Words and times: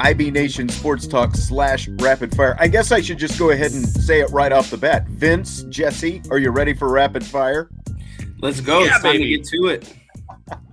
IB 0.00 0.30
Nation 0.30 0.68
Sports 0.68 1.06
Talk 1.06 1.34
slash 1.34 1.88
Rapid 1.88 2.34
Fire. 2.36 2.54
I 2.58 2.68
guess 2.68 2.92
I 2.92 3.00
should 3.00 3.18
just 3.18 3.38
go 3.38 3.50
ahead 3.50 3.72
and 3.72 3.86
say 3.88 4.20
it 4.20 4.30
right 4.30 4.52
off 4.52 4.70
the 4.70 4.76
bat. 4.76 5.06
Vince, 5.08 5.62
Jesse, 5.64 6.22
are 6.30 6.38
you 6.38 6.50
ready 6.50 6.74
for 6.74 6.90
Rapid 6.90 7.24
Fire? 7.24 7.70
Let's 8.40 8.60
go. 8.60 8.80
Yeah, 8.80 8.86
it's 8.94 9.02
time 9.02 9.12
baby. 9.12 9.24
to 9.24 9.36
get 9.38 9.46
to 9.48 9.66
it. 9.68 9.94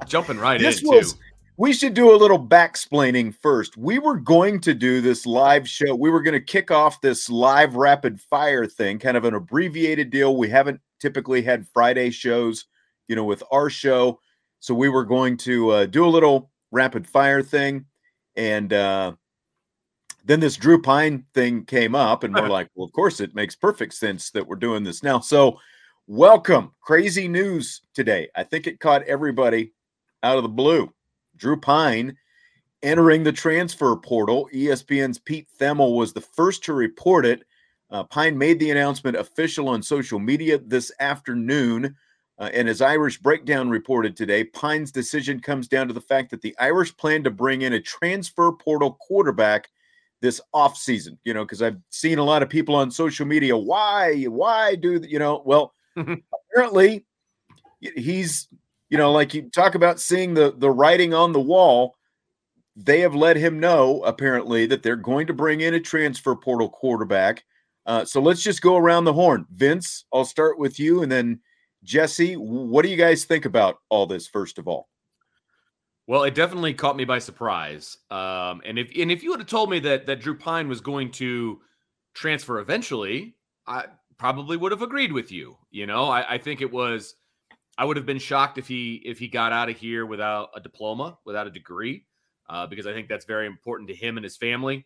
Jumping 0.08 0.38
right 0.38 0.60
This 0.60 0.82
in 0.82 0.90
was. 0.90 1.14
too. 1.14 1.20
We 1.56 1.72
should 1.72 1.94
do 1.94 2.14
a 2.14 2.18
little 2.18 2.40
backsplaining 2.40 3.36
first. 3.42 3.78
We 3.78 4.00
were 4.00 4.18
going 4.18 4.60
to 4.62 4.74
do 4.74 5.02
this 5.02 5.26
live 5.26 5.70
show. 5.70 5.96
We 5.96 6.10
were 6.10 6.22
going 6.22 6.34
to 6.34 6.42
kick 6.42 6.72
off 6.72 7.00
this 7.00 7.30
live 7.30 7.76
rapid 7.76 8.20
fire 8.20 8.66
thing, 8.66 9.00
kind 9.00 9.16
of 9.16 9.24
an 9.24 9.36
abbreviated 9.36 10.10
deal. 10.10 10.36
We 10.36 10.50
haven't 10.50 10.82
typically 11.00 11.44
had 11.44 11.68
Friday 11.74 12.10
shows, 12.10 12.66
you 13.08 13.16
know, 13.16 13.24
with 13.24 13.44
our 13.52 13.70
show. 13.70 14.20
So 14.60 14.74
we 14.74 14.90
were 14.90 15.06
going 15.06 15.38
to 15.38 15.70
uh, 15.70 15.86
do 15.86 16.06
a 16.06 16.10
little 16.10 16.50
rapid 16.72 17.08
fire 17.08 17.44
thing. 17.44 17.86
And 18.36 18.74
uh, 18.74 19.14
then 20.26 20.40
this 20.40 20.56
Drew 20.56 20.82
Pyne 20.82 21.26
thing 21.34 21.66
came 21.66 21.96
up, 21.96 22.24
and 22.24 22.34
we're 22.34 22.48
like, 22.50 22.70
well, 22.76 22.86
of 22.86 22.94
course, 22.94 23.20
it 23.20 23.36
makes 23.36 23.56
perfect 23.56 23.94
sense 23.94 24.32
that 24.32 24.48
we're 24.48 24.56
doing 24.56 24.84
this 24.84 25.04
now. 25.04 25.20
So, 25.20 25.60
welcome. 26.08 26.72
Crazy 26.82 27.28
news 27.28 27.82
today. 27.94 28.30
I 28.36 28.44
think 28.44 28.68
it 28.68 28.80
caught 28.80 29.04
everybody 29.04 29.74
out 30.24 30.38
of 30.38 30.44
the 30.44 30.50
blue. 30.50 30.94
Drew 31.36 31.60
Pyne 31.60 32.18
entering 32.82 33.24
the 33.24 33.32
transfer 33.32 33.96
portal. 33.96 34.50
ESPN's 34.54 35.20
Pete 35.20 35.48
Thamel 35.60 35.96
was 35.98 36.14
the 36.14 36.22
first 36.22 36.64
to 36.66 36.74
report 36.74 37.26
it. 37.26 37.44
Uh, 37.90 38.04
Pyne 38.04 38.38
made 38.38 38.60
the 38.60 38.72
announcement 38.72 39.16
official 39.16 39.70
on 39.70 39.82
social 39.84 40.20
media 40.20 40.58
this 40.58 40.92
afternoon. 41.00 41.96
Uh, 42.40 42.50
and 42.54 42.68
as 42.68 42.82
Irish 42.82 43.20
Breakdown 43.20 43.70
reported 43.70 44.18
today, 44.18 44.44
Pyne's 44.44 44.92
decision 44.92 45.40
comes 45.40 45.68
down 45.68 45.88
to 45.88 45.94
the 45.94 46.02
fact 46.02 46.32
that 46.32 46.42
the 46.42 46.56
Irish 46.60 46.96
plan 46.98 47.24
to 47.24 47.32
bring 47.32 47.62
in 47.62 47.74
a 47.74 47.80
transfer 47.80 48.52
portal 48.52 48.98
quarterback 49.02 49.70
this 50.22 50.42
offseason. 50.54 51.18
You 51.24 51.34
know, 51.34 51.46
because 51.46 51.62
I've 51.62 51.78
seen 51.90 52.18
a 52.18 52.24
lot 52.24 52.42
of 52.42 52.50
people 52.50 52.76
on 52.76 52.90
social 52.90 53.26
media. 53.26 53.56
Why? 53.56 54.24
Why 54.24 54.76
do 54.76 55.00
you 55.08 55.20
know? 55.20 55.44
Well, 55.46 55.74
apparently 56.52 57.06
he's 57.96 58.48
you 58.90 58.98
know 58.98 59.12
like 59.12 59.34
you 59.34 59.50
talk 59.50 59.76
about 59.76 60.00
seeing 60.00 60.34
the 60.34 60.54
the 60.58 60.70
writing 60.70 61.14
on 61.14 61.34
the 61.34 61.40
wall 61.40 61.96
they 62.76 63.02
have 63.02 63.14
let 63.14 63.36
him 63.36 63.60
know 63.60 64.02
apparently 64.04 64.66
that 64.66 64.82
they're 64.82 64.96
going 64.96 65.28
to 65.28 65.34
bring 65.34 65.62
in 65.62 65.74
a 65.74 65.80
transfer 65.80 66.36
portal 66.36 66.70
quarterback 66.70 67.44
uh, 67.86 68.06
so 68.06 68.22
let's 68.22 68.42
just 68.42 68.62
go 68.62 68.78
around 68.78 69.04
the 69.04 69.14
horn 69.14 69.46
vince 69.54 70.06
i'll 70.14 70.26
start 70.26 70.58
with 70.58 70.80
you 70.80 71.04
and 71.04 71.12
then 71.12 71.40
jesse 71.84 72.36
what 72.36 72.84
do 72.84 72.90
you 72.90 72.98
guys 72.98 73.26
think 73.26 73.46
about 73.46 73.78
all 73.90 74.06
this 74.06 74.28
first 74.28 74.58
of 74.58 74.68
all 74.68 74.88
Well, 76.06 76.24
it 76.24 76.36
definitely 76.36 76.74
caught 76.74 76.98
me 76.98 77.06
by 77.06 77.20
surprise. 77.20 77.98
Um, 78.12 78.62
and 78.66 78.78
if 78.78 78.92
and 78.98 79.10
if 79.10 79.24
you 79.24 79.30
would 79.32 79.40
have 79.40 79.48
told 79.48 79.70
me 79.70 79.80
that 79.80 80.06
that 80.08 80.20
Drew 80.20 80.38
Pyne 80.38 80.68
was 80.68 80.82
going 80.82 81.12
to 81.12 81.62
transfer 82.14 82.60
eventually, 82.60 83.36
I 83.66 83.86
probably 84.18 84.58
would 84.58 84.72
have 84.72 84.82
agreed 84.82 85.14
with 85.14 85.32
you. 85.32 85.58
You 85.72 85.86
know, 85.86 86.06
I, 86.06 86.34
I 86.34 86.38
think 86.38 86.62
it 86.62 86.72
was. 86.72 87.16
I 87.78 87.86
would 87.86 87.98
have 87.98 88.06
been 88.06 88.20
shocked 88.20 88.58
if 88.58 88.68
he 88.68 89.02
if 89.06 89.18
he 89.18 89.28
got 89.28 89.54
out 89.54 89.70
of 89.70 89.78
here 89.78 90.06
without 90.06 90.50
a 90.56 90.60
diploma, 90.60 91.18
without 91.26 91.48
a 91.48 91.52
degree, 91.52 92.06
uh, 92.50 92.68
because 92.68 92.86
I 92.86 92.94
think 92.94 93.08
that's 93.08 93.26
very 93.26 93.48
important 93.48 93.90
to 93.90 93.96
him 93.96 94.18
and 94.18 94.24
his 94.24 94.38
family. 94.38 94.86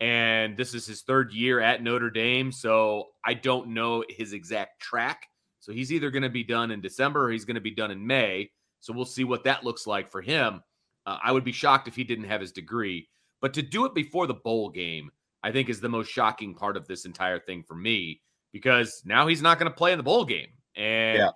And 0.00 0.56
this 0.56 0.74
is 0.74 0.86
his 0.86 1.02
third 1.02 1.32
year 1.32 1.60
at 1.60 1.82
Notre 1.82 2.10
Dame, 2.10 2.52
so 2.52 3.08
I 3.24 3.34
don't 3.34 3.68
know 3.68 4.04
his 4.08 4.32
exact 4.32 4.80
track. 4.80 5.28
So 5.62 5.72
he's 5.72 5.92
either 5.92 6.10
going 6.10 6.24
to 6.24 6.28
be 6.28 6.42
done 6.42 6.72
in 6.72 6.80
December 6.80 7.24
or 7.24 7.30
he's 7.30 7.44
going 7.44 7.54
to 7.54 7.60
be 7.60 7.70
done 7.70 7.92
in 7.92 8.04
May. 8.04 8.50
So 8.80 8.92
we'll 8.92 9.04
see 9.04 9.22
what 9.22 9.44
that 9.44 9.62
looks 9.62 9.86
like 9.86 10.10
for 10.10 10.20
him. 10.20 10.60
Uh, 11.06 11.18
I 11.22 11.30
would 11.30 11.44
be 11.44 11.52
shocked 11.52 11.86
if 11.86 11.94
he 11.94 12.02
didn't 12.02 12.24
have 12.24 12.40
his 12.40 12.50
degree, 12.50 13.08
but 13.40 13.54
to 13.54 13.62
do 13.62 13.84
it 13.84 13.94
before 13.94 14.26
the 14.26 14.34
bowl 14.34 14.68
game, 14.70 15.12
I 15.44 15.52
think 15.52 15.68
is 15.68 15.80
the 15.80 15.88
most 15.88 16.08
shocking 16.10 16.52
part 16.52 16.76
of 16.76 16.88
this 16.88 17.04
entire 17.04 17.38
thing 17.38 17.62
for 17.62 17.76
me 17.76 18.20
because 18.52 19.02
now 19.04 19.28
he's 19.28 19.40
not 19.40 19.60
going 19.60 19.70
to 19.70 19.76
play 19.76 19.92
in 19.92 19.98
the 19.98 20.02
bowl 20.02 20.24
game, 20.24 20.48
and 20.74 21.18
Yeah. 21.18 21.30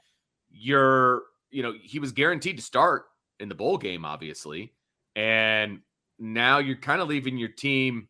you're, 0.50 1.22
you 1.50 1.62
know, 1.62 1.72
he 1.80 1.98
was 2.00 2.10
guaranteed 2.12 2.56
to 2.56 2.62
start 2.62 3.04
in 3.40 3.48
the 3.48 3.54
bowl 3.54 3.78
game, 3.78 4.04
obviously, 4.04 4.72
and 5.14 5.80
now 6.18 6.58
you're 6.58 6.76
kind 6.76 7.00
of 7.00 7.08
leaving 7.08 7.38
your 7.38 7.48
team 7.48 8.08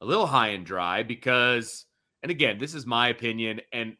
a 0.00 0.06
little 0.06 0.26
high 0.26 0.48
and 0.48 0.64
dry 0.64 1.02
because, 1.02 1.84
and 2.22 2.30
again, 2.30 2.58
this 2.58 2.74
is 2.74 2.86
my 2.86 3.08
opinion 3.08 3.60
and 3.72 3.96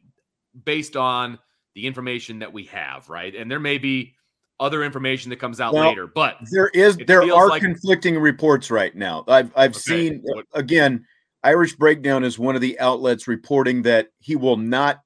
based 0.65 0.95
on 0.95 1.37
the 1.75 1.85
information 1.85 2.39
that 2.39 2.51
we 2.51 2.65
have, 2.65 3.09
right? 3.09 3.35
And 3.35 3.49
there 3.49 3.59
may 3.59 3.77
be 3.77 4.13
other 4.59 4.83
information 4.83 5.29
that 5.29 5.37
comes 5.37 5.61
out 5.61 5.73
Well, 5.73 5.87
later, 5.87 6.07
but 6.07 6.37
there 6.51 6.67
is 6.73 6.97
there 7.07 7.21
are 7.33 7.47
like- 7.49 7.61
conflicting 7.61 8.17
reports 8.19 8.69
right 8.69 8.93
now. 8.95 9.23
I've 9.27 9.51
i've 9.55 9.71
Okay, 9.71 9.79
seen 9.79 10.15
uh, 10.29 10.33
what- 10.35 10.45
again 10.53 11.05
irish 11.43 11.73
breakdown 11.75 12.25
is 12.25 12.37
one 12.37 12.55
of 12.55 12.61
the 12.61 12.77
outlets 12.81 13.25
reporting 13.27 13.83
that 13.83 14.09
he 14.19 14.35
will 14.35 14.57
not 14.57 14.99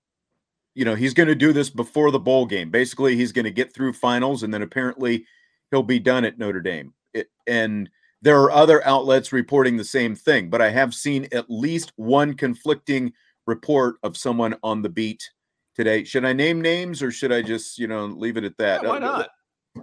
you 0.74 0.84
know 0.86 0.96
he's 0.96 1.14
going 1.14 1.28
to 1.28 1.36
do 1.36 1.54
this 1.54 1.70
before 1.70 2.10
the 2.10 2.20
bowl 2.20 2.48
game. 2.48 2.72
Basically 2.72 3.16
he's 3.16 3.32
going 3.32 3.46
to 3.46 3.52
get 3.52 3.72
through 3.74 3.94
finals 3.94 4.42
and 4.42 4.52
then 4.52 4.64
apparently 4.64 5.26
he'll 5.70 5.84
be 5.84 6.00
done 6.00 6.26
at 6.26 6.40
notre 6.40 6.62
dame. 6.62 6.94
It, 7.14 7.28
and 7.46 7.88
there 8.24 8.42
are 8.42 8.50
other 8.52 8.84
outlets 8.88 9.32
reporting 9.32 9.78
the 9.78 9.84
same 9.84 10.16
thing 10.16 10.50
but 10.50 10.62
i 10.64 10.70
have 10.70 10.96
seen 10.96 11.28
at 11.32 11.46
least 11.50 11.92
one 11.98 12.34
conflicting 12.34 13.14
report 13.46 13.98
of 14.02 14.18
someone 14.18 14.56
on 14.64 14.82
the 14.82 14.90
beat 14.90 15.30
today 15.76 16.04
should 16.04 16.26
i 16.26 16.34
name 16.34 16.62
names 16.62 17.02
or 17.02 17.12
should 17.12 17.32
i 17.32 17.42
just 17.42 17.78
you 17.80 17.88
know 17.88 18.06
leave 18.06 18.38
it 18.38 18.44
at 18.44 18.58
that 18.58 18.84
Yeah, 18.84 18.90
why 18.90 18.96
Uh, 18.98 19.00
not? 19.00 19.30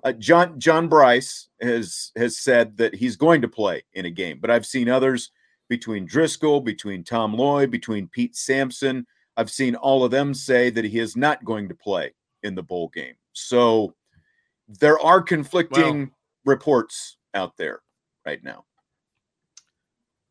uh, 0.05 0.13
John 0.13 0.59
John 0.61 0.89
Bryce 0.89 1.49
has 1.61 2.13
has 2.17 2.39
said 2.39 2.77
that 2.77 2.95
he's 2.95 3.17
going 3.17 3.43
to 3.43 3.49
play 3.49 3.83
in 3.95 4.07
a 4.07 4.11
game, 4.11 4.39
but 4.41 4.51
I've 4.51 4.65
seen 4.67 4.89
others 4.89 5.33
between 5.69 6.07
Driskell, 6.07 6.63
between 6.65 7.03
Tom 7.03 7.35
Lloyd, 7.35 7.71
between 7.73 8.07
Pete 8.09 8.37
Sampson. 8.37 9.05
I've 9.37 9.51
seen 9.51 9.75
all 9.75 10.05
of 10.05 10.11
them 10.13 10.33
say 10.35 10.71
that 10.71 10.85
he 10.85 10.99
is 11.01 11.17
not 11.17 11.45
going 11.45 11.69
to 11.69 11.75
play 11.75 12.13
in 12.45 12.55
the 12.55 12.63
bowl 12.63 12.89
game. 12.89 13.15
So 13.33 13.95
there 14.69 14.99
are 15.01 15.21
conflicting 15.23 16.13
reports 16.45 17.17
out 17.35 17.57
there 17.57 17.81
right 18.25 18.43
now. 18.45 18.65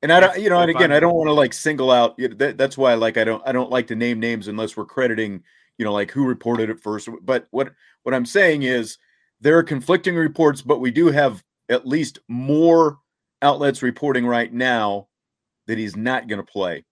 And 0.01 0.13
I 0.13 0.19
don't, 0.19 0.40
you 0.40 0.50
know, 0.50 0.60
and 0.60 0.72
again, 0.72 0.92
I 0.92 1.00
don't 1.00 1.16
want 1.16 1.28
to 1.28 1.34
like 1.34 1.54
single 1.54 1.92
out. 1.92 2.18
That, 2.38 2.57
that's 2.57 2.78
why, 2.78 2.94
like, 2.94 3.18
I 3.18 3.24
don't, 3.24 3.44
I 3.46 3.51
don't 3.51 3.69
like 3.69 3.88
to 3.88 3.96
name 3.96 4.19
names 4.19 4.48
unless 4.48 4.78
we're 4.78 4.86
crediting, 4.86 5.44
you 5.78 5.84
know, 5.84 5.92
like 5.92 6.10
who 6.12 6.25
reported 6.25 6.69
it 6.69 6.80
first. 6.80 7.10
But 7.22 7.48
what, 7.51 7.74
what 8.04 8.16
I'm 8.16 8.25
saying 8.25 8.63
is, 8.63 8.98
there 9.42 9.57
are 9.57 9.63
conflicting 9.63 10.16
reports, 10.16 10.62
but 10.62 10.80
we 10.80 10.92
do 10.92 11.07
have 11.07 11.44
at 11.69 11.88
least 11.88 12.19
more 12.28 13.00
outlets 13.42 13.81
reporting 13.81 14.25
right 14.25 14.54
now 14.54 15.07
that 15.68 15.78
he's 15.78 15.96
not 15.96 16.28
going 16.28 16.44
to 16.44 16.52
play 16.52 16.84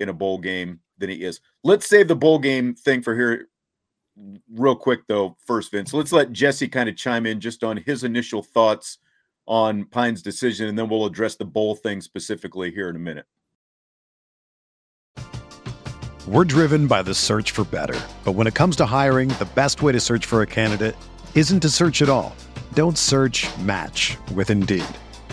in 0.00 0.08
a 0.08 0.12
bowl 0.12 0.38
game 0.38 0.80
than 0.98 1.10
he 1.10 1.22
is. 1.22 1.40
Let's 1.64 1.86
save 1.86 2.08
the 2.08 2.16
bowl 2.16 2.38
game 2.38 2.74
thing 2.74 3.02
for 3.02 3.14
here 3.14 3.48
real 4.50 4.76
quick 4.76 5.00
though, 5.08 5.36
first, 5.46 5.70
Vince, 5.70 5.92
let's 5.94 6.12
let 6.12 6.32
Jesse 6.32 6.68
kind 6.68 6.88
of 6.88 6.96
chime 6.96 7.26
in 7.26 7.40
just 7.40 7.64
on 7.64 7.76
his 7.76 8.04
initial 8.04 8.42
thoughts 8.42 8.98
on 9.46 9.84
Pyne's 9.84 10.22
decision, 10.22 10.68
and 10.68 10.78
then 10.78 10.88
we'll 10.88 11.06
address 11.06 11.36
the 11.36 11.44
bowl 11.44 11.74
thing 11.74 12.00
specifically 12.00 12.70
here 12.70 12.88
in 12.88 12.96
a 12.96 12.98
minute. 12.98 13.26
We're 16.28 16.44
driven 16.44 16.86
by 16.86 17.02
the 17.02 17.14
search 17.14 17.50
for 17.50 17.64
better. 17.64 17.98
But 18.24 18.32
when 18.32 18.46
it 18.46 18.54
comes 18.54 18.76
to 18.76 18.86
hiring, 18.86 19.28
the 19.40 19.48
best 19.56 19.82
way 19.82 19.90
to 19.90 19.98
search 19.98 20.24
for 20.24 20.40
a 20.40 20.46
candidate 20.46 20.94
isn't 21.34 21.58
to 21.60 21.68
search 21.68 22.00
at 22.00 22.08
all. 22.08 22.36
Don't 22.74 22.96
search 22.96 23.48
match 23.58 24.16
with 24.32 24.48
Indeed. 24.48 24.84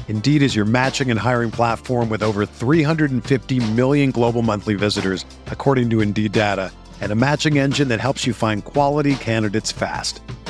Indeed 0.08 0.42
is 0.42 0.56
your 0.56 0.66
matching 0.66 1.12
and 1.12 1.20
hiring 1.20 1.52
platform 1.52 2.10
with 2.10 2.24
over 2.24 2.44
350 2.44 3.60
million 3.74 4.10
global 4.10 4.42
monthly 4.42 4.74
visitors, 4.74 5.24
according 5.46 5.92
to 5.92 6.02
Indeed 6.02 6.32
data, 6.32 6.72
and 7.02 7.12
a 7.12 7.16
matching 7.16 7.60
engine 7.60 7.90
that 7.90 8.00
helps 8.00 8.26
you 8.26 8.34
find 8.34 8.66
quality 8.66 9.14
candidates 9.14 9.72
fast. 9.72 10.22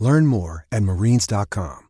Learn 0.00 0.26
more 0.26 0.66
at 0.72 0.82
marines.com. 0.82 1.86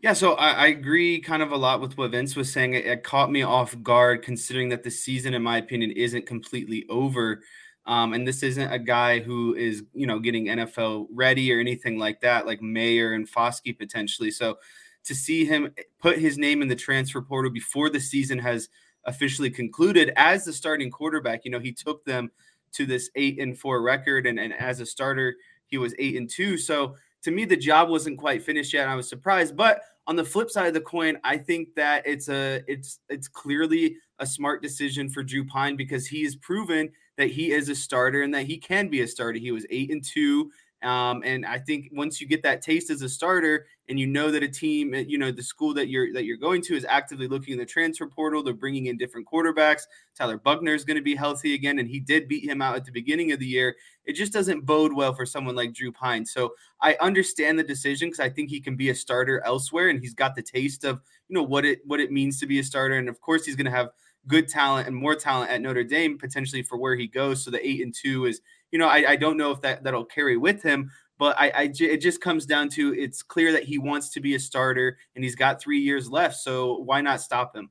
Yeah, 0.00 0.12
so 0.12 0.34
I, 0.34 0.50
I, 0.50 0.66
agree 0.68 1.20
kind 1.20 1.42
of 1.42 1.50
a 1.50 1.56
lot 1.56 1.80
with 1.80 1.98
what 1.98 2.12
Vince 2.12 2.36
was 2.36 2.52
saying. 2.52 2.74
It, 2.74 2.86
it, 2.86 3.02
caught 3.02 3.32
me 3.32 3.42
off 3.42 3.74
guard 3.82 4.22
considering 4.22 4.68
that 4.68 4.84
the 4.84 4.92
season, 4.92 5.34
in 5.34 5.42
my 5.42 5.56
opinion, 5.56 5.90
isn't 5.90 6.24
completely 6.24 6.86
over. 6.88 7.42
Um, 7.84 8.12
and 8.12 8.28
this 8.28 8.44
isn't 8.44 8.72
a 8.72 8.78
guy 8.78 9.18
who 9.18 9.56
is, 9.56 9.82
you 9.94 10.06
know, 10.06 10.20
getting 10.20 10.46
NFL 10.46 11.06
ready 11.10 11.52
or 11.52 11.58
anything 11.58 11.98
like 11.98 12.20
that, 12.20 12.46
like 12.46 12.62
Mayer 12.62 13.14
and 13.14 13.28
Foskey 13.28 13.76
potentially. 13.76 14.30
So 14.30 14.58
to 15.02 15.16
see 15.16 15.44
him 15.44 15.74
put 15.98 16.18
his 16.18 16.38
name 16.38 16.62
in 16.62 16.68
the 16.68 16.76
transfer 16.76 17.20
portal 17.20 17.50
before 17.50 17.90
the 17.90 17.98
season 17.98 18.38
has 18.38 18.68
officially 19.04 19.50
concluded 19.50 20.12
as 20.14 20.44
the 20.44 20.52
starting 20.52 20.92
quarterback, 20.92 21.44
you 21.44 21.50
know, 21.50 21.58
he 21.58 21.72
took 21.72 22.04
them– 22.04 22.30
to 22.72 22.86
this 22.86 23.10
eight 23.14 23.38
and 23.38 23.58
four 23.58 23.82
record. 23.82 24.26
And, 24.26 24.38
and 24.38 24.52
as 24.52 24.80
a 24.80 24.86
starter, 24.86 25.36
he 25.66 25.78
was 25.78 25.94
eight 25.98 26.16
and 26.16 26.28
two. 26.28 26.56
So 26.56 26.96
to 27.22 27.30
me, 27.30 27.44
the 27.44 27.56
job 27.56 27.88
wasn't 27.88 28.18
quite 28.18 28.42
finished 28.42 28.72
yet. 28.72 28.88
I 28.88 28.94
was 28.94 29.08
surprised. 29.08 29.56
But 29.56 29.82
on 30.06 30.16
the 30.16 30.24
flip 30.24 30.50
side 30.50 30.68
of 30.68 30.74
the 30.74 30.80
coin, 30.80 31.18
I 31.24 31.36
think 31.36 31.74
that 31.74 32.06
it's 32.06 32.28
a 32.28 32.62
it's 32.66 33.00
it's 33.08 33.28
clearly 33.28 33.96
a 34.18 34.26
smart 34.26 34.62
decision 34.62 35.08
for 35.08 35.22
Drew 35.22 35.44
Pyne 35.44 35.76
because 35.76 36.06
he 36.06 36.24
has 36.24 36.34
proven 36.36 36.90
that 37.16 37.28
he 37.28 37.52
is 37.52 37.68
a 37.68 37.74
starter 37.74 38.22
and 38.22 38.32
that 38.34 38.46
he 38.46 38.56
can 38.56 38.88
be 38.88 39.02
a 39.02 39.06
starter. 39.06 39.38
He 39.38 39.52
was 39.52 39.66
eight 39.70 39.90
and 39.90 40.04
two 40.04 40.50
um, 40.82 41.22
and 41.24 41.44
I 41.44 41.58
think 41.58 41.88
once 41.92 42.20
you 42.20 42.28
get 42.28 42.42
that 42.44 42.62
taste 42.62 42.90
as 42.90 43.02
a 43.02 43.08
starter, 43.08 43.66
and 43.88 43.98
you 43.98 44.06
know 44.06 44.30
that 44.30 44.42
a 44.42 44.48
team, 44.48 44.94
eh, 44.94 45.04
you 45.08 45.18
know 45.18 45.32
the 45.32 45.42
school 45.42 45.74
that 45.74 45.88
you're 45.88 46.12
that 46.12 46.24
you're 46.24 46.36
going 46.36 46.62
to 46.62 46.76
is 46.76 46.84
actively 46.84 47.26
looking 47.26 47.54
in 47.54 47.58
the 47.58 47.66
transfer 47.66 48.06
portal. 48.06 48.42
They're 48.42 48.54
bringing 48.54 48.86
in 48.86 48.96
different 48.96 49.26
quarterbacks. 49.26 49.82
Tyler 50.16 50.38
Buchner 50.38 50.74
is 50.74 50.84
going 50.84 50.96
to 50.96 51.02
be 51.02 51.16
healthy 51.16 51.54
again, 51.54 51.78
and 51.78 51.88
he 51.88 51.98
did 51.98 52.28
beat 52.28 52.48
him 52.48 52.62
out 52.62 52.76
at 52.76 52.84
the 52.84 52.92
beginning 52.92 53.32
of 53.32 53.40
the 53.40 53.46
year. 53.46 53.74
It 54.04 54.12
just 54.12 54.32
doesn't 54.32 54.66
bode 54.66 54.92
well 54.92 55.14
for 55.14 55.26
someone 55.26 55.56
like 55.56 55.72
Drew 55.72 55.90
Pyne. 55.90 56.24
So 56.24 56.54
I 56.80 56.96
understand 57.00 57.58
the 57.58 57.64
decision 57.64 58.08
because 58.08 58.20
I 58.20 58.28
think 58.28 58.50
he 58.50 58.60
can 58.60 58.76
be 58.76 58.90
a 58.90 58.94
starter 58.94 59.42
elsewhere, 59.44 59.88
and 59.88 60.00
he's 60.00 60.14
got 60.14 60.36
the 60.36 60.42
taste 60.42 60.84
of 60.84 61.00
you 61.28 61.34
know 61.34 61.42
what 61.42 61.64
it 61.64 61.80
what 61.86 61.98
it 61.98 62.12
means 62.12 62.38
to 62.40 62.46
be 62.46 62.60
a 62.60 62.64
starter, 62.64 62.98
and 62.98 63.08
of 63.08 63.20
course 63.20 63.44
he's 63.44 63.56
going 63.56 63.66
to 63.66 63.72
have 63.72 63.88
good 64.28 64.46
talent 64.46 64.86
and 64.86 64.94
more 64.94 65.16
talent 65.16 65.50
at 65.50 65.60
Notre 65.60 65.82
Dame 65.82 66.18
potentially 66.18 66.62
for 66.62 66.78
where 66.78 66.94
he 66.94 67.08
goes. 67.08 67.42
So 67.42 67.50
the 67.50 67.66
eight 67.66 67.82
and 67.82 67.94
two 67.94 68.26
is 68.26 68.40
you 68.70 68.78
know, 68.78 68.88
I, 68.88 69.10
I 69.10 69.16
don't 69.16 69.36
know 69.36 69.50
if 69.50 69.60
that 69.62 69.82
that'll 69.84 70.04
carry 70.04 70.36
with 70.36 70.62
him. 70.62 70.90
But 71.18 71.34
I, 71.38 71.50
I, 71.50 71.72
it 71.80 71.96
just 72.00 72.20
comes 72.20 72.46
down 72.46 72.68
to 72.70 72.94
it's 72.94 73.24
clear 73.24 73.50
that 73.52 73.64
he 73.64 73.76
wants 73.76 74.10
to 74.10 74.20
be 74.20 74.36
a 74.36 74.40
starter 74.40 74.98
and 75.16 75.24
he's 75.24 75.34
got 75.34 75.60
three 75.60 75.80
years 75.80 76.08
left. 76.08 76.36
So 76.36 76.76
why 76.76 77.00
not 77.00 77.20
stop 77.20 77.56
him? 77.56 77.70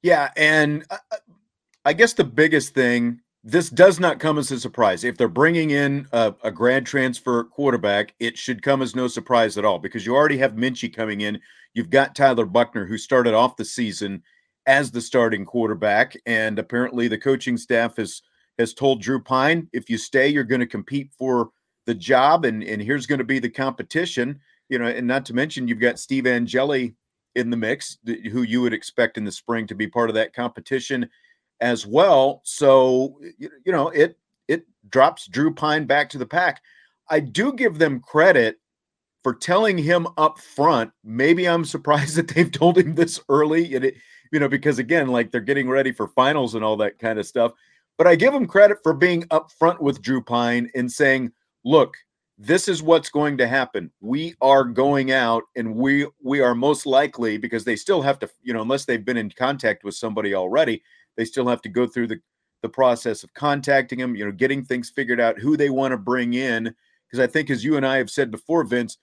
Yeah, 0.00 0.30
and 0.34 0.86
uh, 0.88 0.96
I 1.84 1.92
guess 1.92 2.14
the 2.14 2.24
biggest 2.24 2.72
thing 2.72 3.20
this 3.44 3.68
does 3.68 4.00
not 4.00 4.18
come 4.18 4.38
as 4.38 4.50
a 4.50 4.58
surprise. 4.58 5.04
If 5.04 5.18
they're 5.18 5.28
bringing 5.28 5.70
in 5.70 6.06
a, 6.12 6.34
a, 6.42 6.50
grad 6.50 6.86
transfer 6.86 7.44
quarterback, 7.44 8.14
it 8.18 8.38
should 8.38 8.62
come 8.62 8.80
as 8.80 8.96
no 8.96 9.06
surprise 9.06 9.58
at 9.58 9.64
all 9.64 9.78
because 9.78 10.06
you 10.06 10.14
already 10.14 10.38
have 10.38 10.52
Minchey 10.52 10.94
coming 10.94 11.20
in. 11.20 11.40
You've 11.74 11.90
got 11.90 12.14
Tyler 12.14 12.46
Buchner, 12.46 12.86
who 12.86 12.96
started 12.96 13.34
off 13.34 13.56
the 13.56 13.64
season 13.64 14.22
as 14.68 14.90
the 14.90 15.00
starting 15.00 15.46
quarterback, 15.46 16.14
and 16.26 16.58
apparently 16.58 17.08
the 17.08 17.18
coaching 17.18 17.56
staff 17.56 17.96
has 17.96 18.22
has 18.58 18.74
told 18.74 19.00
Drew 19.00 19.20
Pyne, 19.20 19.68
if 19.72 19.88
you 19.88 19.96
stay, 19.96 20.28
you're 20.28 20.44
going 20.44 20.60
to 20.60 20.66
compete 20.66 21.10
for 21.18 21.50
the 21.86 21.94
job, 21.94 22.44
and 22.44 22.62
and 22.62 22.80
here's 22.80 23.06
going 23.06 23.18
to 23.18 23.24
be 23.24 23.40
the 23.40 23.48
competition. 23.48 24.38
You 24.68 24.78
know, 24.78 24.86
and 24.86 25.06
not 25.06 25.24
to 25.26 25.34
mention 25.34 25.66
you've 25.66 25.80
got 25.80 25.98
Steve 25.98 26.26
Angeli 26.26 26.94
in 27.34 27.48
the 27.48 27.56
mix, 27.56 27.96
who 28.04 28.42
you 28.42 28.60
would 28.60 28.74
expect 28.74 29.16
in 29.16 29.24
the 29.24 29.32
spring 29.32 29.66
to 29.66 29.74
be 29.74 29.88
part 29.88 30.10
of 30.10 30.14
that 30.14 30.34
competition 30.34 31.08
as 31.60 31.86
well. 31.86 32.42
So 32.44 33.18
you 33.38 33.72
know, 33.72 33.88
it 33.88 34.18
it 34.48 34.66
drops 34.90 35.26
Drew 35.26 35.54
Pyne 35.54 35.86
back 35.86 36.10
to 36.10 36.18
the 36.18 36.26
pack. 36.26 36.62
I 37.08 37.20
do 37.20 37.54
give 37.54 37.78
them 37.78 38.00
credit 38.00 38.58
for 39.22 39.34
telling 39.34 39.78
him 39.78 40.06
up 40.16 40.38
front. 40.38 40.90
Maybe 41.02 41.48
I'm 41.48 41.64
surprised 41.64 42.16
that 42.18 42.28
they've 42.28 42.52
told 42.52 42.76
him 42.76 42.94
this 42.94 43.20
early. 43.28 43.74
And 43.74 43.86
it, 43.86 43.94
you 44.32 44.40
know, 44.40 44.48
because 44.48 44.78
again, 44.78 45.08
like 45.08 45.30
they're 45.30 45.40
getting 45.40 45.68
ready 45.68 45.92
for 45.92 46.08
finals 46.08 46.54
and 46.54 46.64
all 46.64 46.76
that 46.78 46.98
kind 46.98 47.18
of 47.18 47.26
stuff. 47.26 47.52
But 47.96 48.06
I 48.06 48.14
give 48.14 48.32
them 48.32 48.46
credit 48.46 48.78
for 48.82 48.94
being 48.94 49.22
upfront 49.24 49.80
with 49.80 50.02
Drew 50.02 50.22
Pyne 50.22 50.70
and 50.74 50.90
saying, 50.90 51.32
look, 51.64 51.96
this 52.38 52.68
is 52.68 52.82
what's 52.82 53.10
going 53.10 53.36
to 53.38 53.48
happen. 53.48 53.90
We 54.00 54.34
are 54.40 54.64
going 54.64 55.10
out 55.10 55.42
and 55.56 55.74
we 55.74 56.06
we 56.22 56.40
are 56.40 56.54
most 56.54 56.86
likely 56.86 57.36
because 57.36 57.64
they 57.64 57.74
still 57.74 58.00
have 58.02 58.18
to, 58.20 58.30
you 58.42 58.52
know, 58.52 58.62
unless 58.62 58.84
they've 58.84 59.04
been 59.04 59.16
in 59.16 59.30
contact 59.30 59.82
with 59.82 59.94
somebody 59.94 60.34
already, 60.34 60.82
they 61.16 61.24
still 61.24 61.48
have 61.48 61.60
to 61.62 61.68
go 61.68 61.86
through 61.86 62.06
the 62.06 62.20
the 62.62 62.68
process 62.68 63.22
of 63.22 63.34
contacting 63.34 63.98
them, 63.98 64.16
you 64.16 64.24
know, 64.24 64.32
getting 64.32 64.64
things 64.64 64.90
figured 64.90 65.20
out, 65.20 65.38
who 65.38 65.56
they 65.56 65.70
want 65.70 65.92
to 65.92 65.98
bring 65.98 66.34
in. 66.34 66.74
Because 67.06 67.20
I 67.22 67.30
think, 67.30 67.50
as 67.50 67.64
you 67.64 67.76
and 67.76 67.86
I 67.86 67.96
have 67.96 68.10
said 68.10 68.30
before, 68.30 68.64
Vince, 68.64 68.98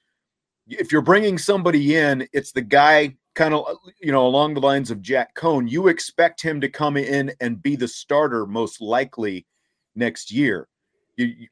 if 0.68 0.92
you're 0.92 1.02
bringing 1.02 1.38
somebody 1.38 1.96
in, 1.96 2.28
it's 2.34 2.52
the 2.52 2.62
guy 2.62 3.16
kind 3.36 3.54
of 3.54 3.66
you 4.00 4.12
know 4.12 4.26
along 4.26 4.54
the 4.54 4.62
lines 4.62 4.92
of 4.92 5.02
Jack 5.02 5.36
Coan. 5.36 5.70
You 5.70 5.88
expect 5.88 6.42
him 6.42 6.62
to 6.62 6.70
come 6.70 6.98
in 6.98 7.34
and 7.42 7.62
be 7.62 7.76
the 7.76 7.88
starter 7.88 8.46
most 8.46 8.82
likely 8.82 9.46
next 9.96 10.32
year. 10.32 10.68
You 11.18 11.48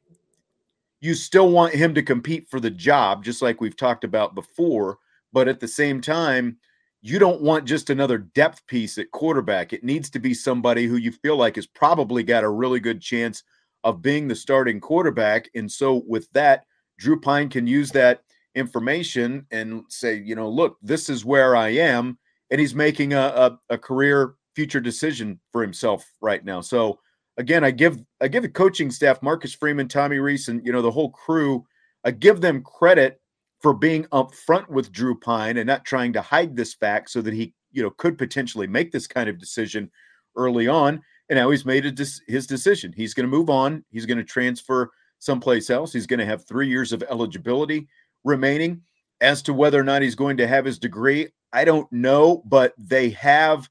you 1.00 1.14
still 1.14 1.50
want 1.50 1.74
him 1.74 1.94
to 1.94 2.02
compete 2.02 2.48
for 2.48 2.60
the 2.60 2.70
job, 2.70 3.24
just 3.24 3.42
like 3.42 3.60
we've 3.60 3.76
talked 3.76 4.04
about 4.04 4.34
before. 4.34 4.98
But 5.32 5.48
at 5.48 5.60
the 5.60 5.68
same 5.68 6.00
time, 6.00 6.56
you 7.02 7.18
don't 7.18 7.42
want 7.42 7.66
just 7.66 7.90
another 7.90 8.16
depth 8.16 8.66
piece 8.66 8.96
at 8.96 9.10
quarterback. 9.10 9.74
It 9.74 9.84
needs 9.84 10.08
to 10.10 10.18
be 10.18 10.32
somebody 10.32 10.86
who 10.86 10.96
you 10.96 11.12
feel 11.12 11.36
like 11.36 11.56
has 11.56 11.66
probably 11.66 12.22
got 12.22 12.44
a 12.44 12.48
really 12.48 12.80
good 12.80 13.02
chance 13.02 13.42
of 13.82 14.00
being 14.00 14.26
the 14.26 14.34
starting 14.34 14.80
quarterback. 14.80 15.50
And 15.54 15.70
so, 15.70 16.02
with 16.06 16.32
that, 16.32 16.64
Drew 16.98 17.20
Pyne 17.20 17.50
can 17.50 17.66
use 17.66 17.90
that 17.90 18.22
information 18.54 19.46
and 19.50 19.84
say, 19.88 20.16
you 20.16 20.34
know, 20.34 20.48
look, 20.48 20.76
this 20.82 21.08
is 21.08 21.24
where 21.24 21.56
I 21.56 21.70
am. 21.70 22.18
And 22.50 22.60
he's 22.60 22.74
making 22.74 23.12
a, 23.12 23.18
a, 23.18 23.58
a 23.70 23.78
career 23.78 24.34
future 24.54 24.80
decision 24.80 25.40
for 25.52 25.62
himself 25.62 26.04
right 26.20 26.44
now. 26.44 26.60
So 26.60 26.98
again, 27.36 27.64
I 27.64 27.70
give 27.70 27.98
I 28.20 28.28
give 28.28 28.42
the 28.42 28.48
coaching 28.48 28.90
staff, 28.90 29.22
Marcus 29.22 29.54
Freeman, 29.54 29.88
Tommy 29.88 30.18
Rees, 30.18 30.48
and 30.48 30.64
you 30.64 30.72
know 30.72 30.82
the 30.82 30.90
whole 30.90 31.10
crew, 31.10 31.64
I 32.04 32.10
give 32.10 32.40
them 32.40 32.62
credit 32.62 33.20
for 33.60 33.74
being 33.74 34.04
upfront 34.06 34.68
with 34.68 34.92
Drew 34.92 35.18
Pyne 35.18 35.56
and 35.56 35.66
not 35.66 35.84
trying 35.84 36.12
to 36.12 36.20
hide 36.20 36.54
this 36.54 36.74
fact 36.74 37.10
so 37.10 37.20
that 37.22 37.34
he 37.34 37.54
you 37.72 37.82
know 37.82 37.90
could 37.90 38.18
potentially 38.18 38.66
make 38.66 38.92
this 38.92 39.06
kind 39.06 39.28
of 39.28 39.38
decision 39.38 39.90
early 40.36 40.68
on. 40.68 41.02
And 41.30 41.38
now 41.38 41.50
he's 41.50 41.64
made 41.64 41.84
his 41.84 42.46
decision. 42.46 42.92
He's 42.94 43.14
going 43.14 43.28
to 43.28 43.36
move 43.36 43.48
on. 43.48 43.82
He's 43.90 44.04
going 44.04 44.18
to 44.18 44.24
transfer 44.24 44.90
someplace 45.20 45.70
else. 45.70 45.90
He's 45.90 46.06
going 46.06 46.20
to 46.20 46.26
have 46.26 46.46
three 46.46 46.68
years 46.68 46.92
of 46.92 47.02
eligibility 47.04 47.88
remaining. 48.24 48.82
As 49.20 49.40
to 49.42 49.54
whether 49.54 49.80
or 49.80 49.84
not 49.84 50.02
he's 50.02 50.16
going 50.16 50.36
to 50.38 50.46
have 50.46 50.64
his 50.64 50.78
degree, 50.78 51.28
I 51.52 51.64
don't 51.64 51.90
know, 51.92 52.42
but 52.44 52.74
they 52.76 53.10
have, 53.10 53.70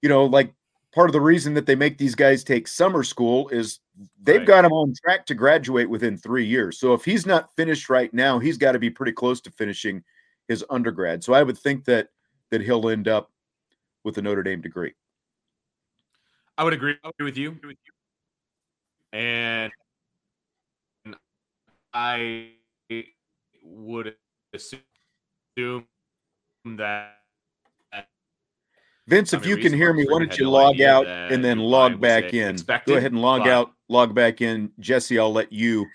you 0.00 0.08
know, 0.08 0.26
like 0.26 0.52
part 0.94 1.08
of 1.08 1.12
the 1.12 1.20
reason 1.20 1.54
that 1.54 1.66
they 1.66 1.74
make 1.74 1.98
these 1.98 2.14
guys 2.14 2.44
take 2.44 2.68
summer 2.68 3.02
school 3.02 3.48
is 3.48 3.80
they've 4.22 4.36
right. 4.36 4.46
got 4.46 4.64
him 4.64 4.72
on 4.72 4.92
track 5.02 5.26
to 5.26 5.34
graduate 5.34 5.88
within 5.88 6.16
three 6.16 6.44
years. 6.44 6.78
So 6.78 6.92
if 6.92 7.04
he's 7.04 7.26
not 7.26 7.48
finished 7.56 7.88
right 7.88 8.12
now, 8.12 8.38
he's 8.38 8.58
got 8.58 8.72
to 8.72 8.78
be 8.78 8.90
pretty 8.90 9.12
close 9.12 9.40
to 9.40 9.50
finishing 9.50 10.04
his 10.46 10.64
undergrad. 10.70 11.24
So 11.24 11.32
I 11.32 11.42
would 11.42 11.58
think 11.58 11.84
that 11.86 12.08
that 12.50 12.60
he'll 12.60 12.88
end 12.90 13.08
up 13.08 13.32
with 14.04 14.18
a 14.18 14.22
Notre 14.22 14.42
Dame 14.42 14.60
degree. 14.60 14.92
I 16.58 16.64
would 16.64 16.74
agree 16.74 16.96
with 17.18 17.38
you. 17.38 17.56
And 19.12 19.72
I 21.94 22.50
would 23.62 24.14
assume 24.52 25.86
that 26.76 27.18
Vince, 29.08 29.32
if 29.32 29.44
you 29.44 29.56
can 29.56 29.72
hear 29.72 29.92
me, 29.92 30.06
why 30.08 30.20
don't 30.20 30.38
you 30.38 30.48
log 30.48 30.80
out 30.80 31.06
and 31.06 31.44
then 31.44 31.58
log 31.58 32.00
back 32.00 32.34
in? 32.34 32.56
Go 32.86 32.94
ahead 32.94 33.12
and 33.12 33.20
log 33.20 33.48
out, 33.48 33.72
log 33.88 34.14
back 34.14 34.40
in. 34.40 34.70
Jesse, 34.78 35.18
I'll 35.18 35.32
let 35.32 35.52
you 35.52 35.86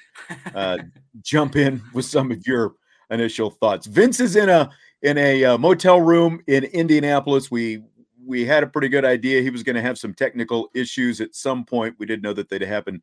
uh, 0.54 0.80
jump 1.22 1.56
in 1.56 1.82
with 1.94 2.06
some 2.06 2.32
of 2.32 2.46
your 2.46 2.76
initial 3.10 3.50
thoughts. 3.50 3.88
Vince 3.88 4.20
is 4.20 4.36
in 4.36 4.50
a 4.50 4.70
in 5.04 5.18
a 5.18 5.46
uh, 5.46 5.58
motel 5.58 6.02
room 6.02 6.42
in 6.48 6.66
Indianapolis. 6.66 7.50
We 7.50 7.82
we 8.26 8.44
had 8.46 8.64
a 8.64 8.68
pretty 8.68 8.90
good 8.90 9.06
idea 9.06 9.42
he 9.42 9.50
was 9.50 9.64
going 9.64 9.78
to 9.78 9.82
have 9.82 9.98
some 9.98 10.14
technical 10.14 10.70
issues 10.74 11.22
at 11.22 11.34
some 11.34 11.64
point. 11.64 11.96
We 11.98 12.06
didn't 12.06 12.24
know 12.24 12.34
that 12.34 12.50
they'd 12.50 12.62
happen 12.62 13.02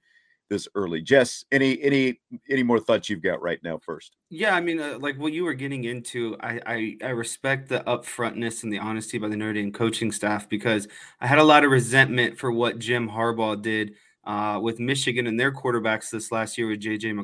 this 0.51 0.69
early. 0.75 1.03
Jess, 1.03 1.45
any 1.53 1.81
any 1.83 2.21
any 2.51 2.63
more 2.63 2.79
thoughts 2.79 3.09
you've 3.09 3.23
got 3.23 3.43
right 3.43 3.59
now? 3.63 3.79
First, 3.79 4.17
yeah, 4.31 4.55
I 4.55 4.61
mean, 4.61 4.81
uh, 4.81 4.99
like 5.01 5.19
what 5.19 5.33
you 5.33 5.45
were 5.45 5.55
getting 5.55 5.85
into, 5.85 6.37
I, 6.41 6.61
I 6.67 6.97
I 7.05 7.09
respect 7.11 7.69
the 7.69 7.81
upfrontness 7.81 8.63
and 8.63 8.73
the 8.73 8.79
honesty 8.79 9.19
by 9.19 9.29
the 9.29 9.37
Notre 9.37 9.55
Dame 9.55 9.73
coaching 9.73 10.13
staff 10.13 10.49
because 10.49 10.89
I 11.21 11.27
had 11.27 11.39
a 11.39 11.45
lot 11.45 11.65
of 11.65 11.71
resentment 11.71 12.39
for 12.39 12.53
what 12.53 12.79
Jim 12.79 13.09
Harbaugh 13.09 13.61
did 13.61 13.95
uh, 14.25 14.59
with 14.63 14.81
Michigan 14.81 15.27
and 15.27 15.39
their 15.39 15.53
quarterbacks 15.53 16.11
this 16.11 16.33
last 16.33 16.57
year 16.59 16.69
with 16.69 16.81
JJ 16.81 17.15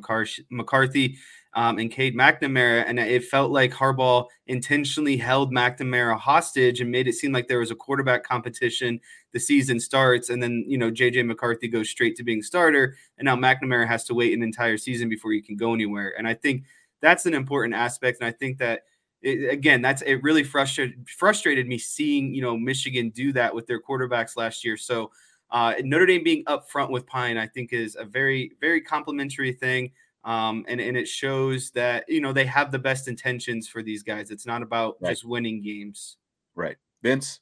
McCarthy 0.50 1.18
um, 1.54 1.78
and 1.78 1.90
Cade 1.90 2.16
McNamara. 2.16 2.84
And 2.86 2.98
it 2.98 3.24
felt 3.24 3.50
like 3.50 3.72
Harbaugh 3.72 4.26
intentionally 4.46 5.16
held 5.16 5.52
McNamara 5.52 6.18
hostage 6.18 6.80
and 6.80 6.90
made 6.90 7.08
it 7.08 7.14
seem 7.14 7.32
like 7.32 7.48
there 7.48 7.58
was 7.58 7.70
a 7.70 7.76
quarterback 7.76 8.22
competition. 8.24 9.00
The 9.32 9.40
season 9.40 9.80
starts, 9.80 10.30
and 10.30 10.42
then, 10.42 10.64
you 10.66 10.78
know, 10.78 10.90
JJ 10.90 11.26
McCarthy 11.26 11.68
goes 11.68 11.90
straight 11.90 12.16
to 12.16 12.24
being 12.24 12.42
starter. 12.42 12.96
And 13.18 13.26
now 13.26 13.36
McNamara 13.36 13.86
has 13.86 14.04
to 14.04 14.14
wait 14.14 14.32
an 14.32 14.42
entire 14.42 14.76
season 14.76 15.08
before 15.08 15.32
he 15.32 15.42
can 15.42 15.56
go 15.56 15.74
anywhere. 15.74 16.14
And 16.16 16.26
I 16.26 16.34
think 16.34 16.64
that's 17.00 17.26
an 17.26 17.34
important 17.34 17.74
aspect. 17.74 18.20
And 18.20 18.28
I 18.28 18.32
think 18.32 18.58
that. 18.58 18.82
It, 19.22 19.52
again, 19.52 19.82
that's 19.82 20.00
it. 20.00 20.22
Really 20.22 20.42
frustrated 20.42 21.06
frustrated 21.06 21.68
me 21.68 21.76
seeing 21.76 22.32
you 22.32 22.40
know 22.40 22.56
Michigan 22.56 23.10
do 23.10 23.34
that 23.34 23.54
with 23.54 23.66
their 23.66 23.78
quarterbacks 23.78 24.34
last 24.34 24.64
year. 24.64 24.78
So 24.78 25.10
uh, 25.50 25.74
Notre 25.82 26.06
Dame 26.06 26.24
being 26.24 26.42
upfront 26.44 26.88
with 26.88 27.06
Pyne, 27.06 27.36
I 27.36 27.46
think, 27.46 27.74
is 27.74 27.96
a 27.96 28.04
very 28.06 28.52
very 28.62 28.80
complimentary 28.80 29.52
thing. 29.52 29.92
Um, 30.24 30.66
and, 30.68 30.80
and 30.80 30.96
it 30.96 31.08
shows 31.08 31.70
that 31.70 32.04
you 32.08 32.20
know 32.20 32.32
they 32.32 32.44
have 32.44 32.70
the 32.70 32.78
best 32.78 33.08
intentions 33.08 33.68
for 33.68 33.82
these 33.82 34.02
guys. 34.02 34.30
It's 34.30 34.46
not 34.46 34.62
about 34.62 34.96
right. 35.00 35.10
just 35.10 35.24
winning 35.24 35.62
games. 35.62 36.16
Right. 36.54 36.76
Vince, 37.02 37.40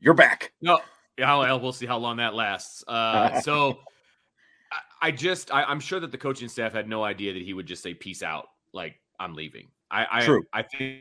you're 0.00 0.14
back. 0.14 0.52
No, 0.60 0.80
yeah, 1.16 1.52
we'll 1.54 1.72
see 1.72 1.86
how 1.86 1.98
long 1.98 2.18
that 2.18 2.34
lasts. 2.34 2.84
Uh, 2.86 3.40
so 3.42 3.78
I, 4.72 5.08
I 5.08 5.10
just 5.10 5.52
I, 5.52 5.70
am 5.70 5.80
sure 5.80 6.00
that 6.00 6.12
the 6.12 6.18
coaching 6.18 6.48
staff 6.48 6.72
had 6.72 6.88
no 6.88 7.02
idea 7.02 7.32
that 7.32 7.42
he 7.42 7.54
would 7.54 7.66
just 7.66 7.82
say 7.82 7.94
peace 7.94 8.22
out, 8.22 8.46
like 8.72 9.00
I'm 9.18 9.34
leaving. 9.34 9.68
I 9.90 10.06
I, 10.10 10.24
True. 10.24 10.44
I 10.52 10.62
think 10.62 11.00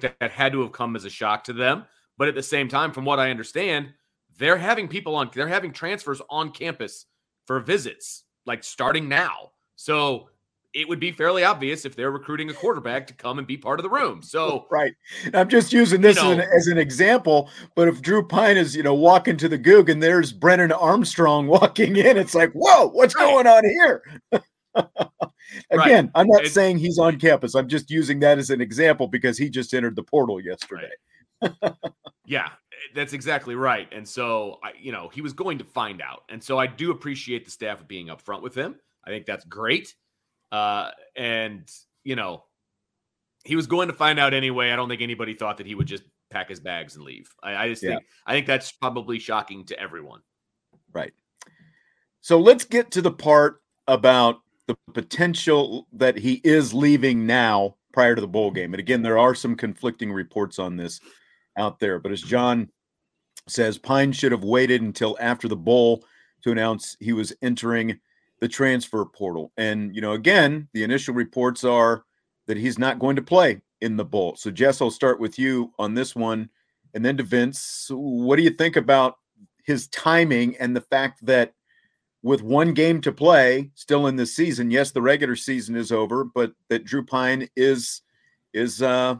that, 0.00 0.14
that 0.20 0.30
had 0.30 0.52
to 0.52 0.62
have 0.62 0.72
come 0.72 0.96
as 0.96 1.04
a 1.04 1.10
shock 1.10 1.44
to 1.44 1.52
them. 1.52 1.84
But 2.16 2.28
at 2.28 2.34
the 2.34 2.42
same 2.42 2.68
time, 2.68 2.92
from 2.92 3.04
what 3.04 3.20
I 3.20 3.30
understand, 3.30 3.92
they're 4.38 4.56
having 4.56 4.88
people 4.88 5.14
on 5.14 5.30
they're 5.34 5.48
having 5.48 5.72
transfers 5.72 6.20
on 6.30 6.50
campus 6.50 7.06
for 7.46 7.60
visits, 7.60 8.24
like 8.46 8.64
starting 8.64 9.08
now. 9.08 9.52
So 9.78 10.28
it 10.74 10.88
would 10.88 10.98
be 10.98 11.12
fairly 11.12 11.44
obvious 11.44 11.84
if 11.84 11.94
they're 11.94 12.10
recruiting 12.10 12.50
a 12.50 12.52
quarterback 12.52 13.06
to 13.06 13.14
come 13.14 13.38
and 13.38 13.46
be 13.46 13.56
part 13.56 13.78
of 13.78 13.84
the 13.84 13.90
room. 13.90 14.22
So 14.22 14.66
right, 14.70 14.92
I'm 15.32 15.48
just 15.48 15.72
using 15.72 16.00
this 16.00 16.16
you 16.16 16.24
know, 16.24 16.32
as, 16.32 16.38
an, 16.38 16.48
as, 16.56 16.66
an, 16.66 16.78
example. 16.78 17.48
But 17.76 17.86
if 17.86 18.02
Drew 18.02 18.26
Pyne 18.26 18.56
is 18.56 18.74
you 18.74 18.82
know 18.82 18.92
walking 18.94 19.36
to 19.36 19.48
the 19.48 19.56
Goog 19.56 19.88
and 19.88 20.02
there's 20.02 20.32
Brennan 20.32 20.72
Armstrong 20.72 21.46
walking 21.46 21.94
in, 21.94 22.16
it's 22.16 22.34
like 22.34 22.50
whoa, 22.52 22.88
what's 22.88 23.14
right. 23.14 23.22
going 23.22 23.46
on 23.46 23.64
here? 23.64 24.02
Again, 25.70 26.06
right. 26.06 26.10
I'm 26.16 26.26
not 26.26 26.44
it's, 26.44 26.52
saying 26.52 26.78
he's 26.78 26.98
on 26.98 27.18
campus. 27.20 27.54
I'm 27.54 27.68
just 27.68 27.88
using 27.88 28.18
that 28.20 28.38
as 28.38 28.50
an 28.50 28.60
example 28.60 29.06
because 29.06 29.38
he 29.38 29.48
just 29.48 29.72
entered 29.72 29.94
the 29.94 30.02
portal 30.02 30.40
yesterday. 30.40 30.90
Right. 31.40 31.72
yeah, 32.26 32.48
that's 32.94 33.12
exactly 33.12 33.54
right. 33.54 33.88
And 33.92 34.06
so, 34.06 34.58
I, 34.62 34.72
you 34.78 34.92
know, 34.92 35.08
he 35.08 35.22
was 35.22 35.32
going 35.32 35.58
to 35.58 35.64
find 35.64 36.02
out. 36.02 36.24
And 36.28 36.42
so 36.42 36.58
I 36.58 36.66
do 36.66 36.90
appreciate 36.90 37.44
the 37.44 37.50
staff 37.50 37.86
being 37.88 38.08
upfront 38.08 38.42
with 38.42 38.54
him. 38.54 38.76
I 39.08 39.10
think 39.10 39.26
that's 39.26 39.44
great. 39.46 39.94
Uh, 40.52 40.90
and, 41.16 41.66
you 42.04 42.14
know, 42.14 42.44
he 43.44 43.56
was 43.56 43.66
going 43.66 43.88
to 43.88 43.94
find 43.94 44.18
out 44.18 44.34
anyway. 44.34 44.70
I 44.70 44.76
don't 44.76 44.88
think 44.88 45.00
anybody 45.00 45.32
thought 45.32 45.56
that 45.56 45.66
he 45.66 45.74
would 45.74 45.86
just 45.86 46.02
pack 46.30 46.50
his 46.50 46.60
bags 46.60 46.94
and 46.96 47.04
leave. 47.04 47.34
I, 47.42 47.56
I 47.56 47.68
just 47.68 47.82
yeah. 47.82 47.90
think 47.90 48.02
I 48.26 48.32
think 48.32 48.46
that's 48.46 48.70
probably 48.70 49.18
shocking 49.18 49.64
to 49.66 49.80
everyone. 49.80 50.20
Right. 50.92 51.12
So 52.20 52.38
let's 52.38 52.64
get 52.64 52.90
to 52.90 53.02
the 53.02 53.10
part 53.10 53.62
about 53.86 54.40
the 54.66 54.76
potential 54.92 55.86
that 55.94 56.18
he 56.18 56.42
is 56.44 56.74
leaving 56.74 57.26
now 57.26 57.76
prior 57.94 58.14
to 58.14 58.20
the 58.20 58.28
bowl 58.28 58.50
game. 58.50 58.74
And 58.74 58.80
again, 58.80 59.00
there 59.00 59.16
are 59.16 59.34
some 59.34 59.54
conflicting 59.54 60.12
reports 60.12 60.58
on 60.58 60.76
this 60.76 61.00
out 61.56 61.80
there. 61.80 61.98
But 61.98 62.12
as 62.12 62.20
John 62.20 62.68
says, 63.46 63.78
Pyne 63.78 64.12
should 64.12 64.32
have 64.32 64.44
waited 64.44 64.82
until 64.82 65.16
after 65.20 65.48
the 65.48 65.56
bowl 65.56 66.04
to 66.42 66.52
announce 66.52 66.96
he 67.00 67.14
was 67.14 67.32
entering 67.40 67.98
the 68.40 68.48
transfer 68.48 69.04
portal. 69.04 69.52
And, 69.56 69.94
you 69.94 70.00
know, 70.00 70.12
again, 70.12 70.68
the 70.72 70.84
initial 70.84 71.14
reports 71.14 71.64
are 71.64 72.04
that 72.46 72.56
he's 72.56 72.78
not 72.78 72.98
going 72.98 73.16
to 73.16 73.22
play 73.22 73.60
in 73.80 73.96
the 73.96 74.04
bowl. 74.04 74.36
So, 74.36 74.50
Jess, 74.50 74.80
I'll 74.80 74.90
start 74.90 75.20
with 75.20 75.38
you 75.38 75.72
on 75.78 75.94
this 75.94 76.14
one. 76.14 76.48
And 76.94 77.04
then 77.04 77.16
to 77.16 77.22
Vince, 77.22 77.90
what 77.90 78.36
do 78.36 78.42
you 78.42 78.50
think 78.50 78.76
about 78.76 79.16
his 79.64 79.88
timing 79.88 80.56
and 80.56 80.74
the 80.74 80.80
fact 80.80 81.24
that 81.26 81.52
with 82.22 82.42
one 82.42 82.74
game 82.74 83.00
to 83.02 83.12
play 83.12 83.70
still 83.74 84.06
in 84.06 84.16
this 84.16 84.34
season, 84.34 84.70
yes, 84.70 84.90
the 84.90 85.02
regular 85.02 85.36
season 85.36 85.76
is 85.76 85.92
over, 85.92 86.24
but 86.24 86.52
that 86.68 86.84
Drew 86.84 87.04
Pyne 87.04 87.48
is 87.56 88.02
is 88.54 88.82
uh 88.82 89.14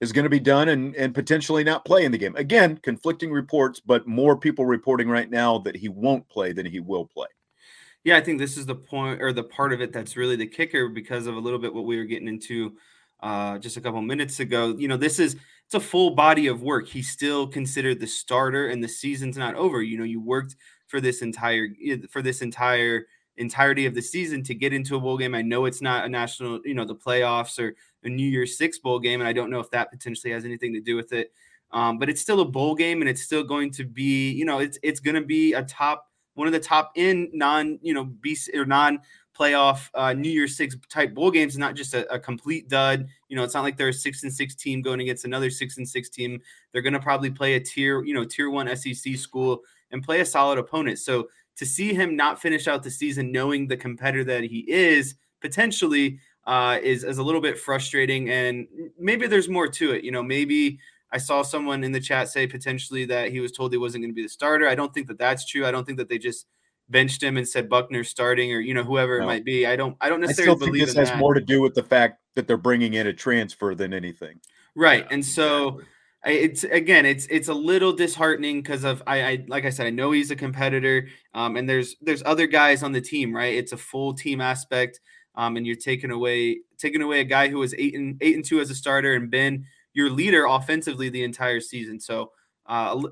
is 0.00 0.12
going 0.12 0.24
to 0.24 0.30
be 0.30 0.40
done 0.40 0.68
and 0.68 0.94
and 0.96 1.14
potentially 1.14 1.64
not 1.64 1.84
play 1.84 2.04
in 2.04 2.12
the 2.12 2.18
game. 2.18 2.36
Again, 2.36 2.78
conflicting 2.78 3.32
reports, 3.32 3.80
but 3.80 4.06
more 4.06 4.36
people 4.36 4.64
reporting 4.64 5.08
right 5.08 5.28
now 5.28 5.58
that 5.58 5.76
he 5.76 5.88
won't 5.88 6.28
play 6.28 6.52
than 6.52 6.64
he 6.64 6.80
will 6.80 7.04
play. 7.04 7.26
Yeah, 8.04 8.16
I 8.16 8.20
think 8.20 8.38
this 8.38 8.56
is 8.56 8.66
the 8.66 8.74
point 8.74 9.20
or 9.20 9.32
the 9.32 9.42
part 9.42 9.72
of 9.72 9.80
it 9.80 9.92
that's 9.92 10.16
really 10.16 10.36
the 10.36 10.46
kicker 10.46 10.88
because 10.88 11.26
of 11.26 11.36
a 11.36 11.40
little 11.40 11.58
bit 11.58 11.74
what 11.74 11.84
we 11.84 11.96
were 11.96 12.04
getting 12.04 12.28
into 12.28 12.76
uh, 13.20 13.58
just 13.58 13.76
a 13.76 13.80
couple 13.80 14.00
minutes 14.02 14.40
ago. 14.40 14.74
You 14.78 14.88
know, 14.88 14.96
this 14.96 15.18
is 15.18 15.36
it's 15.64 15.74
a 15.74 15.80
full 15.80 16.14
body 16.14 16.46
of 16.46 16.62
work. 16.62 16.88
He's 16.88 17.10
still 17.10 17.46
considered 17.46 18.00
the 18.00 18.06
starter, 18.06 18.68
and 18.68 18.82
the 18.82 18.88
season's 18.88 19.36
not 19.36 19.54
over. 19.56 19.82
You 19.82 19.98
know, 19.98 20.04
you 20.04 20.20
worked 20.20 20.56
for 20.86 21.00
this 21.00 21.20
entire 21.22 21.68
for 22.08 22.22
this 22.22 22.40
entire 22.40 23.06
entirety 23.36 23.86
of 23.86 23.94
the 23.94 24.02
season 24.02 24.42
to 24.44 24.54
get 24.54 24.72
into 24.72 24.96
a 24.96 25.00
bowl 25.00 25.18
game. 25.18 25.34
I 25.34 25.42
know 25.42 25.64
it's 25.66 25.82
not 25.82 26.04
a 26.04 26.08
national, 26.08 26.60
you 26.64 26.74
know, 26.74 26.84
the 26.84 26.94
playoffs 26.94 27.58
or 27.58 27.74
a 28.04 28.08
New 28.08 28.26
Year's 28.26 28.56
Six 28.56 28.78
bowl 28.78 28.98
game, 28.98 29.20
and 29.20 29.28
I 29.28 29.32
don't 29.32 29.50
know 29.50 29.60
if 29.60 29.70
that 29.70 29.90
potentially 29.90 30.32
has 30.32 30.44
anything 30.44 30.72
to 30.74 30.80
do 30.80 30.96
with 30.96 31.12
it. 31.12 31.32
Um, 31.70 31.98
but 31.98 32.08
it's 32.08 32.22
still 32.22 32.40
a 32.40 32.44
bowl 32.46 32.74
game, 32.74 33.02
and 33.02 33.08
it's 33.08 33.22
still 33.22 33.44
going 33.44 33.70
to 33.72 33.84
be, 33.84 34.30
you 34.30 34.44
know, 34.44 34.58
it's 34.60 34.78
it's 34.82 35.00
going 35.00 35.16
to 35.16 35.26
be 35.26 35.52
a 35.52 35.62
top 35.64 36.07
one 36.38 36.46
of 36.46 36.52
the 36.52 36.60
top 36.60 36.92
in 36.94 37.28
non, 37.34 37.80
you 37.82 37.92
know, 37.92 38.04
BC 38.06 38.54
or 38.54 38.64
non 38.64 39.00
playoff 39.36 39.90
uh, 39.94 40.12
New 40.12 40.30
Year's 40.30 40.56
Six 40.56 40.76
type 40.88 41.12
bowl 41.12 41.32
games, 41.32 41.54
is 41.54 41.58
not 41.58 41.74
just 41.74 41.94
a, 41.94 42.10
a, 42.12 42.18
complete 42.18 42.68
dud. 42.68 43.08
You 43.28 43.36
know, 43.36 43.42
it's 43.42 43.54
not 43.54 43.64
like 43.64 43.76
they're 43.76 43.88
a 43.88 43.92
six 43.92 44.22
and 44.22 44.32
six 44.32 44.54
team 44.54 44.80
going 44.80 45.00
against 45.00 45.24
another 45.24 45.50
six 45.50 45.78
and 45.78 45.88
six 45.88 46.08
team. 46.08 46.40
They're 46.72 46.82
going 46.82 46.92
to 46.92 47.00
probably 47.00 47.30
play 47.30 47.54
a 47.54 47.60
tier, 47.60 48.04
you 48.04 48.14
know, 48.14 48.24
tier 48.24 48.50
one 48.50 48.74
SEC 48.76 49.16
school 49.16 49.62
and 49.90 50.02
play 50.02 50.20
a 50.20 50.24
solid 50.24 50.58
opponent. 50.58 51.00
So 51.00 51.28
to 51.56 51.66
see 51.66 51.92
him 51.92 52.14
not 52.14 52.40
finish 52.40 52.68
out 52.68 52.84
the 52.84 52.90
season, 52.90 53.32
knowing 53.32 53.66
the 53.66 53.76
competitor 53.76 54.22
that 54.24 54.44
he 54.44 54.64
is 54.68 55.16
potentially, 55.40 56.20
uh, 56.46 56.78
is 56.80 57.02
is 57.02 57.18
a 57.18 57.22
little 57.22 57.40
bit 57.40 57.58
frustrating. 57.58 58.30
And 58.30 58.68
maybe 58.96 59.26
there's 59.26 59.48
more 59.48 59.66
to 59.66 59.92
it. 59.92 60.04
You 60.04 60.12
know, 60.12 60.22
maybe 60.22 60.78
I 61.12 61.18
saw 61.18 61.42
someone 61.42 61.84
in 61.84 61.92
the 61.92 62.00
chat 62.00 62.28
say 62.28 62.46
potentially 62.46 63.06
that 63.06 63.30
he 63.30 63.40
was 63.40 63.52
told 63.52 63.72
he 63.72 63.78
wasn't 63.78 64.02
going 64.02 64.10
to 64.10 64.14
be 64.14 64.22
the 64.22 64.28
starter. 64.28 64.68
I 64.68 64.74
don't 64.74 64.92
think 64.92 65.06
that 65.08 65.18
that's 65.18 65.46
true. 65.46 65.66
I 65.66 65.70
don't 65.70 65.84
think 65.84 65.98
that 65.98 66.08
they 66.08 66.18
just 66.18 66.46
benched 66.90 67.22
him 67.22 67.36
and 67.36 67.46
said 67.46 67.68
Buchner 67.68 68.04
starting 68.04 68.52
or 68.52 68.60
you 68.60 68.74
know 68.74 68.82
whoever 68.82 69.18
no. 69.18 69.24
it 69.24 69.26
might 69.26 69.44
be. 69.44 69.66
I 69.66 69.76
don't 69.76 69.96
I 70.00 70.08
don't 70.08 70.20
necessarily 70.20 70.52
I 70.52 70.56
still 70.56 70.66
believe 70.66 70.86
think 70.86 70.96
this 70.96 70.96
has 70.96 71.10
that. 71.10 71.18
more 71.18 71.34
to 71.34 71.40
do 71.40 71.60
with 71.60 71.74
the 71.74 71.82
fact 71.82 72.20
that 72.34 72.46
they're 72.46 72.56
bringing 72.56 72.94
in 72.94 73.06
a 73.06 73.12
transfer 73.12 73.74
than 73.74 73.92
anything. 73.92 74.40
Right. 74.74 75.04
Yeah, 75.04 75.08
and 75.12 75.24
so 75.24 75.80
exactly. 76.24 76.34
it's 76.34 76.64
again 76.64 77.06
it's 77.06 77.26
it's 77.26 77.48
a 77.48 77.54
little 77.54 77.92
disheartening 77.92 78.62
because 78.62 78.84
of 78.84 79.02
I, 79.06 79.22
I 79.22 79.44
like 79.48 79.64
I 79.64 79.70
said 79.70 79.86
I 79.86 79.90
know 79.90 80.10
he's 80.10 80.30
a 80.30 80.36
competitor 80.36 81.08
um 81.34 81.56
and 81.56 81.68
there's 81.68 81.96
there's 82.00 82.22
other 82.24 82.46
guys 82.46 82.82
on 82.82 82.92
the 82.92 83.00
team, 83.00 83.34
right? 83.34 83.54
It's 83.54 83.72
a 83.72 83.78
full 83.78 84.14
team 84.14 84.40
aspect. 84.40 85.00
Um, 85.34 85.56
and 85.56 85.64
you're 85.64 85.76
taking 85.76 86.10
away 86.10 86.60
taking 86.78 87.00
away 87.00 87.20
a 87.20 87.24
guy 87.24 87.48
who 87.48 87.58
was 87.58 87.72
eight 87.74 87.94
and 87.94 88.16
eight 88.20 88.34
and 88.34 88.44
two 88.44 88.60
as 88.60 88.70
a 88.70 88.74
starter 88.74 89.14
and 89.14 89.30
been 89.30 89.66
your 89.98 90.10
leader 90.10 90.46
offensively 90.46 91.08
the 91.08 91.24
entire 91.24 91.60
season. 91.60 91.98
So 91.98 92.30
uh, 92.66 93.02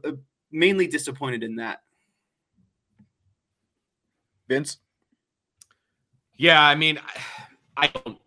mainly 0.53 0.87
disappointed 0.87 1.43
in 1.43 1.57
that. 1.57 1.81
Vince? 4.49 4.79
Yeah, 6.37 6.63
I 6.63 6.77
mean, 6.77 7.01
I, 7.77 7.89
don't. 7.89 8.19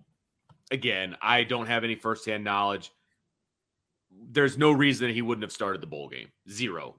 Again, 0.71 1.15
I 1.21 1.45
don't 1.45 1.67
have 1.67 1.85
any 1.85 1.95
firsthand 1.95 2.43
knowledge. 2.43 2.91
There's 4.11 4.57
no 4.57 4.73
reason 4.73 5.07
that 5.07 5.13
he 5.13 5.21
wouldn't 5.21 5.43
have 5.43 5.53
started 5.53 5.79
the 5.79 5.87
bowl 5.87 6.09
game. 6.09 6.27
Zero. 6.49 6.95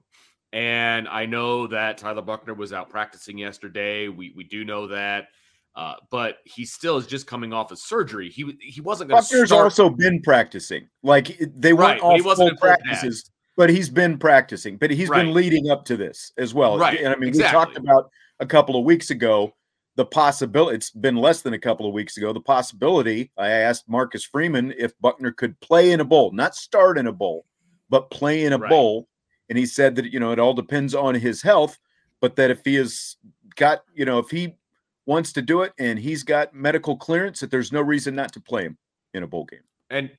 And 0.53 1.07
I 1.07 1.27
know 1.27 1.67
that 1.67 1.99
Tyler 1.99 2.23
Buchner 2.23 2.55
was 2.55 2.73
out 2.73 2.89
practicing 2.89 3.37
yesterday. 3.37 4.07
We 4.07 4.33
we 4.35 4.43
do 4.45 4.65
know 4.65 4.87
that. 4.87 5.27
Uh, 5.75 5.95
but 6.09 6.37
he 6.43 6.65
still 6.65 6.97
is 6.97 7.07
just 7.07 7.27
coming 7.27 7.53
off 7.53 7.71
of 7.71 7.79
surgery. 7.79 8.29
He 8.29 8.57
he 8.61 8.81
wasn't 8.81 9.09
going 9.09 9.23
to. 9.23 9.45
Start... 9.47 9.63
also 9.63 9.89
been 9.89 10.21
practicing. 10.21 10.87
Like 11.01 11.39
they 11.55 11.73
weren't 11.73 12.01
right, 12.01 12.23
all 12.23 12.35
full 12.35 12.55
practices, 12.57 13.31
but 13.55 13.69
he's 13.69 13.89
been 13.89 14.17
practicing. 14.17 14.75
But 14.75 14.91
he's 14.91 15.07
right. 15.07 15.23
been 15.23 15.33
leading 15.33 15.69
up 15.69 15.85
to 15.85 15.95
this 15.95 16.33
as 16.37 16.53
well. 16.53 16.77
Right. 16.77 16.99
And 16.99 17.13
I 17.13 17.15
mean, 17.15 17.29
exactly. 17.29 17.57
we 17.57 17.65
talked 17.65 17.77
about 17.77 18.09
a 18.41 18.45
couple 18.45 18.75
of 18.75 18.83
weeks 18.83 19.11
ago 19.11 19.53
the 19.95 20.05
possibility. 20.05 20.75
It's 20.75 20.91
been 20.91 21.15
less 21.15 21.41
than 21.41 21.53
a 21.53 21.59
couple 21.59 21.85
of 21.85 21.93
weeks 21.93 22.17
ago. 22.17 22.33
The 22.33 22.41
possibility. 22.41 23.31
I 23.37 23.49
asked 23.49 23.89
Marcus 23.89 24.23
Freeman 24.23 24.73
if 24.77 24.97
Buchner 24.99 25.31
could 25.31 25.59
play 25.59 25.91
in 25.91 25.99
a 25.99 26.05
bowl, 26.05 26.31
not 26.31 26.55
start 26.55 26.97
in 26.97 27.07
a 27.07 27.13
bowl, 27.13 27.45
but 27.89 28.09
play 28.09 28.45
in 28.45 28.53
a 28.53 28.57
right. 28.57 28.69
bowl. 28.69 29.07
And 29.49 29.57
he 29.57 29.65
said 29.65 29.95
that 29.95 30.11
you 30.11 30.19
know 30.19 30.31
it 30.31 30.39
all 30.39 30.53
depends 30.53 30.95
on 30.95 31.15
his 31.15 31.41
health, 31.41 31.77
but 32.21 32.35
that 32.37 32.51
if 32.51 32.63
he 32.63 32.75
has 32.75 33.17
got 33.55 33.83
you 33.93 34.05
know 34.05 34.19
if 34.19 34.29
he 34.29 34.55
wants 35.05 35.33
to 35.33 35.41
do 35.41 35.61
it 35.61 35.73
and 35.79 35.97
he's 35.97 36.23
got 36.23 36.53
medical 36.53 36.95
clearance 36.95 37.39
that 37.39 37.51
there's 37.51 37.71
no 37.71 37.81
reason 37.81 38.15
not 38.15 38.31
to 38.33 38.39
play 38.39 38.63
him 38.63 38.77
in 39.13 39.23
a 39.23 39.27
bowl 39.27 39.45
game. 39.45 39.63
And 39.89 40.09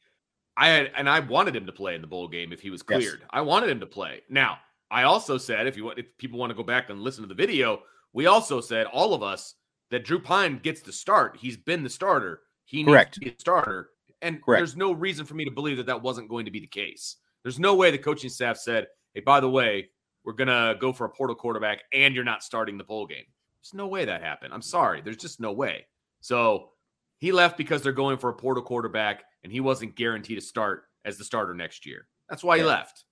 I 0.56 0.68
had 0.68 0.90
and 0.96 1.08
I 1.08 1.20
wanted 1.20 1.56
him 1.56 1.66
to 1.66 1.72
play 1.72 1.94
in 1.94 2.00
the 2.00 2.06
bowl 2.06 2.28
game 2.28 2.52
if 2.52 2.60
he 2.60 2.70
was 2.70 2.82
cleared. 2.82 3.20
Yes. 3.20 3.28
I 3.30 3.40
wanted 3.40 3.70
him 3.70 3.80
to 3.80 3.86
play. 3.86 4.22
Now, 4.28 4.58
I 4.90 5.04
also 5.04 5.38
said 5.38 5.66
if 5.66 5.76
you 5.76 5.84
want 5.84 5.98
if 5.98 6.06
people 6.18 6.38
want 6.38 6.50
to 6.50 6.56
go 6.56 6.62
back 6.62 6.90
and 6.90 7.00
listen 7.00 7.22
to 7.22 7.28
the 7.28 7.34
video, 7.34 7.80
we 8.12 8.26
also 8.26 8.60
said 8.60 8.86
all 8.86 9.14
of 9.14 9.22
us 9.22 9.54
that 9.90 10.04
Drew 10.04 10.18
Pyne 10.18 10.58
gets 10.62 10.82
the 10.82 10.92
start. 10.92 11.36
He's 11.40 11.56
been 11.56 11.82
the 11.82 11.90
starter. 11.90 12.40
He 12.64 12.84
Correct. 12.84 13.10
needs 13.10 13.14
to 13.14 13.20
be 13.20 13.36
a 13.36 13.40
starter. 13.40 13.90
And 14.20 14.42
Correct. 14.42 14.60
there's 14.60 14.76
no 14.76 14.92
reason 14.92 15.26
for 15.26 15.34
me 15.34 15.44
to 15.44 15.50
believe 15.50 15.78
that 15.78 15.86
that 15.86 16.02
wasn't 16.02 16.28
going 16.28 16.44
to 16.44 16.50
be 16.50 16.60
the 16.60 16.66
case. 16.66 17.16
There's 17.42 17.58
no 17.58 17.74
way 17.74 17.90
the 17.90 17.98
coaching 17.98 18.30
staff 18.30 18.56
said, 18.56 18.86
"Hey, 19.14 19.20
by 19.20 19.40
the 19.40 19.50
way, 19.50 19.88
we're 20.24 20.32
going 20.34 20.48
to 20.48 20.76
go 20.78 20.92
for 20.92 21.06
a 21.06 21.10
portal 21.10 21.34
quarterback 21.34 21.82
and 21.92 22.14
you're 22.14 22.24
not 22.24 22.42
starting 22.42 22.78
the 22.78 22.84
bowl 22.84 23.06
game." 23.06 23.24
There's 23.62 23.74
no 23.74 23.86
way 23.86 24.04
that 24.04 24.22
happened. 24.22 24.52
I'm 24.52 24.62
sorry. 24.62 25.00
There's 25.00 25.16
just 25.16 25.40
no 25.40 25.52
way. 25.52 25.86
So 26.20 26.70
he 27.18 27.30
left 27.30 27.56
because 27.56 27.82
they're 27.82 27.92
going 27.92 28.18
for 28.18 28.30
a 28.30 28.34
portal 28.34 28.62
quarterback, 28.62 29.22
and 29.44 29.52
he 29.52 29.60
wasn't 29.60 29.94
guaranteed 29.94 30.38
to 30.38 30.44
start 30.44 30.84
as 31.04 31.16
the 31.16 31.24
starter 31.24 31.54
next 31.54 31.86
year. 31.86 32.06
That's 32.28 32.42
why 32.42 32.58
he 32.58 32.64
left. 32.64 33.04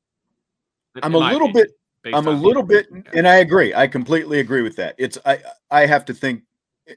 I'm 1.02 1.14
a 1.14 1.18
little 1.18 1.48
opinion, 1.48 1.68
bit. 2.02 2.14
I'm 2.14 2.26
a 2.26 2.32
little 2.32 2.64
bit, 2.64 2.88
and 3.12 3.28
I 3.28 3.36
agree. 3.36 3.72
I 3.74 3.86
completely 3.86 4.40
agree 4.40 4.62
with 4.62 4.76
that. 4.76 4.96
It's 4.98 5.18
I. 5.24 5.38
I 5.70 5.86
have 5.86 6.04
to 6.06 6.14
think, 6.14 6.42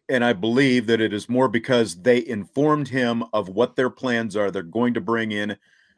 and 0.10 0.26
I 0.26 0.34
believe 0.34 0.88
that 0.88 1.02
it 1.02 1.14
is 1.14 1.30
more 1.30 1.48
because 1.48 2.02
they 2.02 2.26
informed 2.26 2.88
him 2.88 3.24
of 3.34 3.50
what 3.50 3.76
their 3.76 3.92
plans 3.92 4.36
are. 4.36 4.50
They're 4.50 4.63
going 4.63 4.96
to 4.96 5.02
bring 5.02 5.32
in 5.32 5.56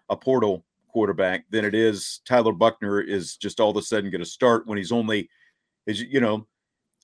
a 0.10 0.18
portal 0.18 0.66
quarterback 0.90 1.46
than 1.50 1.66
it 1.66 1.76
is 1.76 2.22
Tyler 2.26 2.54
Buchner 2.54 3.02
is 3.02 3.38
just 3.38 3.60
all 3.60 3.70
of 3.70 3.78
a 3.78 3.82
sudden 3.82 4.10
going 4.10 4.24
to 4.24 4.26
start 4.26 4.66
when 4.66 4.78
he's 4.78 4.94
only 4.94 5.30
is 5.88 6.02
you 6.02 6.22
know 6.22 6.48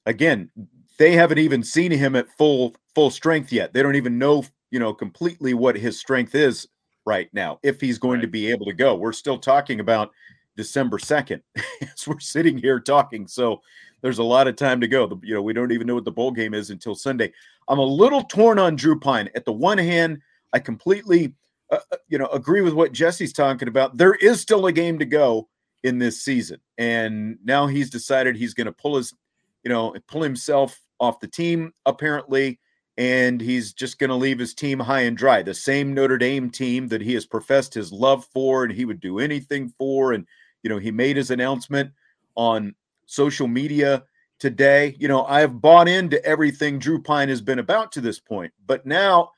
again, 0.06 0.50
they 0.98 1.14
haven't 1.14 1.40
even 1.40 1.64
seen 1.64 1.92
him 1.92 2.16
at 2.16 2.30
full 2.38 2.76
full 2.94 3.10
strength 3.10 3.52
yet. 3.52 3.74
They 3.74 3.82
don't 3.82 3.96
even 3.96 4.18
know, 4.18 4.46
you 4.70 4.80
know, 4.80 4.94
completely 4.94 5.54
what 5.54 5.76
his 5.76 6.00
strength 6.00 6.36
is 6.36 6.68
right 7.06 7.30
now 7.34 7.60
if 7.64 7.82
he's 7.82 7.98
going 7.98 8.20
right. 8.20 8.22
to 8.22 8.28
be 8.28 8.52
able 8.52 8.66
to 8.66 8.74
go. 8.74 8.96
We're 8.96 9.14
still 9.14 9.38
talking 9.38 9.80
about 9.80 10.12
December 10.58 10.98
2nd 10.98 11.42
as 11.82 12.08
we're 12.08 12.20
sitting 12.20 12.58
here 12.58 12.80
talking. 12.80 13.28
So 13.28 13.62
there's 14.02 14.20
a 14.20 14.24
lot 14.24 14.48
of 14.48 14.56
time 14.56 14.82
to 14.82 14.88
go. 14.88 15.08
The, 15.08 15.18
you 15.24 15.34
know, 15.34 15.42
we 15.42 15.54
don't 15.54 15.72
even 15.72 15.88
know 15.88 15.96
what 15.96 16.06
the 16.06 16.12
bowl 16.12 16.32
game 16.32 16.54
is 16.54 16.70
until 16.70 16.96
Sunday. 16.96 17.32
I'm 17.68 17.80
a 17.80 17.84
little 17.84 18.24
torn 18.24 18.60
on 18.60 18.76
Drew 18.76 19.00
Pyne. 19.00 19.30
At 19.36 19.46
the 19.46 19.54
one 19.54 19.78
hand, 19.78 20.20
I 20.54 20.60
completely 20.60 21.34
uh, 21.72 21.80
uh 21.92 21.98
you 22.10 22.18
know, 22.18 22.28
agree 22.28 22.62
with 22.62 22.74
what 22.74 22.92
Jesse's 22.92 23.34
talking 23.34 23.68
about. 23.68 23.98
There 23.98 24.16
is 24.16 24.42
still 24.42 24.66
a 24.66 24.72
game 24.72 25.00
to 25.00 25.06
go 25.06 25.48
in 25.84 25.98
this 25.98 26.22
season. 26.22 26.60
And 26.78 27.38
now 27.44 27.68
he's 27.68 27.90
decided 27.90 28.36
he's 28.36 28.54
going 28.54 28.66
to 28.66 28.72
pull 28.72 28.98
his 28.98 29.14
you 29.63 29.69
know, 29.69 29.95
pull 30.08 30.21
himself 30.21 30.80
off 31.00 31.19
the 31.19 31.28
team 31.28 31.74
apparently, 31.86 32.60
and 32.97 33.41
he's 33.41 33.74
just 33.74 34.00
going 34.00 34.10
to 34.10 34.15
leave 34.15 34.39
his 34.39 34.54
team 34.54 34.80
high 34.80 35.02
and 35.02 35.17
dry. 35.17 35.41
The 35.41 35.54
same 35.54 35.93
Notre 35.93 36.17
Dame 36.17 36.50
team 36.50 36.88
that 36.89 37.02
he 37.02 37.13
has 37.13 37.26
professed 37.26 37.74
his 37.74 37.91
love 37.91 38.26
for 38.34 38.63
and 38.63 38.71
he 38.71 38.86
would 38.86 39.00
do 39.00 39.19
anything 39.19 39.74
for. 39.78 40.13
And, 40.13 40.28
you 40.62 40.69
know, 40.69 40.78
he 40.78 40.91
made 40.91 41.17
his 41.17 41.32
announcement 41.32 41.91
on 42.36 42.76
social 43.06 43.47
media 43.47 44.04
today. 44.39 44.95
You 45.00 45.08
know, 45.08 45.26
I 45.26 45.39
have 45.39 45.62
bought 45.62 45.88
into 45.88 46.24
everything 46.26 46.80
Drew 46.80 47.02
Pyne 47.02 47.30
has 47.30 47.41
been 47.41 47.60
about 47.60 47.91
to 47.93 48.02
this 48.02 48.19
point, 48.19 48.54
but 48.65 48.86
now. 48.86 49.32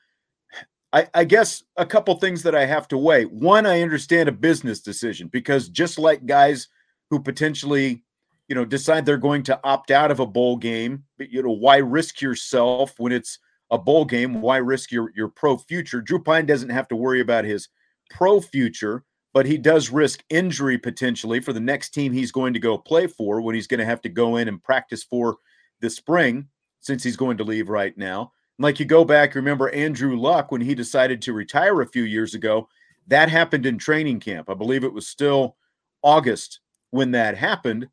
I, 0.92 1.08
I 1.12 1.24
guess 1.24 1.64
a 1.76 1.84
couple 1.84 2.14
things 2.14 2.44
that 2.44 2.54
I 2.54 2.66
have 2.66 2.86
to 2.86 2.96
weigh. 2.96 3.24
One, 3.24 3.66
I 3.66 3.82
understand 3.82 4.28
a 4.28 4.32
business 4.32 4.78
decision 4.78 5.26
because 5.26 5.68
just 5.68 5.98
like 5.98 6.24
guys 6.24 6.68
who 7.10 7.18
potentially 7.18 8.03
you 8.48 8.54
know, 8.54 8.64
decide 8.64 9.06
they're 9.06 9.16
going 9.16 9.42
to 9.44 9.60
opt 9.64 9.90
out 9.90 10.10
of 10.10 10.20
a 10.20 10.26
bowl 10.26 10.56
game, 10.56 11.04
you 11.18 11.42
know, 11.42 11.50
why 11.50 11.78
risk 11.78 12.20
yourself 12.20 12.94
when 12.98 13.12
it's 13.12 13.38
a 13.70 13.78
bowl 13.78 14.04
game? 14.04 14.40
Why 14.40 14.58
risk 14.58 14.92
your 14.92 15.10
your 15.14 15.28
pro 15.28 15.56
future? 15.56 16.00
Drew 16.00 16.22
Pyne 16.22 16.46
doesn't 16.46 16.70
have 16.70 16.88
to 16.88 16.96
worry 16.96 17.20
about 17.20 17.44
his 17.44 17.68
pro 18.10 18.40
future, 18.40 19.04
but 19.32 19.46
he 19.46 19.56
does 19.56 19.90
risk 19.90 20.22
injury 20.28 20.78
potentially 20.78 21.40
for 21.40 21.52
the 21.52 21.60
next 21.60 21.90
team 21.90 22.12
he's 22.12 22.32
going 22.32 22.52
to 22.52 22.60
go 22.60 22.76
play 22.76 23.06
for 23.06 23.40
when 23.40 23.54
he's 23.54 23.66
going 23.66 23.80
to 23.80 23.86
have 23.86 24.02
to 24.02 24.08
go 24.08 24.36
in 24.36 24.48
and 24.48 24.62
practice 24.62 25.02
for 25.02 25.38
this 25.80 25.96
spring 25.96 26.48
since 26.80 27.02
he's 27.02 27.16
going 27.16 27.38
to 27.38 27.44
leave 27.44 27.68
right 27.68 27.96
now. 27.96 28.32
Like 28.58 28.78
you 28.78 28.86
go 28.86 29.04
back, 29.04 29.34
remember 29.34 29.70
Andrew 29.70 30.16
Luck 30.16 30.52
when 30.52 30.60
he 30.60 30.74
decided 30.74 31.20
to 31.22 31.32
retire 31.32 31.80
a 31.80 31.88
few 31.88 32.04
years 32.04 32.34
ago, 32.34 32.68
that 33.08 33.28
happened 33.28 33.66
in 33.66 33.78
training 33.78 34.20
camp. 34.20 34.48
I 34.48 34.54
believe 34.54 34.84
it 34.84 34.92
was 34.92 35.08
still 35.08 35.56
August 36.02 36.60
when 36.90 37.10
that 37.10 37.36
happened 37.36 37.88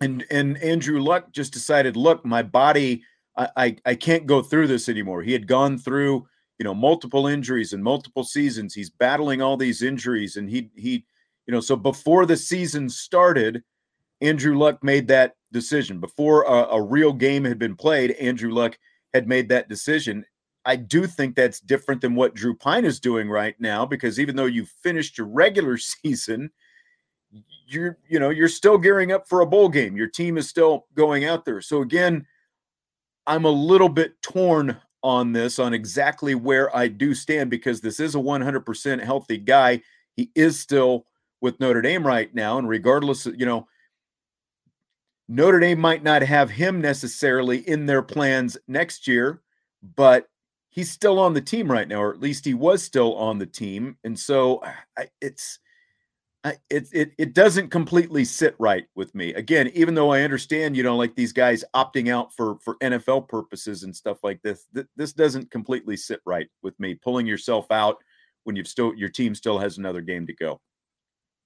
and 0.00 0.24
and 0.30 0.56
Andrew 0.58 1.00
Luck 1.00 1.32
just 1.32 1.52
decided, 1.52 1.96
look, 1.96 2.24
my 2.24 2.42
body, 2.42 3.02
I, 3.36 3.48
I, 3.56 3.76
I 3.86 3.94
can't 3.94 4.26
go 4.26 4.42
through 4.42 4.68
this 4.68 4.88
anymore. 4.88 5.22
He 5.22 5.32
had 5.32 5.46
gone 5.46 5.78
through, 5.78 6.26
you 6.58 6.64
know, 6.64 6.74
multiple 6.74 7.26
injuries 7.26 7.72
and 7.72 7.82
multiple 7.82 8.24
seasons. 8.24 8.74
He's 8.74 8.90
battling 8.90 9.42
all 9.42 9.56
these 9.56 9.82
injuries, 9.82 10.36
and 10.36 10.48
he 10.48 10.70
he, 10.76 11.04
you 11.46 11.52
know, 11.52 11.60
so 11.60 11.76
before 11.76 12.26
the 12.26 12.36
season 12.36 12.88
started, 12.88 13.62
Andrew 14.20 14.56
Luck 14.56 14.82
made 14.82 15.08
that 15.08 15.34
decision. 15.52 16.00
Before 16.00 16.42
a, 16.42 16.74
a 16.76 16.82
real 16.82 17.12
game 17.12 17.44
had 17.44 17.58
been 17.58 17.76
played, 17.76 18.12
Andrew 18.12 18.52
Luck 18.52 18.78
had 19.14 19.28
made 19.28 19.48
that 19.48 19.68
decision. 19.68 20.24
I 20.64 20.76
do 20.76 21.06
think 21.06 21.34
that's 21.34 21.60
different 21.60 22.02
than 22.02 22.14
what 22.14 22.34
Drew 22.34 22.54
Pyne 22.54 22.84
is 22.84 23.00
doing 23.00 23.30
right 23.30 23.54
now, 23.58 23.86
because 23.86 24.20
even 24.20 24.36
though 24.36 24.44
you 24.44 24.66
finished 24.82 25.16
your 25.18 25.26
regular 25.26 25.76
season 25.78 26.50
you're 27.68 27.98
you 28.08 28.18
know 28.18 28.30
you're 28.30 28.48
still 28.48 28.78
gearing 28.78 29.12
up 29.12 29.28
for 29.28 29.40
a 29.40 29.46
bowl 29.46 29.68
game. 29.68 29.96
Your 29.96 30.06
team 30.06 30.38
is 30.38 30.48
still 30.48 30.86
going 30.94 31.24
out 31.24 31.44
there. 31.44 31.60
So 31.60 31.82
again 31.82 32.26
i'm 33.26 33.44
a 33.44 33.50
little 33.50 33.90
bit 33.90 34.20
torn 34.22 34.74
on 35.02 35.32
this 35.32 35.58
on 35.58 35.74
exactly 35.74 36.34
where 36.34 36.74
i 36.74 36.88
do 36.88 37.14
stand 37.14 37.50
because 37.50 37.80
this 37.80 38.00
is 38.00 38.14
a 38.14 38.18
100% 38.18 39.02
healthy 39.04 39.38
guy. 39.38 39.80
He 40.16 40.30
is 40.34 40.58
still 40.58 41.04
with 41.40 41.60
notre 41.60 41.82
dame 41.82 42.06
right 42.06 42.34
now 42.34 42.58
and 42.58 42.68
regardless 42.68 43.26
of 43.26 43.38
you 43.38 43.46
know 43.46 43.68
notre 45.28 45.60
dame 45.60 45.78
might 45.78 46.02
not 46.02 46.22
have 46.22 46.50
him 46.50 46.80
necessarily 46.80 47.58
in 47.68 47.86
their 47.86 48.02
plans 48.02 48.56
next 48.66 49.06
year 49.06 49.42
but 49.94 50.28
he's 50.70 50.90
still 50.90 51.18
on 51.18 51.34
the 51.34 51.40
team 51.40 51.70
right 51.70 51.88
now 51.88 52.02
or 52.02 52.12
at 52.12 52.20
least 52.20 52.44
he 52.44 52.54
was 52.54 52.82
still 52.82 53.16
on 53.16 53.38
the 53.38 53.46
team. 53.46 53.96
And 54.04 54.18
so 54.18 54.62
it's 55.20 55.58
it, 56.70 56.88
it 56.92 57.12
it 57.18 57.34
doesn't 57.34 57.70
completely 57.70 58.24
sit 58.24 58.54
right 58.58 58.86
with 58.94 59.14
me. 59.14 59.34
Again, 59.34 59.70
even 59.74 59.94
though 59.94 60.12
I 60.12 60.22
understand, 60.22 60.76
you 60.76 60.82
know, 60.82 60.96
like 60.96 61.14
these 61.14 61.32
guys 61.32 61.64
opting 61.74 62.10
out 62.10 62.34
for 62.34 62.58
for 62.60 62.76
NFL 62.78 63.28
purposes 63.28 63.82
and 63.82 63.94
stuff 63.94 64.18
like 64.22 64.40
this, 64.42 64.66
th- 64.74 64.86
this 64.96 65.12
doesn't 65.12 65.50
completely 65.50 65.96
sit 65.96 66.20
right 66.26 66.48
with 66.62 66.78
me. 66.78 66.94
Pulling 66.94 67.26
yourself 67.26 67.70
out 67.70 67.96
when 68.44 68.56
you've 68.56 68.68
still 68.68 68.94
your 68.94 69.08
team 69.08 69.34
still 69.34 69.58
has 69.58 69.78
another 69.78 70.00
game 70.00 70.26
to 70.26 70.34
go. 70.34 70.60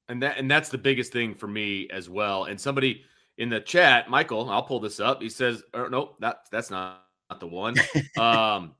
And 0.08 0.22
that 0.22 0.38
and 0.38 0.50
that's 0.50 0.68
the 0.68 0.78
biggest 0.78 1.12
thing 1.12 1.34
for 1.34 1.46
me 1.46 1.88
as 1.90 2.10
well. 2.10 2.44
And 2.44 2.60
somebody 2.60 3.04
in 3.38 3.48
the 3.48 3.60
chat, 3.60 4.10
Michael, 4.10 4.50
I'll 4.50 4.62
pull 4.62 4.80
this 4.80 5.00
up. 5.00 5.22
He 5.22 5.28
says, 5.28 5.62
oh, 5.74 5.86
"No, 5.86 6.16
that 6.20 6.40
that's 6.50 6.70
not, 6.70 7.04
not 7.30 7.40
the 7.40 7.46
one." 7.46 7.76
um, 8.18 8.74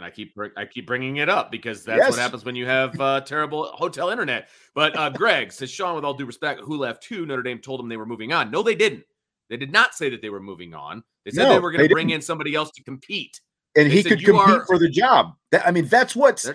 and 0.00 0.06
I 0.06 0.10
keep 0.10 0.34
I 0.56 0.64
keep 0.64 0.86
bringing 0.86 1.16
it 1.16 1.28
up 1.28 1.50
because 1.50 1.84
that's 1.84 1.98
yes. 1.98 2.10
what 2.10 2.18
happens 2.18 2.44
when 2.44 2.56
you 2.56 2.64
have 2.64 2.98
uh, 2.98 3.20
terrible 3.20 3.66
hotel 3.66 4.08
internet. 4.08 4.48
But 4.74 4.96
uh, 4.96 5.10
Greg 5.10 5.52
says, 5.52 5.70
"Sean, 5.70 5.94
with 5.94 6.04
all 6.04 6.14
due 6.14 6.24
respect, 6.24 6.60
who 6.62 6.78
left? 6.78 7.04
Who 7.04 7.26
Notre 7.26 7.42
Dame 7.42 7.58
told 7.58 7.80
them 7.80 7.88
they 7.88 7.98
were 7.98 8.06
moving 8.06 8.32
on? 8.32 8.50
No, 8.50 8.62
they 8.62 8.74
didn't. 8.74 9.04
They 9.50 9.58
did 9.58 9.72
not 9.72 9.94
say 9.94 10.08
that 10.08 10.22
they 10.22 10.30
were 10.30 10.40
moving 10.40 10.72
on. 10.74 11.04
They 11.24 11.32
said 11.32 11.44
no, 11.44 11.52
they 11.52 11.58
were 11.58 11.70
going 11.70 11.86
to 11.86 11.94
bring 11.94 12.10
in 12.10 12.22
somebody 12.22 12.54
else 12.54 12.70
to 12.72 12.82
compete, 12.82 13.40
and 13.76 13.90
they 13.90 13.96
he 13.96 14.02
could 14.02 14.24
compete 14.24 14.48
are, 14.48 14.64
for 14.64 14.78
the 14.78 14.88
job. 14.88 15.34
That, 15.52 15.66
I 15.66 15.70
mean, 15.70 15.86
that's 15.86 16.16
what's." 16.16 16.50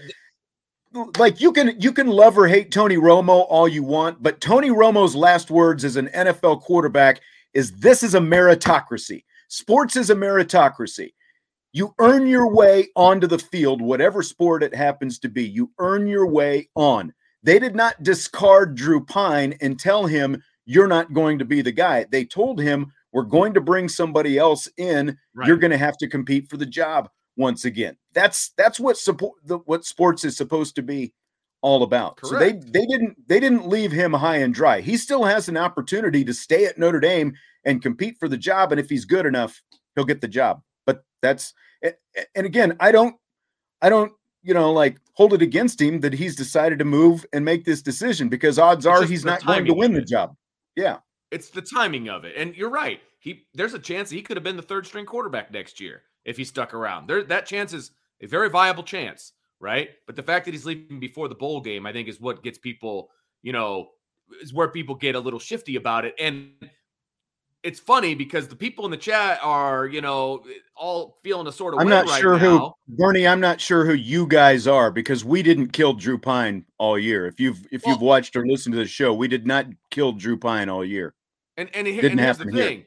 like 1.17 1.41
you 1.41 1.51
can 1.51 1.79
you 1.79 1.91
can 1.91 2.08
love 2.08 2.38
or 2.38 2.47
hate 2.47 2.71
Tony 2.71 2.95
Romo 2.95 3.45
all 3.49 3.67
you 3.67 3.84
want, 3.84 4.23
but 4.23 4.39
Tony 4.39 4.69
Romo's 4.69 5.13
last 5.13 5.51
words 5.51 5.84
as 5.84 5.97
an 5.97 6.08
NFL 6.08 6.62
quarterback 6.62 7.19
is 7.53 7.73
this 7.73 8.01
is 8.01 8.15
a 8.15 8.19
meritocracy. 8.19 9.25
Sports 9.49 9.97
is 9.97 10.10
a 10.10 10.15
meritocracy. 10.15 11.12
You 11.75 11.93
earn 11.99 12.25
your 12.25 12.47
way 12.47 12.88
onto 12.95 13.27
the 13.27 13.38
field, 13.38 13.81
whatever 13.81 14.23
sport 14.23 14.63
it 14.63 14.73
happens 14.73 15.19
to 15.19 15.27
be. 15.27 15.43
You 15.43 15.73
earn 15.77 16.07
your 16.07 16.25
way 16.25 16.69
on. 16.73 17.13
They 17.43 17.59
did 17.59 17.75
not 17.75 18.01
discard 18.01 18.75
Drew 18.75 19.03
Pyne 19.03 19.57
and 19.59 19.77
tell 19.77 20.05
him 20.05 20.41
you're 20.65 20.88
not 20.88 21.11
going 21.11 21.38
to 21.38 21.43
be 21.43 21.61
the 21.61 21.73
guy. 21.73 22.05
They 22.09 22.23
told 22.23 22.61
him 22.61 22.93
we're 23.11 23.23
going 23.23 23.53
to 23.55 23.59
bring 23.59 23.89
somebody 23.89 24.38
else 24.38 24.69
in. 24.77 25.17
Right. 25.33 25.49
You're 25.49 25.57
going 25.57 25.71
to 25.71 25.77
have 25.77 25.97
to 25.97 26.07
compete 26.07 26.49
for 26.49 26.55
the 26.55 26.65
job 26.65 27.09
once 27.35 27.65
again. 27.65 27.97
That's 28.13 28.51
that's 28.55 28.79
what 28.79 28.97
support 28.97 29.33
the, 29.43 29.57
what 29.65 29.83
sports 29.83 30.23
is 30.23 30.38
supposed 30.38 30.75
to 30.75 30.81
be 30.81 31.13
all 31.61 31.83
about. 31.83 32.15
Correct. 32.15 32.31
So 32.31 32.39
they 32.39 32.53
they 32.53 32.85
didn't 32.85 33.17
they 33.27 33.41
didn't 33.41 33.67
leave 33.67 33.91
him 33.91 34.13
high 34.13 34.38
and 34.38 34.53
dry. 34.53 34.79
He 34.79 34.95
still 34.95 35.25
has 35.25 35.49
an 35.49 35.57
opportunity 35.57 36.23
to 36.23 36.33
stay 36.33 36.67
at 36.67 36.77
Notre 36.77 37.01
Dame 37.01 37.33
and 37.65 37.81
compete 37.81 38.15
for 38.17 38.29
the 38.29 38.38
job 38.38 38.71
and 38.71 38.79
if 38.79 38.89
he's 38.89 39.03
good 39.03 39.25
enough, 39.25 39.61
he'll 39.93 40.05
get 40.05 40.21
the 40.21 40.29
job. 40.29 40.61
But 40.86 41.04
that's 41.21 41.54
and 42.36 42.45
again, 42.45 42.76
I 42.80 42.91
don't 42.91 43.15
I 43.82 43.89
don't, 43.89 44.12
you 44.43 44.54
know, 44.54 44.71
like 44.71 44.98
hold 45.13 45.34
it 45.34 45.41
against 45.41 45.82
him 45.82 46.00
that 46.02 46.13
he's 46.13 46.36
decided 46.36 46.80
to 46.80 46.86
move 46.86 47.26
and 47.34 47.43
make 47.43 47.65
this 47.65 47.82
decision 47.82 48.30
because 48.30 48.60
odds 48.60 48.86
are 48.86 49.04
he's 49.04 49.26
not 49.26 49.45
going 49.45 49.65
to 49.65 49.74
win 49.74 49.93
the 49.93 50.02
job. 50.02 50.36
Yeah. 50.76 50.98
It's 51.32 51.50
the 51.50 51.62
timing 51.62 52.10
of 52.10 52.26
it. 52.26 52.36
And 52.38 52.56
you're 52.56 52.69
right. 52.69 53.00
He 53.19 53.48
there's 53.54 53.74
a 53.74 53.80
chance 53.80 54.10
he 54.10 54.21
could 54.21 54.38
have 54.38 54.43
been 54.43 54.58
the 54.58 54.62
third 54.62 54.86
string 54.86 55.06
quarterback 55.06 55.52
next 55.52 55.80
year 55.80 56.04
if 56.26 56.38
he 56.38 56.43
stuck 56.43 56.74
around. 56.74 57.08
There, 57.08 57.24
that 57.24 57.45
chance 57.45 57.74
is 57.74 57.91
a 58.21 58.28
very 58.28 58.50
viable 58.50 58.84
chance, 58.84 59.34
right? 59.60 59.89
But 60.06 60.15
the 60.15 60.24
fact 60.24 60.45
that 60.45 60.54
he's 60.54 60.65
leaving 60.65 61.00
before 61.00 61.28
the 61.28 61.36
bowl 61.36 61.62
game, 61.62 61.86
I 61.86 61.93
think, 61.93 62.08
is 62.08 62.21
what 62.21 62.43
gets 62.43 62.58
people, 62.58 63.10
you 63.41 63.54
know, 63.54 63.89
is 64.41 64.54
where 64.54 64.67
people 64.67 64.95
get 64.95 65.15
a 65.15 65.19
little 65.19 65.39
shifty 65.39 65.76
about 65.76 66.06
it. 66.06 66.15
And 66.19 66.52
it's 67.65 67.80
funny 67.80 68.13
because 68.13 68.47
the 68.47 68.56
people 68.56 68.86
in 68.86 68.91
the 68.91 68.97
chat 68.97 69.39
are, 69.41 69.88
you 69.88 69.99
know, 69.99 70.43
all 70.75 71.17
feeling 71.23 71.47
a 71.47 71.51
sort 71.51 71.73
of. 71.73 71.80
I'm 71.80 71.89
not 71.89 72.06
right 72.06 72.21
sure 72.21 72.38
now. 72.38 72.75
who 72.88 72.95
Bernie. 72.95 73.28
I'm 73.28 73.39
not 73.39 73.60
sure 73.60 73.86
who 73.86 73.93
you 73.93 74.28
guys 74.28 74.67
are 74.67 74.91
because 74.91 75.25
we 75.25 75.41
didn't 75.41 75.69
kill 75.69 75.93
Drew 75.93 76.19
Pyne 76.19 76.63
all 76.78 76.99
year. 76.99 77.25
If 77.25 77.39
you've 77.39 77.65
if 77.71 77.84
well, 77.84 77.95
you've 77.95 78.01
watched 78.01 78.36
or 78.36 78.45
listened 78.45 78.73
to 78.73 78.80
the 78.80 78.86
show, 78.86 79.15
we 79.15 79.28
did 79.28 79.47
not 79.47 79.65
kill 79.89 80.12
Drew 80.12 80.38
Pyne 80.38 80.69
all 80.69 80.86
year. 80.86 81.15
And 81.58 81.69
and, 81.73 81.88
here, 81.88 82.06
and 82.06 82.19
here's 82.19 82.38
the 82.38 82.45
thing: 82.45 82.86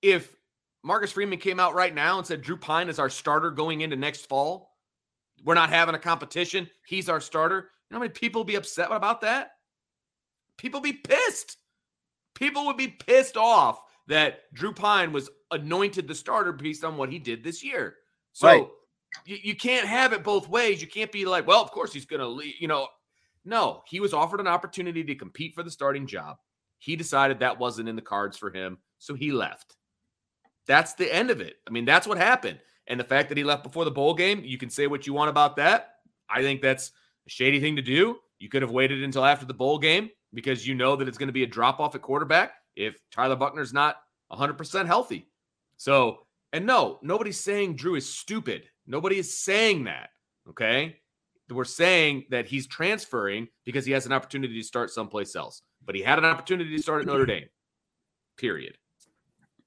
here. 0.00 0.16
if 0.16 0.34
Marcus 0.82 1.12
Freeman 1.12 1.38
came 1.38 1.60
out 1.60 1.74
right 1.74 1.94
now 1.94 2.16
and 2.16 2.26
said 2.26 2.40
Drew 2.40 2.56
Pyne 2.56 2.88
is 2.88 2.98
our 2.98 3.10
starter 3.10 3.50
going 3.50 3.82
into 3.82 3.96
next 3.96 4.26
fall. 4.26 4.70
We're 5.44 5.54
not 5.54 5.68
having 5.68 5.94
a 5.94 5.98
competition. 5.98 6.70
He's 6.86 7.10
our 7.10 7.20
starter. 7.20 7.56
You 7.56 7.94
know 7.94 7.98
how 7.98 8.00
many 8.00 8.12
people 8.12 8.44
be 8.44 8.54
upset 8.54 8.88
about 8.90 9.20
that? 9.20 9.50
People 10.56 10.80
be 10.80 10.94
pissed. 10.94 11.58
People 12.34 12.64
would 12.66 12.78
be 12.78 12.88
pissed 12.88 13.36
off 13.36 13.82
that 14.06 14.52
Drew 14.52 14.72
Pyne 14.72 15.12
was 15.12 15.30
anointed 15.50 16.08
the 16.08 16.14
starter 16.14 16.52
based 16.52 16.84
on 16.84 16.96
what 16.96 17.10
he 17.10 17.18
did 17.18 17.42
this 17.42 17.62
year. 17.64 17.96
So 18.32 18.46
right. 18.46 18.68
you, 19.24 19.38
you 19.42 19.56
can't 19.56 19.86
have 19.86 20.12
it 20.12 20.24
both 20.24 20.48
ways. 20.48 20.80
You 20.80 20.88
can't 20.88 21.12
be 21.12 21.24
like, 21.24 21.46
well, 21.46 21.62
of 21.62 21.70
course 21.70 21.92
he's 21.92 22.04
going 22.06 22.20
to 22.20 22.28
leave. 22.28 22.54
You 22.58 22.68
know, 22.68 22.88
no, 23.44 23.82
he 23.86 24.00
was 24.00 24.12
offered 24.12 24.40
an 24.40 24.46
opportunity 24.46 25.04
to 25.04 25.14
compete 25.14 25.54
for 25.54 25.62
the 25.62 25.70
starting 25.70 26.06
job. 26.06 26.36
He 26.78 26.96
decided 26.96 27.38
that 27.38 27.58
wasn't 27.58 27.88
in 27.88 27.96
the 27.96 28.02
cards 28.02 28.36
for 28.36 28.50
him. 28.50 28.78
So 28.98 29.14
he 29.14 29.32
left. 29.32 29.76
That's 30.66 30.94
the 30.94 31.12
end 31.14 31.30
of 31.30 31.40
it. 31.40 31.56
I 31.66 31.70
mean, 31.70 31.84
that's 31.84 32.06
what 32.06 32.18
happened. 32.18 32.58
And 32.86 32.98
the 32.98 33.04
fact 33.04 33.28
that 33.28 33.38
he 33.38 33.44
left 33.44 33.62
before 33.62 33.84
the 33.84 33.90
bowl 33.90 34.14
game, 34.14 34.42
you 34.44 34.58
can 34.58 34.70
say 34.70 34.86
what 34.86 35.06
you 35.06 35.12
want 35.12 35.30
about 35.30 35.56
that. 35.56 35.96
I 36.28 36.42
think 36.42 36.60
that's 36.60 36.90
a 37.26 37.30
shady 37.30 37.60
thing 37.60 37.76
to 37.76 37.82
do. 37.82 38.16
You 38.38 38.48
could 38.48 38.62
have 38.62 38.70
waited 38.70 39.02
until 39.02 39.24
after 39.24 39.46
the 39.46 39.54
bowl 39.54 39.78
game 39.78 40.10
because 40.34 40.66
you 40.66 40.74
know 40.74 40.96
that 40.96 41.08
it's 41.08 41.16
going 41.16 41.28
to 41.28 41.32
be 41.32 41.44
a 41.44 41.46
drop 41.46 41.80
off 41.80 41.94
at 41.94 42.02
quarterback 42.02 42.52
if 42.76 42.96
Tyler 43.10 43.36
Buchner's 43.36 43.72
not 43.72 43.96
100% 44.32 44.86
healthy. 44.86 45.28
So, 45.76 46.26
and 46.52 46.66
no, 46.66 46.98
nobody's 47.02 47.40
saying 47.40 47.76
Drew 47.76 47.94
is 47.94 48.08
stupid. 48.08 48.64
Nobody 48.86 49.18
is 49.18 49.38
saying 49.38 49.84
that. 49.84 50.10
Okay. 50.48 50.96
We're 51.50 51.64
saying 51.64 52.24
that 52.30 52.46
he's 52.46 52.66
transferring 52.66 53.48
because 53.64 53.84
he 53.84 53.92
has 53.92 54.06
an 54.06 54.12
opportunity 54.12 54.58
to 54.58 54.66
start 54.66 54.90
someplace 54.90 55.36
else, 55.36 55.62
but 55.84 55.94
he 55.94 56.02
had 56.02 56.18
an 56.18 56.24
opportunity 56.24 56.76
to 56.76 56.82
start 56.82 57.02
at 57.02 57.06
Notre 57.06 57.26
Dame. 57.26 57.48
Period. 58.38 58.78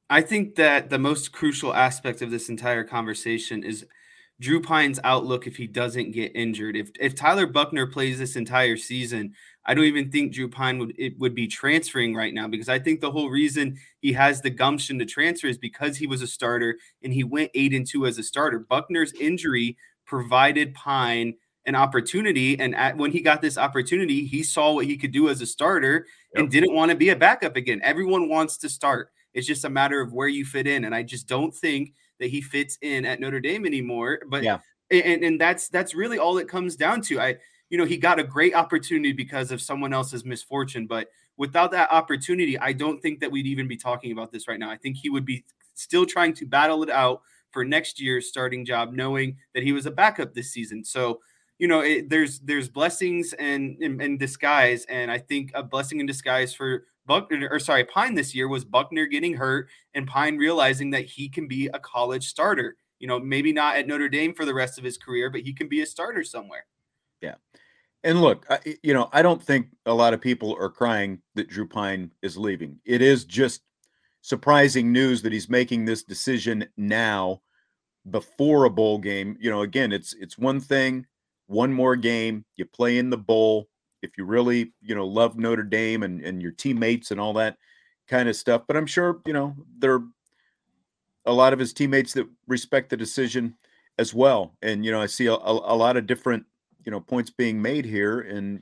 I 0.10 0.22
think 0.22 0.56
that 0.56 0.89
the 0.89 0.98
most 0.98 1.32
crucial 1.32 1.74
aspect 1.74 2.22
of 2.22 2.32
this 2.32 2.50
entire 2.50 2.84
conversation 2.84 3.63
is 3.63 3.86
Drew 4.39 4.62
Pyne's 4.62 5.00
outlook 5.04 5.48
if 5.48 5.58
he 5.58 5.67
doesn't 5.67 6.12
get 6.12 6.36
injured. 6.36 6.76
If 6.76 6.91
if 7.00 7.15
Tyler 7.15 7.48
Buchner 7.48 7.88
plays 7.88 8.20
this 8.20 8.36
entire 8.36 8.78
season, 8.78 9.34
I 9.67 9.73
don't 9.73 9.86
even 9.86 10.10
think 10.10 10.34
Drew 10.34 10.49
Pyne 10.49 10.80
would 10.80 10.93
it 10.97 11.19
would 11.19 11.36
be 11.36 11.47
transferring 11.47 12.15
right 12.15 12.34
now 12.34 12.47
because 12.47 12.69
I 12.69 12.80
think 12.80 13.01
the 13.01 13.12
whole 13.12 13.30
reason 13.30 13.77
he 13.99 14.13
has 14.13 14.41
the 14.41 14.49
gumption 14.49 14.97
to 14.99 15.06
transfer 15.06 15.47
is 15.47 15.58
because 15.58 15.97
he 15.97 16.08
was 16.08 16.21
a 16.21 16.27
starter 16.27 16.77
and 17.03 17.13
he 17.13 17.23
went 17.23 17.51
eight 17.53 17.73
and 17.73 17.86
two 17.86 18.06
as 18.06 18.17
a 18.17 18.23
starter. 18.23 18.60
Buchner's 18.60 19.13
injury 19.13 19.77
provided 20.06 20.73
Pyne 20.73 21.36
an 21.65 21.75
opportunity, 21.75 22.58
and 22.58 22.73
at, 22.75 22.95
when 22.95 23.12
he 23.12 23.19
got 23.19 23.41
this 23.41 23.58
opportunity, 23.58 24.25
he 24.25 24.41
saw 24.41 24.71
what 24.71 24.86
he 24.86 24.95
could 24.95 25.12
do 25.12 25.27
as 25.27 25.41
a 25.41 25.45
starter 25.45 26.06
yep. 26.34 26.43
and 26.43 26.49
didn't 26.49 26.73
want 26.73 26.89
to 26.89 26.95
be 26.95 27.10
a 27.10 27.15
backup 27.15 27.58
again. 27.58 27.82
Everyone 27.84 28.30
wants 28.30 28.58
to 28.60 28.69
start. 28.69 29.12
It's 29.34 29.45
just 29.45 29.65
a 29.65 29.69
matter 29.69 29.99
of 29.99 30.13
where 30.13 30.30
you 30.30 30.45
fit 30.45 30.65
in. 30.65 30.86
And 30.86 30.95
I 30.95 31.03
just 31.03 31.27
don't 31.27 31.53
think 31.53 31.93
that 32.19 32.30
he 32.30 32.41
fits 32.41 32.77
in 32.82 33.06
at 33.06 33.19
Notre 33.19 33.41
Dame 33.41 33.65
anymore. 33.65 34.21
But 34.30 34.43
yeah, 34.43 34.60
and, 34.89 35.23
and 35.23 35.41
that's 35.41 35.67
that's 35.67 35.93
really 35.93 36.17
all 36.17 36.38
it 36.38 36.47
comes 36.47 36.77
down 36.77 37.01
to. 37.01 37.19
I 37.19 37.36
you 37.69 37.77
know, 37.77 37.86
he 37.86 37.97
got 37.97 38.19
a 38.19 38.23
great 38.23 38.56
opportunity 38.56 39.13
because 39.13 39.51
of 39.51 39.62
someone 39.62 39.93
else's 39.93 40.25
misfortune. 40.25 40.88
But 40.88 41.10
without 41.38 41.71
that 41.71 41.91
opportunity, 41.91 42.58
I 42.58 42.73
don't 42.73 43.01
think 43.01 43.19
that 43.19 43.32
we'd 43.32 43.47
even 43.47 43.67
be 43.67 43.77
talking 43.77 44.12
about 44.12 44.32
this 44.32 44.47
right 44.47 44.60
now. 44.60 44.69
I 44.69 44.77
think 44.77 44.97
he 44.97 45.10
would 45.10 45.25
be 45.25 45.43
still 45.73 46.06
trying 46.06 46.34
to 46.36 46.45
battle 46.45 46.84
it 46.84 46.89
out 46.89 47.21
for 47.51 47.63
next 47.63 48.01
year's 48.01 48.27
starting 48.27 48.65
job, 48.65 48.93
knowing 48.93 49.38
that 49.53 49.63
he 49.63 49.71
was 49.71 49.86
a 49.86 49.91
backup 49.91 50.34
this 50.34 50.51
season. 50.51 50.84
So, 50.84 51.19
you 51.60 51.67
know, 51.67 51.82
it, 51.82 52.10
there's 52.10 52.39
there's 52.39 52.69
blessings 52.69 53.34
and 53.34 53.82
in 53.82 54.17
disguise, 54.17 54.86
and 54.86 55.10
I 55.10 55.17
think 55.17 55.51
a 55.56 55.63
blessing 55.63 55.99
in 55.99 56.06
disguise 56.06 56.53
for 56.53 56.86
Buchner, 57.08 57.47
or 57.49 57.60
sorry, 57.60 57.86
Pyne 57.86 58.15
this 58.15 58.36
year 58.36 58.47
was 58.47 58.65
Buchner 58.65 59.08
getting 59.08 59.34
hurt 59.34 59.69
and 59.95 60.06
Pyne 60.06 60.38
realizing 60.38 60.91
that 60.91 61.06
he 61.06 61.30
can 61.30 61.47
be 61.47 61.67
a 61.73 61.80
college 61.80 62.27
starter. 62.27 62.75
You 62.99 63.08
know, 63.08 63.19
maybe 63.19 63.53
not 63.53 63.77
at 63.77 63.88
Notre 63.88 64.10
Dame 64.10 64.34
for 64.34 64.45
the 64.45 64.53
rest 64.53 64.77
of 64.77 64.84
his 64.84 64.97
career, 64.97 65.30
but 65.30 65.41
he 65.41 65.53
can 65.53 65.67
be 65.67 65.82
a 65.82 65.86
starter 65.86 66.23
somewhere. 66.23 66.65
Yeah. 67.21 67.36
And 68.03 68.21
look, 68.21 68.45
I, 68.49 68.60
you 68.84 68.93
know, 68.93 69.10
I 69.12 69.21
don't 69.21 69.41
think 69.41 69.67
a 69.86 69.93
lot 69.93 70.13
of 70.13 70.21
people 70.21 70.56
are 70.60 70.69
crying 70.69 71.21
that 71.36 71.49
Drew 71.49 71.67
Pyne 71.67 72.12
is 72.21 72.38
leaving. 72.38 72.80
It 72.86 73.01
is 73.01 73.25
just 73.25 73.62
surprising 74.21 74.91
news 74.91 75.21
that 75.21 75.34
he's 75.34 75.49
making 75.49 75.86
this 75.86 76.03
decision 76.03 76.67
now 76.77 77.41
before 78.10 78.65
a 78.65 78.69
bowl 78.69 78.97
game. 78.97 79.38
You 79.39 79.49
know, 79.49 79.62
again, 79.62 79.91
it's 79.91 80.13
it's 80.13 80.38
one 80.38 80.60
thing, 80.60 81.06
one 81.47 81.73
more 81.73 81.95
game, 81.95 82.45
you 82.56 82.65
play 82.65 82.97
in 82.97 83.10
the 83.10 83.17
bowl, 83.17 83.67
if 84.01 84.17
you 84.17 84.25
really 84.25 84.73
you 84.82 84.95
know 84.95 85.06
love 85.06 85.38
Notre 85.38 85.63
Dame 85.63 86.03
and 86.03 86.21
and 86.21 86.41
your 86.41 86.51
teammates 86.51 87.12
and 87.12 87.19
all 87.19 87.34
that 87.34 87.58
kind 88.08 88.30
of 88.30 88.36
stuff. 88.36 88.63
But 88.67 88.77
I'm 88.77 88.86
sure 88.86 89.21
you 89.25 89.34
know 89.34 89.56
there 89.77 89.95
are 89.95 90.03
a 91.25 91.34
lot 91.34 91.53
of 91.53 91.60
his 91.60 91.73
teammates 91.73 92.13
that 92.13 92.27
respect 92.47 92.89
the 92.89 92.97
decision 92.97 93.56
as 93.97 94.13
well. 94.13 94.56
And 94.62 94.86
you 94.86 94.91
know 94.91 95.01
I 95.01 95.08
see 95.08 95.25
a, 95.25 95.34
a, 95.34 95.73
a 95.73 95.75
lot 95.75 95.97
of 95.97 96.08
different 96.08 96.45
you 96.88 96.91
know 96.91 97.02
points 97.02 97.30
being 97.30 97.62
made 97.62 97.84
here, 97.84 98.21
and 98.21 98.62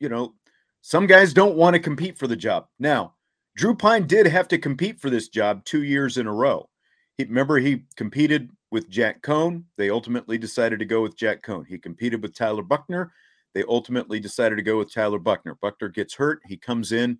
you 0.00 0.08
know 0.08 0.32
some 0.80 1.06
guys 1.06 1.34
don't 1.34 1.56
want 1.56 1.74
to 1.74 1.78
compete 1.78 2.16
for 2.16 2.26
the 2.26 2.34
job. 2.34 2.68
Now 2.78 3.12
Drew 3.54 3.76
Pyne 3.76 4.06
did 4.06 4.26
have 4.26 4.48
to 4.48 4.56
compete 4.56 4.98
for 4.98 5.10
this 5.10 5.28
job 5.28 5.62
two 5.66 5.82
years 5.82 6.16
in 6.16 6.26
a 6.26 6.32
row. 6.32 6.70
He, 7.18 7.24
remember 7.24 7.58
he 7.58 7.82
competed 7.94 8.50
with 8.70 8.88
Jack 8.88 9.20
Coan. 9.20 9.64
They 9.76 9.90
ultimately 9.90 10.38
decided 10.38 10.78
to 10.78 10.86
go 10.86 11.02
with 11.02 11.18
Jack 11.18 11.42
Coan. 11.42 11.66
He 11.66 11.76
competed 11.76 12.22
with 12.22 12.34
Tyler 12.34 12.62
Buchner. 12.62 13.12
They 13.54 13.62
ultimately 13.68 14.20
decided 14.20 14.56
to 14.56 14.62
go 14.62 14.78
with 14.78 14.90
Tyler 14.90 15.18
Buchner. 15.18 15.58
Buchner 15.60 15.90
gets 15.90 16.14
hurt. 16.14 16.40
He 16.46 16.56
comes 16.56 16.92
in. 16.92 17.18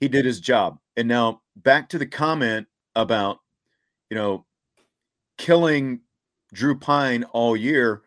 He 0.00 0.08
did 0.08 0.24
his 0.24 0.40
job. 0.40 0.78
And 0.96 1.06
now 1.06 1.42
back 1.54 1.88
to 1.90 1.98
the 1.98 2.06
comment 2.06 2.66
about, 2.96 3.38
you 4.10 4.16
know, 4.16 4.46
killing 5.38 6.00
Drew 6.52 6.76
Pyne 6.76 7.22
all 7.22 7.56
year. 7.56 8.02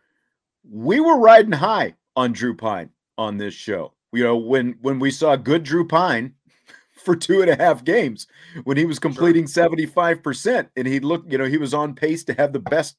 We 0.69 0.99
were 0.99 1.19
riding 1.19 1.52
high 1.52 1.95
on 2.15 2.34
Drew 2.34 2.56
Pyne 2.56 2.89
on 3.17 3.38
this 3.38 3.54
show. 3.54 3.93
You 4.12 4.23
know, 4.23 4.38
when 4.38 4.78
when 4.82 4.99
we 4.99 5.12
saw 5.12 5.36
good 5.36 5.63
Drew 5.63 5.88
Pyne 5.88 6.34
for 7.04 7.15
two 7.15 7.41
and 7.41 7.49
a 7.49 7.56
half 7.56 7.84
games, 7.84 8.28
when 8.63 8.78
he 8.78 8.86
was 8.86 8.99
completing 8.99 9.47
seventy 9.47 9.86
five 9.86 10.23
percent, 10.23 10.69
and 10.76 10.88
he 10.88 10.99
looked, 10.99 11.32
you 11.32 11.38
know, 11.38 11.45
he 11.45 11.58
was 11.58 11.73
on 11.73 11.95
pace 11.95 12.23
to 12.26 12.34
have 12.34 12.54
the 12.54 12.60
best 12.60 12.97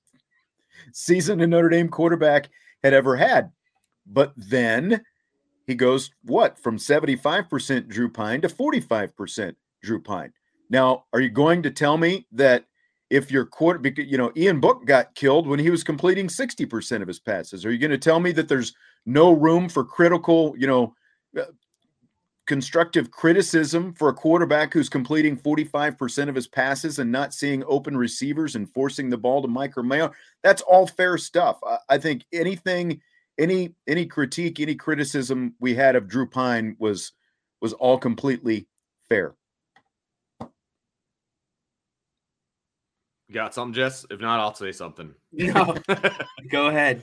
season 0.92 1.40
a 1.40 1.46
Notre 1.46 1.68
Dame 1.68 1.88
quarterback 1.88 2.50
had 2.82 2.92
ever 2.92 3.16
had. 3.16 3.50
But 4.06 4.32
then 4.36 5.02
he 5.66 5.74
goes 5.74 6.10
what 6.22 6.58
from 6.58 6.76
75% 6.76 7.88
Drew 7.88 8.10
Pyne 8.10 8.42
to 8.42 8.48
45% 8.48 9.54
Drew 9.82 10.00
Pyne. 10.00 10.32
Now, 10.70 11.04
are 11.12 11.20
you 11.20 11.30
going 11.30 11.62
to 11.62 11.70
tell 11.70 11.96
me 11.96 12.26
that 12.32 12.66
if 13.14 13.30
your 13.30 13.46
quarter, 13.46 13.88
you 13.96 14.18
know, 14.18 14.32
Ian 14.36 14.58
Book 14.58 14.84
got 14.86 15.14
killed 15.14 15.46
when 15.46 15.60
he 15.60 15.70
was 15.70 15.84
completing 15.84 16.26
60% 16.26 17.00
of 17.00 17.06
his 17.06 17.20
passes? 17.20 17.64
Are 17.64 17.70
you 17.70 17.78
going 17.78 17.92
to 17.92 17.98
tell 17.98 18.18
me 18.18 18.32
that 18.32 18.48
there's 18.48 18.74
no 19.06 19.32
room 19.32 19.68
for 19.68 19.84
critical, 19.84 20.52
you 20.58 20.66
know, 20.66 20.94
uh, 21.38 21.44
constructive 22.46 23.12
criticism 23.12 23.94
for 23.94 24.08
a 24.08 24.14
quarterback 24.14 24.72
who's 24.72 24.88
completing 24.88 25.36
45% 25.36 26.28
of 26.28 26.34
his 26.34 26.48
passes 26.48 26.98
and 26.98 27.12
not 27.12 27.32
seeing 27.32 27.62
open 27.68 27.96
receivers 27.96 28.56
and 28.56 28.68
forcing 28.68 29.08
the 29.08 29.16
ball 29.16 29.40
to 29.42 29.48
Mike 29.48 29.78
or 29.78 29.84
Mayo? 29.84 30.10
That's 30.42 30.62
all 30.62 30.88
fair 30.88 31.16
stuff. 31.16 31.60
I, 31.64 31.78
I 31.90 31.98
think 31.98 32.24
anything 32.32 33.00
any 33.38 33.74
any 33.86 34.06
critique, 34.06 34.58
any 34.58 34.74
criticism 34.74 35.54
we 35.60 35.74
had 35.74 35.96
of 35.96 36.08
Drew 36.08 36.26
Pyne 36.26 36.76
was 36.80 37.12
was 37.60 37.72
all 37.74 37.98
completely 37.98 38.66
fair. 39.08 39.34
Got 43.32 43.54
something, 43.54 43.74
Jess? 43.74 44.04
If 44.10 44.20
not, 44.20 44.40
I'll 44.40 44.54
say 44.54 44.72
something. 44.72 45.14
No, 45.32 45.76
go 46.50 46.66
ahead. 46.68 47.02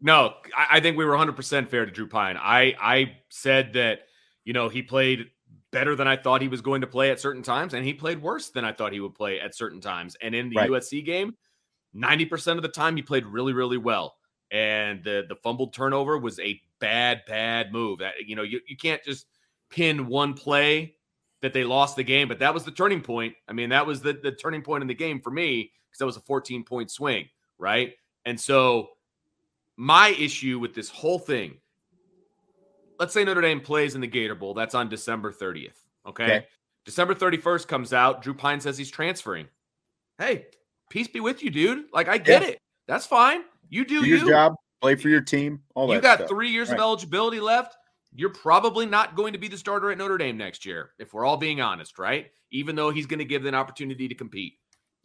No, 0.00 0.34
I, 0.56 0.78
I 0.78 0.80
think 0.80 0.96
we 0.96 1.04
were 1.04 1.14
100% 1.14 1.68
fair 1.68 1.84
to 1.84 1.92
Drew 1.92 2.08
Pyne. 2.08 2.36
I 2.36 2.74
I 2.80 3.16
said 3.28 3.74
that 3.74 4.00
you 4.44 4.52
know 4.52 4.68
he 4.68 4.82
played 4.82 5.26
better 5.70 5.94
than 5.94 6.08
I 6.08 6.16
thought 6.16 6.42
he 6.42 6.48
was 6.48 6.60
going 6.60 6.80
to 6.80 6.86
play 6.86 7.10
at 7.10 7.20
certain 7.20 7.42
times, 7.42 7.74
and 7.74 7.84
he 7.84 7.94
played 7.94 8.20
worse 8.20 8.50
than 8.50 8.64
I 8.64 8.72
thought 8.72 8.92
he 8.92 9.00
would 9.00 9.14
play 9.14 9.40
at 9.40 9.54
certain 9.54 9.80
times. 9.80 10.16
And 10.20 10.34
in 10.34 10.48
the 10.48 10.56
right. 10.56 10.70
USC 10.70 11.04
game, 11.04 11.34
90% 11.94 12.56
of 12.56 12.62
the 12.62 12.68
time 12.68 12.96
he 12.96 13.02
played 13.02 13.24
really, 13.26 13.52
really 13.52 13.78
well 13.78 14.16
and 14.52 15.02
the 15.02 15.24
the 15.28 15.34
fumbled 15.36 15.72
turnover 15.72 16.18
was 16.18 16.38
a 16.38 16.60
bad 16.78 17.22
bad 17.26 17.72
move. 17.72 17.98
That 17.98 18.12
you 18.26 18.36
know 18.36 18.42
you, 18.42 18.60
you 18.68 18.76
can't 18.76 19.02
just 19.02 19.26
pin 19.70 20.06
one 20.06 20.34
play 20.34 20.94
that 21.42 21.52
they 21.52 21.64
lost 21.64 21.96
the 21.96 22.04
game, 22.04 22.28
but 22.28 22.38
that 22.38 22.54
was 22.54 22.64
the 22.64 22.70
turning 22.70 23.02
point. 23.02 23.34
I 23.48 23.52
mean, 23.52 23.68
that 23.70 23.86
was 23.86 24.00
the 24.00 24.14
the 24.14 24.32
turning 24.32 24.62
point 24.62 24.82
in 24.82 24.88
the 24.88 24.94
game 24.94 25.20
for 25.20 25.30
me 25.30 25.72
because 25.90 25.98
that 25.98 26.06
was 26.06 26.16
a 26.16 26.20
14 26.20 26.64
point 26.64 26.90
swing, 26.90 27.28
right? 27.58 27.92
And 28.24 28.40
so 28.40 28.90
my 29.76 30.10
issue 30.10 30.58
with 30.58 30.74
this 30.74 30.88
whole 30.88 31.18
thing, 31.18 31.58
let's 32.98 33.12
say 33.12 33.24
Notre 33.24 33.40
Dame 33.40 33.60
plays 33.60 33.94
in 33.94 34.00
the 34.00 34.06
Gator 34.06 34.34
Bowl, 34.34 34.54
that's 34.54 34.74
on 34.74 34.88
December 34.88 35.32
30th. 35.32 35.72
Okay. 36.06 36.24
okay. 36.24 36.46
December 36.84 37.14
31st 37.14 37.68
comes 37.68 37.92
out. 37.92 38.22
Drew 38.22 38.34
Pyne 38.34 38.60
says 38.60 38.76
he's 38.76 38.90
transferring. 38.90 39.46
Hey, 40.18 40.46
peace 40.90 41.08
be 41.08 41.20
with 41.20 41.42
you, 41.42 41.50
dude. 41.50 41.84
Like, 41.92 42.08
I 42.08 42.18
get 42.18 42.42
yeah. 42.42 42.48
it. 42.48 42.58
That's 42.88 43.06
fine. 43.06 43.42
You 43.68 43.84
do, 43.84 44.02
do 44.02 44.08
your 44.08 44.18
you. 44.18 44.28
job, 44.28 44.54
play 44.80 44.96
for 44.96 45.08
your 45.08 45.20
team. 45.20 45.60
All 45.74 45.86
you 45.86 45.92
that. 45.92 45.96
You 45.96 46.02
got 46.02 46.18
stuff. 46.18 46.28
three 46.28 46.50
years 46.50 46.68
right. 46.68 46.78
of 46.78 46.82
eligibility 46.82 47.40
left. 47.40 47.76
You're 48.14 48.30
probably 48.30 48.86
not 48.86 49.16
going 49.16 49.32
to 49.32 49.38
be 49.38 49.48
the 49.48 49.56
starter 49.56 49.90
at 49.90 49.98
Notre 49.98 50.18
Dame 50.18 50.36
next 50.36 50.66
year, 50.66 50.90
if 50.98 51.14
we're 51.14 51.24
all 51.24 51.38
being 51.38 51.60
honest, 51.60 51.98
right? 51.98 52.30
Even 52.50 52.76
though 52.76 52.90
he's 52.90 53.06
going 53.06 53.18
to 53.18 53.24
give 53.24 53.42
them 53.42 53.54
an 53.54 53.60
opportunity 53.60 54.08
to 54.08 54.14
compete. 54.14 54.54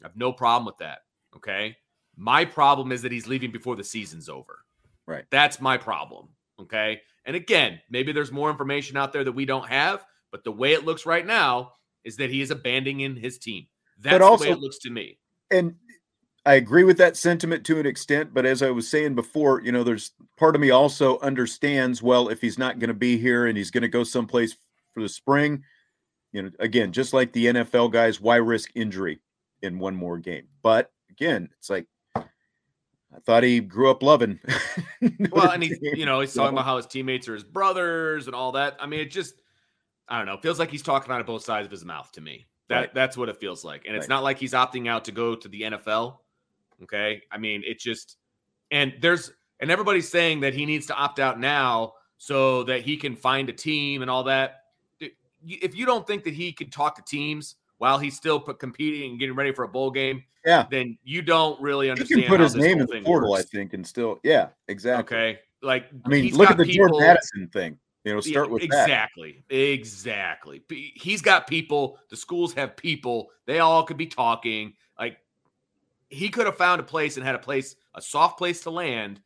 I 0.04 0.08
have 0.08 0.17
no 0.17 0.34
problem 0.34 0.65
with 0.65 0.78
that. 0.80 1.00
Okay. 1.36 1.78
My 2.17 2.43
problem 2.43 2.91
is 2.91 3.02
that 3.04 3.12
he's 3.12 3.28
leaving 3.28 3.52
before 3.52 3.76
the 3.76 3.84
season's 3.84 4.28
over. 4.28 4.60
Right. 5.06 5.26
That's 5.30 5.62
my 5.62 5.78
problem. 5.78 6.28
Okay. 6.60 7.02
And 7.26 7.36
again, 7.36 7.80
maybe 7.89 8.12
there's 8.12 8.32
more 8.32 8.50
information 8.50 8.98
out 8.98 9.13
there 9.13 9.24
that 9.24 9.32
we 9.32 9.46
don't 9.46 9.67
have, 9.67 10.06
but 10.32 10.43
the 10.43 10.52
way 10.52 10.74
it 10.74 10.86
looks 10.86 11.06
right 11.06 11.26
now 11.26 11.74
is 12.04 12.17
that 12.17 12.30
he 12.30 12.41
is 12.41 12.52
abandoning 12.52 13.15
his 13.15 13.38
team. 13.38 13.67
That's 14.00 14.24
also, 14.24 14.43
the 14.43 14.52
way 14.52 14.58
it 14.58 14.62
looks 14.62 14.80
to 14.80 14.89
me. 14.89 15.20
And 15.52 15.76
I 16.48 16.54
agree 16.54 16.86
with 16.86 16.98
that 17.00 17.18
sentiment 17.18 17.66
to 17.66 17.78
an 17.78 17.86
extent, 17.86 18.34
but 18.34 18.46
as 18.46 18.64
I 18.64 18.72
was 18.72 18.88
saying 18.88 19.16
before, 19.16 19.62
you 19.62 19.74
know, 19.74 19.84
there's 19.84 20.12
part 20.38 20.56
of 20.56 20.62
me 20.62 20.70
also 20.70 21.20
understands 21.20 22.02
well 22.02 22.30
if 22.30 22.40
he's 22.40 22.58
not 22.58 22.80
going 22.80 22.88
to 22.88 22.94
be 22.94 23.18
here 23.18 23.48
and 23.48 23.58
he's 23.58 23.70
going 23.70 23.82
to 23.82 23.90
go 23.90 24.06
someplace 24.06 24.56
for 24.94 25.02
the 25.02 25.10
spring, 25.10 25.62
you 26.32 26.42
know, 26.42 26.50
again, 26.60 26.94
just 26.94 27.12
like 27.12 27.34
the 27.34 27.48
NFL 27.48 27.92
guys, 27.92 28.22
why 28.22 28.38
risk 28.38 28.72
injury 28.76 29.20
in 29.62 29.78
one 29.78 29.94
more 29.94 30.18
game? 30.18 30.48
But 30.64 30.90
again, 31.10 31.50
it's 31.58 31.70
like 31.70 31.86
I 32.16 32.24
thought 33.26 33.44
he 33.44 33.60
grew 33.60 33.92
up 33.92 34.02
loving. 34.02 34.40
well, 35.32 35.52
and 35.52 35.62
he's 35.62 35.78
you 35.82 36.06
know 36.06 36.22
he's 36.22 36.34
talking 36.34 36.56
about 36.56 36.64
how 36.64 36.78
his 36.78 36.86
teammates 36.86 37.28
are 37.28 37.34
his 37.34 37.44
brothers 37.44 38.28
and 38.28 38.34
all 38.34 38.54
that. 38.54 38.78
I 38.80 38.86
mean, 38.86 39.02
it 39.02 39.12
just 39.12 39.42
I 40.08 40.18
don't 40.18 40.28
know. 40.28 40.38
Feels 40.38 40.60
like 40.60 40.72
he's 40.72 40.82
talking 40.82 41.12
out 41.12 41.20
of 41.20 41.28
both 41.28 41.44
sides 41.44 41.66
of 41.66 41.72
his 41.72 41.84
mouth 41.84 42.10
to 42.14 42.22
me. 42.22 42.48
That 42.70 42.76
right. 42.78 42.94
that's 42.94 43.18
what 43.18 43.28
it 43.28 43.36
feels 43.38 43.66
like, 43.66 43.84
and 43.86 43.98
it's 43.98 44.08
not 44.08 44.24
like 44.24 44.40
he's 44.40 44.54
opting 44.54 44.88
out 44.88 45.04
to 45.06 45.12
go 45.12 45.36
to 45.36 45.48
the 45.50 45.64
NFL. 45.64 46.20
Okay. 46.84 47.22
I 47.32 47.38
mean, 47.38 47.63
it 47.66 47.80
just, 47.80 48.18
and 48.72 48.94
there's, 49.02 49.32
and 49.60 49.72
everybody's 49.72 50.10
saying 50.10 50.42
that 50.42 50.54
he 50.54 50.66
needs 50.66 50.86
to 50.88 50.96
opt 50.96 51.20
out 51.20 51.40
now 51.40 51.94
so 52.18 52.63
that 52.63 52.82
he 52.82 52.98
can 52.98 53.16
find 53.16 53.50
a 53.50 53.54
team 53.54 54.02
and 54.02 54.12
all 54.12 54.24
that. 54.24 54.63
If 55.46 55.76
you 55.76 55.86
don't 55.86 56.06
think 56.06 56.24
that 56.26 56.34
he 56.34 56.52
could 56.52 56.72
talk 56.72 56.96
to 56.96 57.04
teams 57.04 57.56
while 57.78 58.00
he's 58.00 58.16
still 58.16 58.40
competing 58.40 59.12
and 59.12 59.20
getting 59.20 59.36
ready 59.36 59.52
for 59.52 59.63
a 59.63 59.68
bowl 59.68 59.92
game, 59.92 60.24
yeah, 60.46 60.66
then 60.72 60.98
you 61.04 61.22
don't 61.22 61.62
really 61.62 61.90
understand. 61.90 62.22
He 62.22 62.28
can 62.28 62.30
put 62.30 62.40
his 62.40 62.56
name 62.56 62.80
in 62.80 62.88
the 62.88 63.02
portal, 63.02 63.32
works. 63.32 63.46
I 63.46 63.58
think, 63.58 63.74
and 63.74 63.86
still, 63.86 64.20
yeah, 64.24 64.48
exactly. 64.68 65.18
Okay, 65.18 65.40
like 65.62 65.90
I 66.06 66.10
mean, 66.10 66.34
look 66.36 66.50
at 66.50 66.58
the 66.58 66.66
people, 66.66 66.88
Jordan 66.88 67.10
Addison 67.10 67.48
thing. 67.50 67.78
You 68.04 68.16
know, 68.16 68.22
start 68.22 68.50
with 68.50 68.63
exactly, 68.63 69.44
that. 69.50 69.56
exactly. 69.56 70.63
He's 70.70 71.22
got 71.22 71.48
people. 71.48 72.00
The 72.10 72.16
schools 72.18 72.54
have 72.54 72.76
people. 72.76 73.30
They 73.46 73.60
all 73.60 73.84
could 73.84 73.98
be 73.98 74.08
talking. 74.08 74.74
He 76.10 76.30
could 76.30 76.46
have 76.46 76.58
found 76.58 76.80
a 76.80 76.84
place 76.84 77.17
and 77.17 77.26
had 77.26 77.36
a 77.36 77.39
place, 77.39 77.76
a 77.96 78.02
soft 78.02 78.38
place 78.38 78.62
to 78.62 78.70
land 78.70 79.22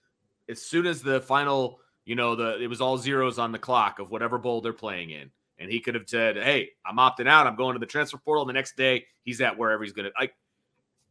as 0.50 0.62
soon 0.62 0.86
as 0.86 1.02
the 1.02 1.22
final, 1.22 1.80
you 2.06 2.15
know, 2.15 2.36
the 2.36 2.62
it 2.62 2.67
was 2.67 2.82
all 2.82 2.98
zeros 2.98 3.39
on 3.39 3.52
the 3.52 3.60
clock 3.60 4.00
of 4.00 4.12
whatever 4.12 4.38
bowl 4.38 4.62
they're 4.62 4.74
playing 4.74 5.12
in. 5.12 5.32
And 5.60 5.72
he 5.72 5.80
could 5.80 5.94
have 5.94 6.08
said, 6.08 6.38
Hey, 6.38 6.70
I'm 6.86 6.98
opting 6.98 7.28
out. 7.28 7.48
I'm 7.48 7.56
going 7.56 7.74
to 7.74 7.80
the 7.80 7.86
transfer 7.86 8.17
portal. 8.17 8.46
The 8.46 8.54
next 8.54 8.76
day, 8.76 9.06
he's 9.24 9.41
at 9.41 9.58
wherever 9.58 9.84
he's 9.84 9.94
going 9.94 10.06
to. 10.06 10.12
Like, 10.20 10.34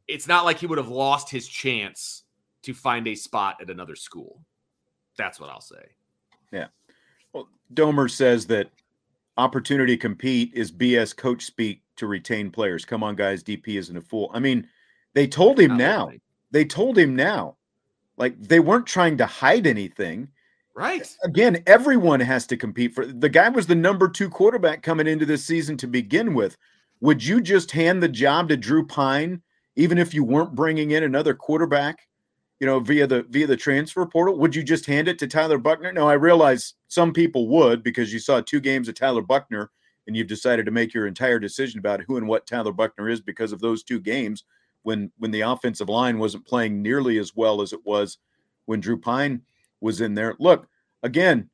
it's 0.09 0.27
not 0.27 0.45
like 0.45 0.59
he 0.59 0.67
would 0.67 0.79
have 0.79 0.89
lost 0.89 1.31
his 1.31 1.47
chance 1.47 2.25
to 2.63 2.75
find 2.75 3.07
a 3.07 3.15
spot 3.15 3.57
at 3.61 3.71
another 3.71 3.95
school. 3.95 4.43
That's 5.17 5.39
what 5.41 5.51
I'll 5.51 5.61
say. 5.61 5.85
Yeah. 6.53 6.67
Well, 7.33 7.49
Domer 7.73 8.11
says 8.11 8.47
that 8.47 8.71
opportunity 9.37 9.97
compete 9.97 10.53
is 10.53 10.73
BS 10.73 11.17
coach 11.17 11.45
speak 11.45 11.83
to 11.97 12.07
retain 12.07 12.51
players. 12.51 12.85
Come 12.85 13.05
on, 13.05 13.15
guys. 13.15 13.45
DP 13.45 13.79
isn't 13.79 13.97
a 13.97 14.01
fool. 14.01 14.31
I 14.35 14.41
mean, 14.41 14.67
they 15.15 15.27
told 15.27 15.59
him 15.59 15.77
now. 15.77 16.11
They 16.51 16.65
told 16.65 16.99
him 16.99 17.17
now. 17.17 17.57
Like 18.17 18.41
they 18.41 18.61
weren't 18.61 18.87
trying 18.87 19.17
to 19.19 19.27
hide 19.27 19.67
anything. 19.67 20.29
Right. 20.75 21.07
Again, 21.25 21.63
everyone 21.67 22.21
has 22.21 22.47
to 22.49 22.57
compete 22.57 22.95
for 22.95 23.05
the 23.07 23.29
guy 23.29 23.49
was 23.49 23.67
the 23.67 23.75
number 23.75 24.09
2 24.09 24.29
quarterback 24.31 24.83
coming 24.83 25.07
into 25.07 25.27
this 25.27 25.45
season 25.45 25.77
to 25.79 25.87
begin 25.87 26.35
with. 26.35 26.57
Would 27.01 27.25
you 27.25 27.41
just 27.41 27.71
hand 27.71 28.03
the 28.03 28.09
job 28.09 28.49
to 28.49 28.57
Drew 28.57 28.87
Pyne, 28.87 29.43
even 29.77 29.99
if 29.99 30.15
you 30.15 30.23
weren't 30.23 30.55
bringing 30.55 30.91
in 30.91 31.03
another 31.03 31.35
quarterback, 31.35 32.07
you 32.61 32.67
know, 32.67 32.79
via 32.79 33.07
the 33.07 33.25
via 33.31 33.47
the 33.47 33.57
transfer 33.57 34.05
portal? 34.07 34.39
Would 34.39 34.55
you 34.55 34.63
just 34.63 34.87
hand 34.87 35.09
it 35.09 35.19
to 35.21 35.27
Tyler 35.27 35.59
Buchner? 35.59 35.93
No, 35.93 36.09
I 36.09 36.15
realize 36.15 36.75
some 36.89 37.13
people 37.13 37.49
would 37.49 37.83
because 37.83 38.13
you 38.13 38.19
saw 38.19 38.41
two 38.41 38.61
games 38.61 38.89
of 38.89 38.95
Tyler 38.95 39.23
Buchner 39.23 39.71
and 40.07 40.17
you've 40.17 40.29
decided 40.29 40.67
to 40.67 40.73
make 40.73 40.93
your 40.93 41.07
entire 41.07 41.39
decision 41.39 41.79
about 41.79 42.03
who 42.03 42.17
and 42.17 42.29
what 42.29 42.47
Tyler 42.47 42.73
Buchner 42.73 43.09
is 43.09 43.21
because 43.21 43.53
of 43.53 43.61
those 43.61 43.83
two 43.83 44.01
games 44.01 44.45
when 44.83 45.13
when 45.19 45.31
the 45.31 45.43
offensive 45.43 45.89
line 45.89 46.19
wasn't 46.19 46.47
playing 46.47 46.83
nearly 46.83 47.19
as 47.19 47.35
well 47.35 47.61
as 47.63 47.73
it 47.73 47.85
was 47.85 48.19
when 48.67 48.81
Drew 48.81 48.99
Pyne 48.99 49.43
was 49.81 50.01
in 50.01 50.15
there. 50.15 50.35
Look, 50.39 50.69
again, 51.03 51.51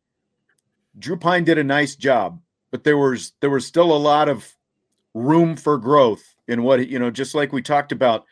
Drew 0.99 1.17
Pyne 1.17 1.45
did 1.45 1.59
a 1.59 1.65
nice 1.65 1.97
job, 1.97 2.41
but 2.71 2.85
there 2.85 2.99
was 2.99 3.33
there 3.41 3.51
was 3.51 3.67
still 3.67 3.95
a 3.95 3.99
lot 3.99 4.29
of 4.29 4.55
room 5.15 5.57
for 5.57 5.79
growth 5.79 6.25
in 6.49 6.63
what 6.63 6.89
you 6.89 6.99
know, 6.99 7.11
just 7.11 7.35
like 7.35 7.53
we 7.53 7.63
talked 7.63 7.93
about. 7.93 8.25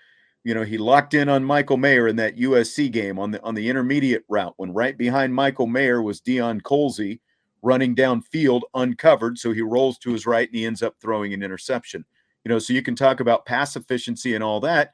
You 0.46 0.52
know, 0.52 0.62
he 0.62 0.76
locked 0.76 1.14
in 1.14 1.30
on 1.30 1.42
Michael 1.42 1.78
Mayer 1.78 2.06
in 2.06 2.16
that 2.16 2.36
USC 2.36 2.92
game 2.92 3.18
on 3.18 3.30
the 3.30 3.42
on 3.42 3.54
the 3.54 3.68
intermediate 3.68 4.24
route 4.28 4.54
when 4.58 4.74
right 4.74 4.96
behind 4.96 5.34
Michael 5.34 5.66
Mayer 5.66 6.02
was 6.02 6.20
Deion 6.20 6.60
Colzie 6.60 7.20
running 7.62 7.96
downfield 7.96 8.60
uncovered. 8.74 9.38
So 9.38 9.52
he 9.52 9.62
rolls 9.62 9.96
to 9.98 10.12
his 10.12 10.26
right 10.26 10.46
and 10.46 10.56
he 10.56 10.66
ends 10.66 10.82
up 10.82 10.96
throwing 11.00 11.32
an 11.32 11.42
interception 11.42 12.04
you 12.44 12.50
know, 12.50 12.58
so 12.58 12.72
you 12.72 12.82
can 12.82 12.94
talk 12.94 13.20
about 13.20 13.46
pass 13.46 13.74
efficiency 13.74 14.34
and 14.34 14.44
all 14.44 14.60
that. 14.60 14.92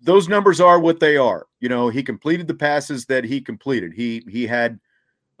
Those 0.00 0.28
numbers 0.28 0.60
are 0.60 0.78
what 0.78 1.00
they 1.00 1.16
are. 1.16 1.46
You 1.60 1.70
know, 1.70 1.88
he 1.88 2.02
completed 2.02 2.46
the 2.46 2.54
passes 2.54 3.06
that 3.06 3.24
he 3.24 3.40
completed. 3.40 3.94
He 3.94 4.22
he 4.28 4.46
had 4.46 4.78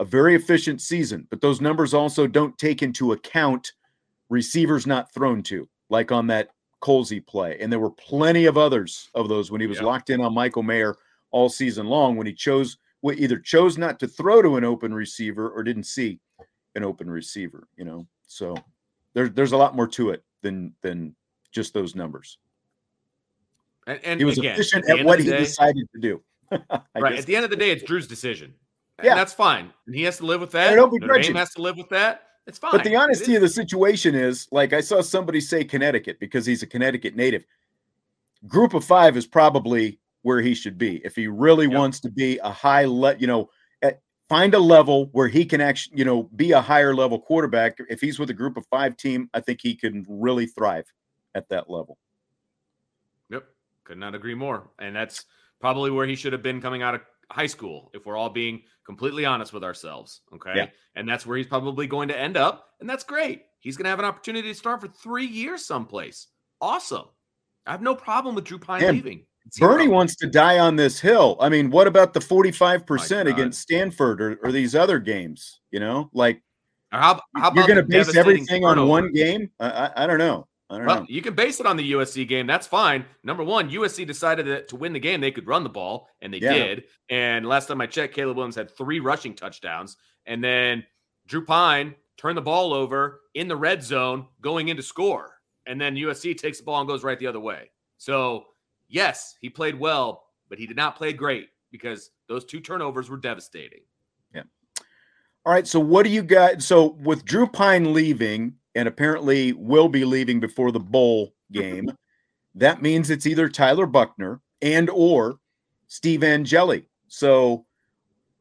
a 0.00 0.04
very 0.04 0.34
efficient 0.34 0.80
season, 0.80 1.26
but 1.30 1.40
those 1.40 1.60
numbers 1.60 1.92
also 1.92 2.26
don't 2.26 2.56
take 2.58 2.82
into 2.82 3.12
account 3.12 3.72
receivers 4.30 4.86
not 4.86 5.12
thrown 5.12 5.42
to, 5.44 5.68
like 5.90 6.10
on 6.10 6.26
that 6.28 6.48
Colzie 6.80 7.24
play. 7.24 7.58
And 7.60 7.70
there 7.70 7.78
were 7.78 7.90
plenty 7.90 8.46
of 8.46 8.58
others 8.58 9.10
of 9.14 9.28
those 9.28 9.50
when 9.50 9.60
he 9.60 9.66
was 9.66 9.80
locked 9.82 10.10
in 10.10 10.20
on 10.20 10.34
Michael 10.34 10.62
Mayer 10.62 10.96
all 11.30 11.48
season 11.48 11.86
long 11.86 12.16
when 12.16 12.26
he 12.26 12.32
chose 12.32 12.78
what 13.02 13.18
either 13.18 13.38
chose 13.38 13.76
not 13.76 14.00
to 14.00 14.08
throw 14.08 14.40
to 14.40 14.56
an 14.56 14.64
open 14.64 14.94
receiver 14.94 15.50
or 15.50 15.62
didn't 15.62 15.84
see 15.84 16.18
an 16.74 16.84
open 16.84 17.08
receiver, 17.08 17.68
you 17.76 17.84
know. 17.84 18.06
So 18.26 18.56
there's 19.12 19.30
there's 19.32 19.52
a 19.52 19.56
lot 19.56 19.76
more 19.76 19.86
to 19.88 20.10
it 20.10 20.24
than 20.44 20.72
than 20.82 21.16
just 21.50 21.74
those 21.74 21.96
numbers. 21.96 22.38
And, 23.88 24.00
and 24.04 24.20
he 24.20 24.24
was 24.24 24.38
again, 24.38 24.54
efficient 24.54 24.88
at, 24.88 25.00
at 25.00 25.04
what 25.06 25.18
he 25.18 25.26
day, 25.28 25.38
decided 25.38 25.88
to 25.94 26.00
do. 26.00 26.22
right. 26.94 27.18
At 27.18 27.26
the 27.26 27.34
end 27.34 27.44
of 27.44 27.50
the 27.50 27.56
day, 27.56 27.70
it's 27.70 27.82
Drew's 27.82 28.06
decision. 28.06 28.54
And 28.98 29.06
Yeah. 29.06 29.14
that's 29.16 29.32
fine. 29.32 29.72
And 29.86 29.94
he 29.94 30.02
has 30.04 30.18
to 30.18 30.26
live 30.26 30.40
with 30.40 30.52
that. 30.52 30.72
I 30.72 30.76
don't 30.76 30.92
Notre 31.00 31.20
Dame 31.20 31.34
has 31.34 31.52
to 31.54 31.62
live 31.62 31.76
with 31.76 31.88
that. 31.88 32.28
It's 32.46 32.58
fine. 32.58 32.72
But 32.72 32.84
the 32.84 32.94
honesty 32.96 33.34
of 33.34 33.42
the 33.42 33.48
situation 33.48 34.14
is, 34.14 34.46
like 34.52 34.72
I 34.72 34.80
saw 34.80 35.00
somebody 35.00 35.40
say 35.40 35.64
Connecticut 35.64 36.20
because 36.20 36.46
he's 36.46 36.62
a 36.62 36.66
Connecticut 36.66 37.16
native. 37.16 37.44
Group 38.46 38.74
of 38.74 38.84
five 38.84 39.16
is 39.16 39.26
probably 39.26 39.98
where 40.22 40.40
he 40.40 40.54
should 40.54 40.78
be 40.78 41.04
if 41.04 41.16
he 41.16 41.26
really 41.26 41.66
Yep. 41.66 41.74
wants 41.74 42.00
to 42.00 42.10
be 42.10 42.38
a 42.38 42.50
high 42.50 42.84
le 42.84 43.16
you 43.16 43.26
know, 43.26 43.50
find 44.28 44.54
a 44.54 44.58
level 44.58 45.06
where 45.12 45.28
he 45.28 45.44
can 45.44 45.60
actually, 45.60 45.98
you 45.98 46.04
know, 46.04 46.24
be 46.34 46.52
a 46.52 46.60
higher 46.60 46.94
level 46.94 47.20
quarterback. 47.20 47.78
If 47.88 48.00
he's 48.00 48.18
with 48.18 48.30
a 48.30 48.34
group 48.34 48.56
of 48.56 48.66
five 48.66 48.96
team, 48.96 49.28
I 49.34 49.40
think 49.40 49.60
he 49.60 49.74
can 49.74 50.04
really 50.08 50.46
thrive 50.46 50.86
at 51.34 51.48
that 51.50 51.68
level. 51.68 51.98
Yep. 53.30 53.44
Could 53.84 53.98
not 53.98 54.14
agree 54.14 54.34
more. 54.34 54.70
And 54.78 54.94
that's 54.94 55.24
probably 55.60 55.90
where 55.90 56.06
he 56.06 56.16
should 56.16 56.32
have 56.32 56.42
been 56.42 56.60
coming 56.60 56.82
out 56.82 56.94
of 56.94 57.02
high 57.30 57.46
school, 57.46 57.90
if 57.94 58.06
we're 58.06 58.16
all 58.16 58.30
being 58.30 58.62
completely 58.86 59.24
honest 59.24 59.52
with 59.52 59.64
ourselves. 59.64 60.20
Okay. 60.34 60.52
Yeah. 60.54 60.66
And 60.94 61.08
that's 61.08 61.26
where 61.26 61.36
he's 61.36 61.46
probably 61.46 61.86
going 61.86 62.08
to 62.08 62.18
end 62.18 62.36
up. 62.36 62.68
And 62.80 62.88
that's 62.88 63.04
great. 63.04 63.42
He's 63.60 63.76
going 63.76 63.84
to 63.84 63.90
have 63.90 63.98
an 63.98 64.04
opportunity 64.04 64.48
to 64.48 64.54
start 64.54 64.80
for 64.80 64.88
three 64.88 65.26
years 65.26 65.64
someplace. 65.64 66.28
Awesome. 66.60 67.06
I 67.66 67.72
have 67.72 67.82
no 67.82 67.94
problem 67.94 68.34
with 68.34 68.44
Drew 68.44 68.58
Pyne 68.58 68.82
leaving. 68.92 69.24
Bernie 69.58 69.88
wants 69.88 70.16
to 70.16 70.26
die 70.26 70.58
on 70.58 70.76
this 70.76 70.98
hill. 71.00 71.36
I 71.40 71.48
mean, 71.48 71.70
what 71.70 71.86
about 71.86 72.14
the 72.14 72.20
45% 72.20 73.26
against 73.30 73.60
Stanford 73.60 74.20
or, 74.20 74.38
or 74.42 74.52
these 74.52 74.74
other 74.74 74.98
games? 74.98 75.60
You 75.70 75.80
know, 75.80 76.10
like 76.12 76.42
how, 76.90 77.20
how 77.36 77.48
about 77.48 77.56
you're 77.56 77.66
going 77.66 77.76
to 77.76 77.82
base 77.82 78.14
everything 78.16 78.64
on 78.64 78.86
one 78.88 79.12
game? 79.12 79.50
I, 79.60 79.70
I, 79.70 80.04
I 80.04 80.06
don't 80.06 80.18
know. 80.18 80.46
I 80.70 80.78
don't 80.78 80.86
Well, 80.86 81.00
know. 81.00 81.06
you 81.08 81.20
can 81.20 81.34
base 81.34 81.60
it 81.60 81.66
on 81.66 81.76
the 81.76 81.92
USC 81.92 82.26
game. 82.26 82.46
That's 82.46 82.66
fine. 82.66 83.04
Number 83.22 83.44
one, 83.44 83.70
USC 83.70 84.06
decided 84.06 84.46
that 84.46 84.68
to 84.68 84.76
win 84.76 84.92
the 84.92 85.00
game, 85.00 85.20
they 85.20 85.30
could 85.30 85.46
run 85.46 85.62
the 85.62 85.68
ball, 85.68 86.08
and 86.22 86.32
they 86.32 86.38
Yeah. 86.38 86.54
did. 86.54 86.84
And 87.10 87.46
last 87.46 87.66
time 87.66 87.80
I 87.80 87.86
checked, 87.86 88.14
Caleb 88.14 88.36
Williams 88.36 88.56
had 88.56 88.70
three 88.70 88.98
rushing 89.00 89.34
touchdowns. 89.34 89.96
And 90.26 90.42
then 90.42 90.84
Drew 91.26 91.44
Pyne 91.44 91.94
turned 92.16 92.38
the 92.38 92.42
ball 92.42 92.72
over 92.72 93.20
in 93.34 93.46
the 93.46 93.56
red 93.56 93.82
zone 93.82 94.26
going 94.40 94.68
into 94.68 94.82
score. 94.82 95.34
And 95.66 95.80
then 95.80 95.96
USC 95.96 96.36
takes 96.36 96.58
the 96.58 96.64
ball 96.64 96.80
and 96.80 96.88
goes 96.88 97.04
right 97.04 97.18
the 97.18 97.26
other 97.26 97.40
way. 97.40 97.70
So, 97.98 98.44
yes, 98.88 99.36
he 99.40 99.48
played 99.48 99.78
well, 99.78 100.24
but 100.48 100.58
he 100.58 100.66
did 100.66 100.76
not 100.76 100.96
play 100.96 101.12
great 101.12 101.48
because 101.70 102.10
those 102.28 102.44
two 102.44 102.60
turnovers 102.60 103.10
were 103.10 103.16
devastating. 103.16 103.80
Yeah. 104.34 104.42
All 105.44 105.52
right. 105.52 105.66
So 105.66 105.80
what 105.80 106.04
do 106.04 106.10
you 106.10 106.22
got? 106.22 106.62
So 106.62 106.92
with 107.02 107.24
Drew 107.24 107.46
Pyne 107.46 107.92
leaving 107.92 108.54
and 108.74 108.88
apparently 108.88 109.52
will 109.52 109.88
be 109.88 110.04
leaving 110.04 110.40
before 110.40 110.72
the 110.72 110.80
bowl 110.80 111.34
game, 111.52 111.90
that 112.54 112.82
means 112.82 113.10
it's 113.10 113.26
either 113.26 113.48
Tyler 113.48 113.86
Buchner 113.86 114.40
and 114.62 114.88
or 114.90 115.38
Steve 115.88 116.22
Angeli. 116.22 116.86
So 117.08 117.66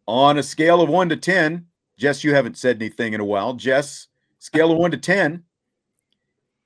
on 0.08 0.38
a 0.38 0.44
scale 0.44 0.82
of 0.82 0.90
one 0.90 1.10
to 1.10 1.18
ten, 1.18 1.66
Jess, 1.98 2.24
you 2.24 2.34
haven't 2.34 2.58
said 2.58 2.78
anything 2.78 3.14
in 3.14 3.20
a 3.20 3.26
while. 3.26 3.54
Jess, 3.54 4.08
scale 4.40 4.72
of 4.72 4.78
one 4.78 4.92
to 4.92 4.98
ten, 4.98 5.44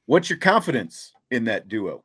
what's 0.06 0.30
your 0.30 0.40
confidence 0.40 1.14
in 1.32 1.46
that 1.46 1.68
duo? 1.68 2.04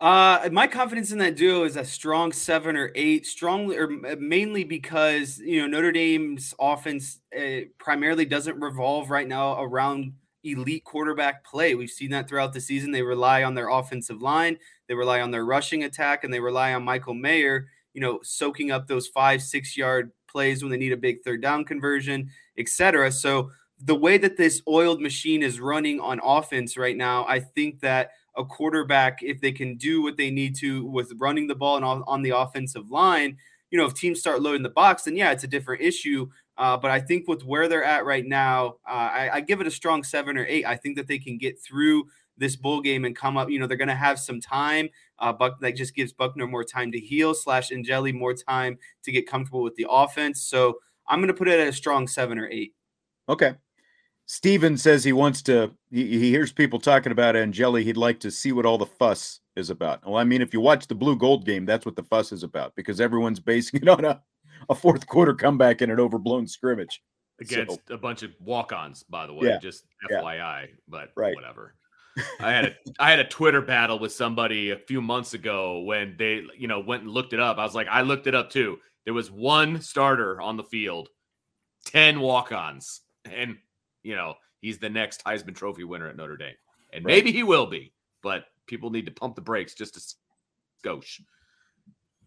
Uh, 0.00 0.48
my 0.52 0.66
confidence 0.66 1.12
in 1.12 1.18
that 1.18 1.36
duo 1.36 1.64
is 1.64 1.76
a 1.76 1.84
strong 1.84 2.32
seven 2.32 2.76
or 2.76 2.90
eight, 2.94 3.26
strongly 3.26 3.78
or 3.78 3.88
mainly 4.18 4.64
because 4.64 5.38
you 5.38 5.60
know 5.60 5.66
Notre 5.66 5.92
Dame's 5.92 6.52
offense 6.58 7.20
uh, 7.36 7.60
primarily 7.78 8.24
doesn't 8.24 8.60
revolve 8.60 9.10
right 9.10 9.26
now 9.26 9.62
around 9.62 10.12
elite 10.42 10.84
quarterback 10.84 11.44
play. 11.44 11.74
We've 11.74 11.88
seen 11.88 12.10
that 12.10 12.28
throughout 12.28 12.52
the 12.52 12.60
season. 12.60 12.90
They 12.90 13.02
rely 13.02 13.44
on 13.44 13.54
their 13.54 13.68
offensive 13.68 14.20
line, 14.20 14.58
they 14.88 14.94
rely 14.94 15.20
on 15.20 15.30
their 15.30 15.44
rushing 15.44 15.84
attack, 15.84 16.24
and 16.24 16.34
they 16.34 16.40
rely 16.40 16.74
on 16.74 16.84
Michael 16.84 17.14
Mayer. 17.14 17.68
You 17.94 18.00
know, 18.00 18.18
soaking 18.24 18.72
up 18.72 18.88
those 18.88 19.06
five, 19.06 19.40
six 19.40 19.76
yard 19.76 20.10
plays 20.28 20.62
when 20.62 20.70
they 20.70 20.76
need 20.76 20.92
a 20.92 20.96
big 20.96 21.22
third 21.22 21.40
down 21.40 21.64
conversion, 21.64 22.28
etc. 22.58 23.12
So 23.12 23.52
the 23.80 23.94
way 23.94 24.18
that 24.18 24.36
this 24.36 24.60
oiled 24.66 25.00
machine 25.00 25.42
is 25.42 25.60
running 25.60 26.00
on 26.00 26.20
offense 26.22 26.76
right 26.76 26.96
now, 26.96 27.24
I 27.26 27.38
think 27.38 27.80
that 27.80 28.10
a 28.36 28.44
quarterback, 28.44 29.22
if 29.22 29.40
they 29.40 29.52
can 29.52 29.76
do 29.76 30.02
what 30.02 30.16
they 30.16 30.30
need 30.30 30.56
to 30.56 30.84
with 30.86 31.12
running 31.18 31.46
the 31.46 31.54
ball 31.54 31.76
and 31.76 31.84
on, 31.84 32.02
on 32.06 32.22
the 32.22 32.30
offensive 32.30 32.90
line, 32.90 33.36
you 33.70 33.78
know, 33.78 33.86
if 33.86 33.94
teams 33.94 34.20
start 34.20 34.42
loading 34.42 34.62
the 34.62 34.68
box, 34.68 35.04
then 35.04 35.16
yeah, 35.16 35.32
it's 35.32 35.44
a 35.44 35.48
different 35.48 35.82
issue. 35.82 36.28
Uh, 36.56 36.76
but 36.76 36.90
I 36.90 37.00
think 37.00 37.26
with 37.26 37.44
where 37.44 37.66
they're 37.66 37.84
at 37.84 38.04
right 38.04 38.24
now, 38.24 38.76
uh, 38.88 38.92
I, 38.92 39.30
I 39.34 39.40
give 39.40 39.60
it 39.60 39.66
a 39.66 39.70
strong 39.70 40.04
seven 40.04 40.36
or 40.36 40.46
eight. 40.46 40.64
I 40.64 40.76
think 40.76 40.96
that 40.96 41.08
they 41.08 41.18
can 41.18 41.38
get 41.38 41.60
through 41.60 42.04
this 42.36 42.56
bowl 42.56 42.80
game 42.80 43.04
and 43.04 43.16
come 43.16 43.36
up. 43.36 43.50
You 43.50 43.58
know, 43.58 43.66
they're 43.66 43.76
going 43.76 43.88
to 43.88 43.94
have 43.94 44.18
some 44.18 44.40
time. 44.40 44.88
Uh, 45.18 45.32
Buck 45.32 45.60
that 45.60 45.76
just 45.76 45.94
gives 45.94 46.12
Buchner 46.12 46.46
more 46.46 46.64
time 46.64 46.92
to 46.92 47.00
heal, 47.00 47.34
slash 47.34 47.72
Angeli 47.72 48.12
more 48.12 48.34
time 48.34 48.78
to 49.04 49.12
get 49.12 49.28
comfortable 49.28 49.62
with 49.62 49.74
the 49.76 49.86
offense. 49.88 50.42
So 50.42 50.78
I'm 51.08 51.18
going 51.18 51.28
to 51.28 51.34
put 51.34 51.48
it 51.48 51.58
at 51.58 51.68
a 51.68 51.72
strong 51.72 52.06
seven 52.06 52.38
or 52.38 52.48
eight. 52.48 52.74
Okay. 53.28 53.54
Steven 54.26 54.76
says 54.78 55.04
he 55.04 55.12
wants 55.12 55.42
to, 55.42 55.70
he, 55.90 56.18
he 56.18 56.30
hears 56.30 56.52
people 56.52 56.78
talking 56.80 57.12
about 57.12 57.36
Angeli. 57.36 57.84
He'd 57.84 57.96
like 57.96 58.20
to 58.20 58.30
see 58.30 58.52
what 58.52 58.64
all 58.66 58.78
the 58.78 58.86
fuss 58.86 59.40
is 59.56 59.68
about. 59.70 60.04
Well, 60.06 60.16
I 60.16 60.24
mean, 60.24 60.40
if 60.42 60.52
you 60.54 60.60
watch 60.60 60.86
the 60.86 60.94
blue 60.94 61.16
gold 61.16 61.44
game, 61.44 61.66
that's 61.66 61.84
what 61.84 61.94
the 61.96 62.02
fuss 62.04 62.32
is 62.32 62.42
about 62.42 62.74
because 62.74 63.00
everyone's 63.00 63.40
basing 63.40 63.80
it 63.82 63.88
on 63.98 64.04
a, 64.04 64.22
a 64.70 64.74
fourth 64.74 65.06
quarter 65.06 65.34
comeback 65.34 65.82
in 65.82 65.90
an 65.90 66.00
overblown 66.00 66.46
scrimmage. 66.46 67.02
against 67.40 67.80
So- 67.86 67.94
a 67.94 67.98
bunch 67.98 68.22
of 68.22 68.30
walk-ons, 68.40 69.02
by 69.02 69.26
the 69.26 69.34
way. 69.34 69.48
Yeah, 69.48 69.58
Just 69.58 69.84
yeah. 70.10 70.20
FYI, 70.20 70.68
but 70.88 71.10
Right. 71.16 71.34
whatever. 71.34 71.74
I 72.40 72.52
had 72.52 72.64
a 72.66 72.74
I 73.00 73.10
had 73.10 73.18
a 73.18 73.24
Twitter 73.28 73.60
battle 73.60 73.98
with 73.98 74.12
somebody 74.12 74.70
a 74.70 74.76
few 74.78 75.02
months 75.02 75.34
ago 75.34 75.80
when 75.80 76.14
they, 76.16 76.42
you 76.56 76.68
know, 76.68 76.78
went 76.80 77.02
and 77.02 77.10
looked 77.12 77.32
it 77.32 77.40
up. 77.40 77.58
I 77.58 77.64
was 77.64 77.74
like, 77.74 77.88
I 77.90 78.02
looked 78.02 78.26
it 78.28 78.34
up 78.34 78.50
too. 78.50 78.78
There 79.04 79.12
was 79.14 79.30
one 79.30 79.80
starter 79.82 80.40
on 80.40 80.56
the 80.56 80.62
field, 80.64 81.08
10 81.86 82.20
walk-ons. 82.20 83.02
And, 83.30 83.56
you 84.04 84.14
know, 84.14 84.34
he's 84.60 84.78
the 84.78 84.88
next 84.88 85.24
Heisman 85.24 85.54
Trophy 85.56 85.82
winner 85.82 86.08
at 86.08 86.16
Notre 86.16 86.36
Dame. 86.36 86.54
And 86.92 87.04
Right. 87.04 87.14
maybe 87.14 87.32
he 87.32 87.42
will 87.42 87.66
be, 87.66 87.92
but 88.22 88.44
people 88.66 88.90
need 88.90 89.06
to 89.06 89.12
pump 89.12 89.34
the 89.34 89.40
brakes 89.42 89.74
just 89.74 89.94
to 89.94 90.14
skosh. 90.84 91.20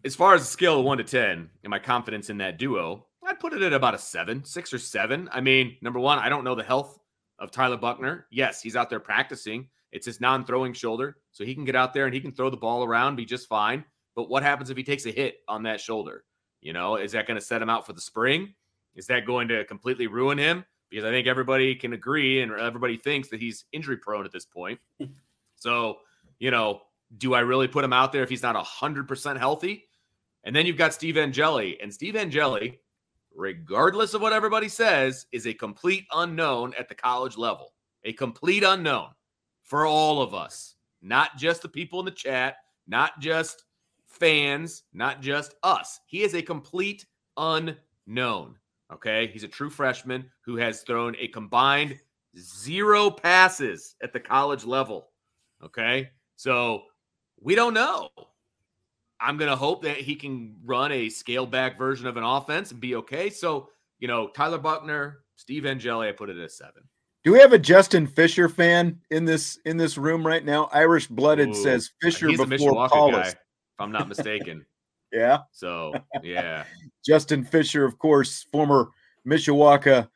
As 0.03 0.15
far 0.15 0.33
as 0.33 0.41
a 0.41 0.45
scale 0.45 0.79
of 0.79 0.85
one 0.85 0.97
to 0.97 1.03
10 1.03 1.49
and 1.63 1.71
my 1.71 1.79
confidence 1.79 2.29
in 2.29 2.37
that 2.39 2.57
duo, 2.57 3.07
I'd 3.25 3.39
put 3.39 3.53
it 3.53 3.61
at 3.61 3.73
about 3.73 3.93
a 3.95 3.97
seven, 3.97 4.43
six 4.43 4.73
or 4.73 4.79
seven. 4.79 5.29
I 5.31 5.41
mean, 5.41 5.77
number 5.81 5.99
one, 5.99 6.19
I 6.19 6.29
don't 6.29 6.43
know 6.43 6.55
the 6.55 6.63
health 6.63 6.99
of 7.39 7.51
Tyler 7.51 7.77
Buchner. 7.77 8.27
Yes, 8.31 8.61
he's 8.61 8.75
out 8.75 8.89
there 8.89 8.99
practicing. 8.99 9.67
It's 9.91 10.05
his 10.05 10.21
non 10.21 10.45
throwing 10.45 10.73
shoulder. 10.73 11.17
So 11.31 11.43
he 11.43 11.53
can 11.55 11.65
get 11.65 11.75
out 11.75 11.93
there 11.93 12.05
and 12.05 12.13
he 12.13 12.21
can 12.21 12.31
throw 12.31 12.49
the 12.49 12.57
ball 12.57 12.83
around, 12.83 13.15
be 13.15 13.25
just 13.25 13.47
fine. 13.47 13.83
But 14.15 14.29
what 14.29 14.43
happens 14.43 14.69
if 14.69 14.77
he 14.77 14.83
takes 14.83 15.05
a 15.05 15.11
hit 15.11 15.39
on 15.47 15.63
that 15.63 15.81
shoulder? 15.81 16.23
You 16.61 16.73
know, 16.73 16.95
is 16.95 17.11
that 17.11 17.27
going 17.27 17.39
to 17.39 17.45
set 17.45 17.61
him 17.61 17.69
out 17.69 17.85
for 17.85 17.93
the 17.93 18.01
spring? 18.01 18.53
Is 18.95 19.07
that 19.07 19.25
going 19.25 19.47
to 19.49 19.63
completely 19.65 20.07
ruin 20.07 20.37
him? 20.37 20.65
Because 20.89 21.05
I 21.05 21.11
think 21.11 21.27
everybody 21.27 21.75
can 21.75 21.93
agree 21.93 22.41
and 22.41 22.51
everybody 22.51 22.97
thinks 22.97 23.29
that 23.29 23.41
he's 23.41 23.65
injury 23.71 23.97
prone 23.97 24.25
at 24.25 24.31
this 24.31 24.45
point. 24.45 24.79
So, 25.57 25.97
you 26.39 26.51
know, 26.51 26.81
do 27.17 27.33
I 27.33 27.39
really 27.39 27.67
put 27.67 27.83
him 27.83 27.93
out 27.93 28.11
there 28.11 28.23
if 28.23 28.29
he's 28.29 28.43
not 28.43 28.55
100% 28.55 29.39
healthy? 29.39 29.85
And 30.43 30.55
then 30.55 30.65
you've 30.65 30.77
got 30.77 30.93
Steve 30.93 31.17
Angeli. 31.17 31.79
And 31.81 31.93
Steve 31.93 32.15
Angeli, 32.15 32.79
regardless 33.35 34.13
of 34.13 34.21
what 34.21 34.33
everybody 34.33 34.69
says, 34.69 35.25
is 35.31 35.47
a 35.47 35.53
complete 35.53 36.05
unknown 36.13 36.73
at 36.77 36.87
the 36.87 36.95
college 36.95 37.37
level. 37.37 37.73
A 38.03 38.13
complete 38.13 38.63
unknown 38.63 39.09
for 39.63 39.85
all 39.85 40.21
of 40.21 40.33
us, 40.33 40.75
not 41.01 41.35
just 41.37 41.61
the 41.61 41.69
people 41.69 41.99
in 41.99 42.05
the 42.05 42.11
chat, 42.11 42.57
not 42.87 43.19
just 43.19 43.65
fans, 44.05 44.83
not 44.93 45.21
just 45.21 45.55
us. 45.63 45.99
He 46.05 46.23
is 46.23 46.35
a 46.35 46.41
complete 46.41 47.05
unknown. 47.35 48.55
Okay. 48.91 49.27
He's 49.27 49.43
a 49.43 49.47
true 49.47 49.69
freshman 49.69 50.29
who 50.45 50.55
has 50.57 50.81
thrown 50.81 51.15
a 51.19 51.27
combined 51.27 51.99
zero 52.37 53.09
passes 53.09 53.95
at 54.01 54.13
the 54.13 54.19
college 54.19 54.65
level. 54.65 55.09
Okay. 55.63 56.09
So 56.35 56.83
we 57.41 57.55
don't 57.55 57.73
know. 57.73 58.09
I'm 59.19 59.37
going 59.37 59.49
to 59.49 59.55
hope 59.55 59.83
that 59.83 59.97
he 59.97 60.15
can 60.15 60.55
run 60.63 60.91
a 60.91 61.09
scaled 61.09 61.49
back 61.49 61.77
version 61.77 62.07
of 62.07 62.17
an 62.17 62.23
offense 62.23 62.71
and 62.71 62.79
be 62.79 62.95
okay. 62.95 63.29
So, 63.29 63.69
you 63.99 64.07
know, 64.07 64.27
Tyler 64.29 64.59
Buchner, 64.59 65.23
Steve 65.35 65.65
Angeli, 65.65 66.07
I 66.07 66.11
put 66.11 66.29
it 66.29 66.37
at 66.37 66.51
seven. 66.51 66.83
Do 67.23 67.33
we 67.33 67.39
have 67.39 67.51
a 67.51 67.59
Justin 67.59 68.07
Fisher 68.07 68.47
fan 68.47 69.01
in 69.09 69.25
this 69.25 69.59
in 69.65 69.75
this 69.75 69.97
room 69.97 70.25
right 70.25 70.45
now? 70.45 70.69
Irish 70.71 71.07
blooded 71.07 71.49
Ooh, 71.49 71.53
says 71.53 71.91
Fisher 72.01 72.27
before 72.27 72.87
Powlus. 72.87 73.11
guy, 73.11 73.27
if 73.27 73.35
I'm 73.79 73.91
not 73.91 74.07
mistaken. 74.07 74.65
Yeah. 75.11 75.39
So, 75.51 75.93
yeah. 76.23 76.65
Justin 77.05 77.43
Fisher, 77.43 77.85
of 77.85 77.97
course, 77.97 78.45
former 78.51 78.89
Mishawaka 79.25 80.07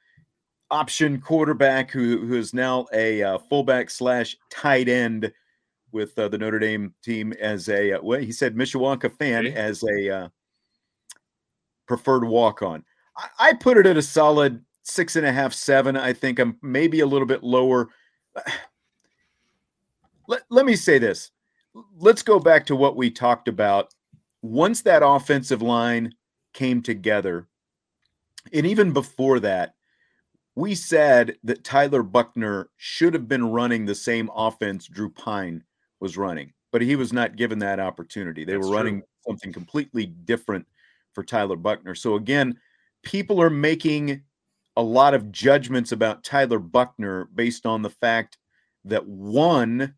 option 0.70 1.20
quarterback 1.20 1.92
who, 1.92 2.26
who 2.26 2.36
is 2.36 2.54
now 2.54 2.88
a 2.94 3.22
uh, 3.22 3.38
fullback 3.50 3.90
slash 3.90 4.38
tight 4.50 4.88
end 4.88 5.32
with 5.92 6.18
uh, 6.18 6.28
the 6.30 6.38
Notre 6.38 6.60
Dame 6.60 6.94
team 7.04 7.34
as 7.34 7.68
a, 7.70 7.94
uh, 7.94 8.00
well, 8.02 8.20
he 8.20 8.32
said 8.32 8.56
Mishawaka 8.56 9.12
fan 9.18 9.48
as 9.48 9.84
a 9.84 10.10
uh, 10.10 10.30
preferred 11.88 12.24
walk 12.24 12.62
on. 12.62 12.84
I, 13.18 13.28
I 13.40 13.54
put 13.54 13.78
it 13.78 13.86
at 13.86 13.98
a 13.98 14.02
solid 14.02 14.64
six 14.84 15.16
and 15.16 15.26
a 15.26 15.32
half, 15.32 15.54
seven. 15.54 15.98
I 15.98 16.14
think 16.14 16.40
I'm 16.40 16.58
maybe 16.62 17.02
a 17.02 17.06
little 17.06 17.28
bit 17.28 17.44
lower. 17.44 17.90
Let, 20.28 20.44
let 20.50 20.66
me 20.66 20.78
say 20.78 20.98
this. 20.98 21.32
Let's 21.98 22.22
go 22.22 22.40
back 22.40 22.66
to 22.68 22.76
what 22.76 22.96
we 22.96 23.10
talked 23.10 23.50
about. 23.50 23.94
Once 24.42 24.82
that 24.82 25.04
offensive 25.06 25.62
line 25.62 26.14
came 26.54 26.82
together, 26.82 27.48
and 28.54 28.66
even 28.66 28.92
before 28.92 29.40
that, 29.40 29.76
we 30.56 30.76
said 30.76 31.38
that 31.44 31.64
Tyler 31.64 32.04
Buchner 32.04 32.70
should 32.78 33.14
have 33.14 33.28
been 33.28 33.52
running 33.52 33.86
the 33.86 33.96
same 33.96 34.30
offense 34.36 34.88
Drew 34.88 35.10
Pyne 35.10 35.64
was 36.00 36.18
running, 36.18 36.52
but 36.72 36.82
he 36.82 36.96
was 36.96 37.14
not 37.14 37.38
given 37.38 37.60
that 37.60 37.80
opportunity. 37.80 38.44
They 38.44 38.54
That's 38.54 38.68
were 38.68 38.74
running 38.76 39.00
true. 39.00 39.08
something 39.28 39.54
completely 39.54 40.08
different 40.08 40.66
for 41.14 41.24
Tyler 41.24 41.56
Buchner. 41.56 41.96
So 41.96 42.16
again, 42.16 42.58
people 43.04 43.42
are 43.42 43.50
making 43.50 44.24
a 44.78 44.82
lot 44.82 45.14
of 45.14 45.32
judgments 45.32 45.92
about 45.92 46.24
Tyler 46.24 46.60
Buchner 46.60 47.26
based 47.36 47.66
on 47.66 47.82
the 47.82 47.90
fact 47.90 48.38
that 48.86 49.06
one, 49.06 49.94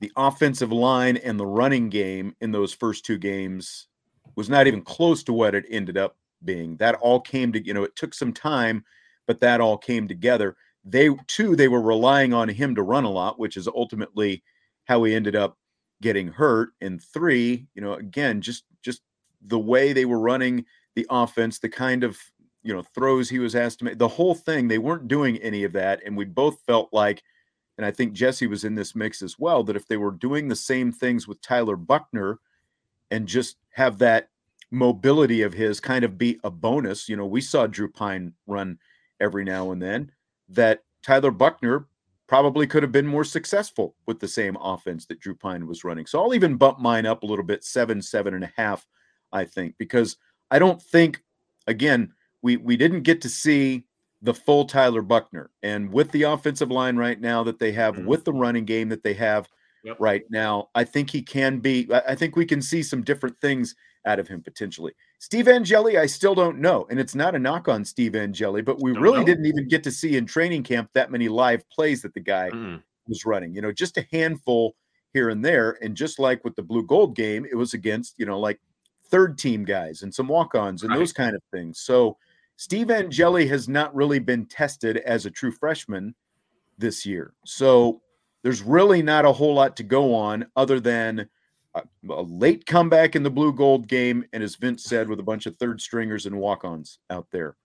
the 0.00 0.12
offensive 0.16 0.72
line 0.72 1.16
and 1.16 1.38
the 1.38 1.46
running 1.46 1.88
game 1.88 2.34
in 2.40 2.52
those 2.52 2.72
first 2.72 3.04
two 3.04 3.18
games 3.18 3.88
was 4.36 4.48
not 4.48 4.66
even 4.66 4.82
close 4.82 5.22
to 5.24 5.32
what 5.32 5.54
it 5.54 5.64
ended 5.70 5.96
up 5.96 6.16
being. 6.44 6.76
That 6.76 6.96
all 6.96 7.20
came 7.20 7.52
to, 7.52 7.64
you 7.64 7.74
know, 7.74 7.84
it 7.84 7.96
took 7.96 8.14
some 8.14 8.32
time, 8.32 8.84
but 9.26 9.40
that 9.40 9.60
all 9.60 9.78
came 9.78 10.08
together. 10.08 10.56
They 10.84 11.10
too, 11.26 11.56
they 11.56 11.68
were 11.68 11.80
relying 11.80 12.34
on 12.34 12.48
him 12.48 12.74
to 12.74 12.82
run 12.82 13.04
a 13.04 13.10
lot, 13.10 13.38
which 13.38 13.56
is 13.56 13.68
ultimately 13.68 14.42
how 14.84 15.02
he 15.04 15.14
ended 15.14 15.36
up 15.36 15.56
getting 16.02 16.28
hurt. 16.28 16.70
And 16.80 17.02
three, 17.02 17.66
you 17.74 17.80
know, 17.80 17.94
again, 17.94 18.40
just 18.40 18.64
just 18.82 19.00
the 19.46 19.58
way 19.58 19.92
they 19.92 20.04
were 20.04 20.18
running 20.18 20.64
the 20.94 21.06
offense, 21.10 21.58
the 21.58 21.68
kind 21.68 22.04
of 22.04 22.18
you 22.62 22.74
know 22.74 22.82
throws 22.94 23.28
he 23.28 23.38
was 23.38 23.54
asked 23.54 23.78
to 23.78 23.84
make, 23.86 23.98
the 23.98 24.08
whole 24.08 24.34
thing, 24.34 24.68
they 24.68 24.78
weren't 24.78 25.08
doing 25.08 25.38
any 25.38 25.64
of 25.64 25.72
that. 25.72 26.02
And 26.04 26.16
we 26.16 26.24
both 26.24 26.60
felt 26.66 26.90
like, 26.92 27.22
and 27.76 27.84
I 27.84 27.90
think 27.90 28.12
Jesse 28.12 28.46
was 28.46 28.64
in 28.64 28.74
this 28.74 28.94
mix 28.94 29.22
as 29.22 29.38
well, 29.38 29.62
that 29.64 29.76
if 29.76 29.86
they 29.86 29.96
were 29.96 30.12
doing 30.12 30.48
the 30.48 30.56
same 30.56 30.92
things 30.92 31.26
with 31.26 31.40
Tyler 31.40 31.76
Buchner 31.76 32.38
and 33.10 33.26
just 33.26 33.56
have 33.70 33.98
that 33.98 34.28
mobility 34.70 35.42
of 35.42 35.52
his 35.52 35.80
kind 35.80 36.04
of 36.04 36.18
be 36.18 36.38
a 36.44 36.50
bonus, 36.50 37.08
you 37.08 37.16
know, 37.16 37.26
we 37.26 37.40
saw 37.40 37.66
Drew 37.66 37.90
Pyne 37.90 38.32
run 38.46 38.78
every 39.20 39.44
now 39.44 39.70
and 39.72 39.80
then, 39.82 40.10
that 40.48 40.82
Tyler 41.02 41.30
Buchner 41.30 41.86
probably 42.26 42.66
could 42.66 42.82
have 42.82 42.92
been 42.92 43.06
more 43.06 43.24
successful 43.24 43.94
with 44.06 44.18
the 44.18 44.28
same 44.28 44.56
offense 44.60 45.06
that 45.06 45.20
Drew 45.20 45.34
Pyne 45.34 45.66
was 45.66 45.84
running. 45.84 46.06
So 46.06 46.22
I'll 46.22 46.34
even 46.34 46.56
bump 46.56 46.78
mine 46.78 47.06
up 47.06 47.22
a 47.22 47.26
little 47.26 47.44
bit, 47.44 47.64
seven, 47.64 48.00
seven 48.00 48.34
and 48.34 48.44
a 48.44 48.52
half, 48.56 48.86
I 49.32 49.44
think, 49.44 49.74
because 49.78 50.16
I 50.50 50.58
don't 50.58 50.80
think, 50.80 51.22
again, 51.66 52.12
we 52.42 52.56
we 52.56 52.76
didn't 52.76 53.02
get 53.02 53.20
to 53.22 53.28
see 53.28 53.84
the 54.24 54.34
full 54.34 54.64
Tyler 54.64 55.02
Buchner. 55.02 55.50
And 55.62 55.92
with 55.92 56.10
the 56.10 56.22
offensive 56.22 56.70
line 56.70 56.96
right 56.96 57.20
now 57.20 57.44
that 57.44 57.58
they 57.58 57.72
have, 57.72 57.94
Mhm. 57.96 58.06
with 58.06 58.24
the 58.24 58.32
running 58.32 58.64
game 58.64 58.88
that 58.88 59.02
they 59.02 59.14
have 59.14 59.48
Yep. 59.84 59.96
right 60.00 60.22
now, 60.30 60.70
I 60.74 60.82
think 60.84 61.10
he 61.10 61.20
can 61.22 61.58
be. 61.60 61.86
I 61.92 62.14
think 62.14 62.34
we 62.34 62.46
can 62.46 62.62
see 62.62 62.82
some 62.82 63.02
different 63.02 63.38
things 63.38 63.74
out 64.06 64.18
of 64.18 64.26
him 64.26 64.40
potentially. 64.42 64.94
Steve 65.18 65.46
Angeli, 65.46 65.98
I 65.98 66.06
still 66.06 66.34
don't 66.34 66.58
know, 66.58 66.86
and 66.90 66.98
it's 66.98 67.14
not 67.14 67.34
a 67.34 67.38
knock 67.38 67.68
on 67.68 67.84
Steve 67.84 68.16
Angeli, 68.16 68.62
but 68.62 68.80
we 68.82 68.92
Don't 68.94 69.02
really 69.02 69.18
know. 69.20 69.26
didn't 69.26 69.44
even 69.46 69.68
get 69.68 69.84
to 69.84 69.90
see 69.90 70.16
in 70.16 70.24
training 70.26 70.62
camp 70.62 70.90
that 70.94 71.10
many 71.10 71.28
live 71.28 71.68
plays 71.68 72.00
that 72.02 72.14
the 72.14 72.20
guy 72.20 72.48
Mm-mm. 72.50 72.82
was 73.06 73.26
running. 73.26 73.54
You 73.54 73.60
know, 73.60 73.72
just 73.72 73.98
a 73.98 74.06
handful 74.10 74.74
here 75.12 75.28
and 75.28 75.44
there, 75.44 75.76
and 75.82 75.94
just 75.94 76.18
like 76.18 76.42
with 76.44 76.56
the 76.56 76.62
blue 76.62 76.82
gold 76.86 77.14
game, 77.14 77.44
it 77.50 77.54
was 77.56 77.74
against 77.74 78.14
you 78.18 78.24
know 78.26 78.40
like 78.40 78.58
third 79.10 79.36
team 79.36 79.64
guys 79.64 80.02
and 80.02 80.14
some 80.14 80.28
walk-ons 80.28 80.82
and 80.82 80.90
Right. 80.90 80.98
those 80.98 81.12
kind 81.12 81.36
of 81.36 81.42
things. 81.52 81.78
So 81.78 82.16
Steve 82.56 82.90
Angeli 82.90 83.46
has 83.48 83.68
not 83.68 83.94
really 83.94 84.18
been 84.18 84.46
tested 84.46 84.98
as 84.98 85.26
a 85.26 85.30
true 85.30 85.52
freshman 85.52 86.14
this 86.78 87.04
year. 87.04 87.34
So 87.44 88.00
there's 88.42 88.62
really 88.62 89.02
not 89.02 89.24
a 89.24 89.32
whole 89.32 89.54
lot 89.54 89.76
to 89.76 89.82
go 89.82 90.14
on 90.14 90.46
other 90.56 90.80
than 90.80 91.28
a, 91.74 91.82
a 92.08 92.22
late 92.22 92.66
comeback 92.66 93.16
in 93.16 93.22
the 93.22 93.30
blue 93.30 93.52
gold 93.52 93.88
game, 93.88 94.24
and 94.32 94.42
as 94.42 94.54
Vince 94.54 94.84
said, 94.84 95.08
with 95.08 95.18
a 95.18 95.24
bunch 95.24 95.46
of 95.46 95.56
third 95.56 95.80
stringers 95.80 96.26
and 96.26 96.36
walk-ons 96.36 96.98
out 97.10 97.26
there 97.32 97.56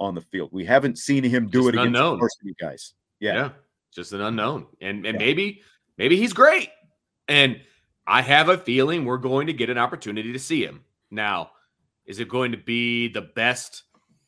on 0.00 0.14
the 0.14 0.20
field. 0.20 0.50
We 0.52 0.64
haven't 0.64 0.98
seen 0.98 1.24
him 1.24 1.48
do 1.48 1.64
Just 1.64 1.74
it 1.74 1.80
against 1.80 1.98
varsity 1.98 2.54
guys. 2.60 2.94
Yeah. 3.20 3.34
Yeah. 3.34 3.50
Just 3.94 4.12
an 4.12 4.20
unknown. 4.20 4.66
And 4.80 5.04
and 5.06 5.18
Yeah. 5.18 5.26
maybe 5.26 5.62
maybe 5.96 6.16
he's 6.16 6.32
great. 6.32 6.70
And 7.26 7.60
I 8.06 8.22
have 8.22 8.48
a 8.48 8.56
feeling 8.56 9.04
we're 9.04 9.18
going 9.18 9.48
to 9.48 9.52
get 9.52 9.70
an 9.70 9.76
opportunity 9.76 10.32
to 10.32 10.38
see 10.38 10.64
him. 10.64 10.84
Now, 11.10 11.50
is 12.06 12.20
it 12.20 12.28
going 12.28 12.52
to 12.52 12.58
be 12.58 13.08
the 13.08 13.22
best 13.22 13.82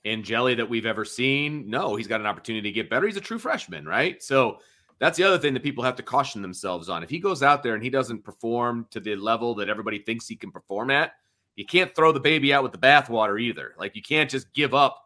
Angeli 0.04 0.54
that 0.54 0.68
we've 0.68 0.86
ever 0.86 1.04
seen? 1.04 1.68
No, 1.68 1.96
he's 1.96 2.06
got 2.06 2.20
an 2.20 2.26
opportunity 2.26 2.68
to 2.70 2.74
get 2.74 2.90
better. 2.90 3.06
He's 3.06 3.16
a 3.16 3.20
true 3.20 3.38
freshman, 3.38 3.86
right? 3.86 4.22
So 4.22 4.58
that's 4.98 5.16
the 5.16 5.24
other 5.24 5.38
thing 5.38 5.54
that 5.54 5.62
people 5.62 5.84
have 5.84 5.96
to 5.96 6.02
caution 6.02 6.42
themselves 6.42 6.88
on. 6.88 7.02
If 7.02 7.10
he 7.10 7.18
goes 7.18 7.42
out 7.42 7.62
there 7.62 7.74
and 7.74 7.82
he 7.82 7.90
doesn't 7.90 8.24
perform 8.24 8.86
to 8.90 9.00
the 9.00 9.16
level 9.16 9.54
that 9.56 9.68
everybody 9.68 9.98
thinks 9.98 10.28
he 10.28 10.36
can 10.36 10.50
perform 10.50 10.90
at, 10.90 11.12
you 11.56 11.66
can't 11.66 11.94
throw 11.94 12.12
the 12.12 12.20
baby 12.20 12.52
out 12.52 12.62
with 12.62 12.72
the 12.72 12.78
bathwater 12.78 13.40
either. 13.40 13.74
Like 13.78 13.96
you 13.96 14.02
can't 14.02 14.30
just 14.30 14.52
give 14.52 14.74
up. 14.74 15.02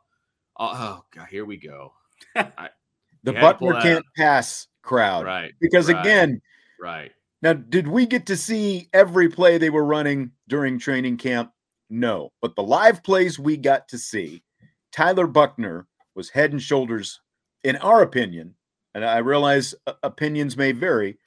Oh, 0.58 0.70
oh 0.72 1.04
God, 1.14 1.28
here 1.28 1.44
we 1.44 1.56
go. 1.56 1.92
The 3.24 3.32
You 3.32 3.38
had 3.38 3.52
to 3.52 3.58
pull 3.58 3.68
Butler 3.70 3.82
can't 3.82 4.04
pass 4.16 4.68
crowd. 4.82 5.24
Right. 5.24 5.52
Because 5.58 5.90
right, 5.90 5.98
again, 5.98 6.42
right. 6.78 7.10
Now, 7.42 7.54
did 7.54 7.88
we 7.88 8.06
get 8.06 8.26
to 8.26 8.36
see 8.36 8.88
every 8.92 9.28
play 9.28 9.58
they 9.58 9.70
were 9.70 9.84
running 9.84 10.30
during 10.48 10.78
training 10.78 11.16
camp? 11.16 11.50
No. 11.90 12.32
But 12.40 12.54
the 12.54 12.62
live 12.62 13.02
plays 13.02 13.38
we 13.38 13.56
got 13.56 13.88
to 13.88 13.98
see, 13.98 14.42
Tyler 14.94 15.26
Buchner 15.26 15.88
was 16.14 16.30
head 16.30 16.52
and 16.52 16.62
shoulders, 16.62 17.20
in 17.64 17.74
our 17.76 18.00
opinion, 18.02 18.54
and 18.94 19.04
I 19.04 19.18
realize 19.18 19.74
uh, 19.88 19.94
opinions 20.04 20.56
may 20.56 20.70
vary, 20.70 21.18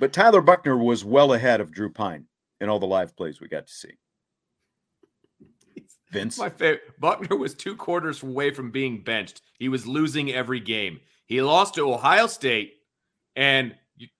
but 0.00 0.12
Tyler 0.12 0.40
Buchner 0.40 0.76
was 0.76 1.04
well 1.04 1.32
ahead 1.32 1.60
of 1.60 1.70
Drew 1.70 1.92
Pyne 1.92 2.26
in 2.60 2.68
all 2.68 2.80
the 2.80 2.86
live 2.86 3.16
plays 3.16 3.40
we 3.40 3.46
got 3.46 3.68
to 3.68 3.72
see. 3.72 3.92
Vince? 6.10 6.38
My 6.38 6.50
favorite. 6.50 6.98
Buchner 6.98 7.36
was 7.36 7.54
two 7.54 7.76
quarters 7.76 8.24
away 8.24 8.50
from 8.50 8.72
being 8.72 9.00
benched. 9.00 9.42
He 9.60 9.68
was 9.68 9.86
losing 9.86 10.32
every 10.32 10.58
game. 10.58 10.98
He 11.26 11.40
lost 11.42 11.74
to 11.74 11.88
Ohio 11.88 12.26
State, 12.26 12.72
and 13.36 13.76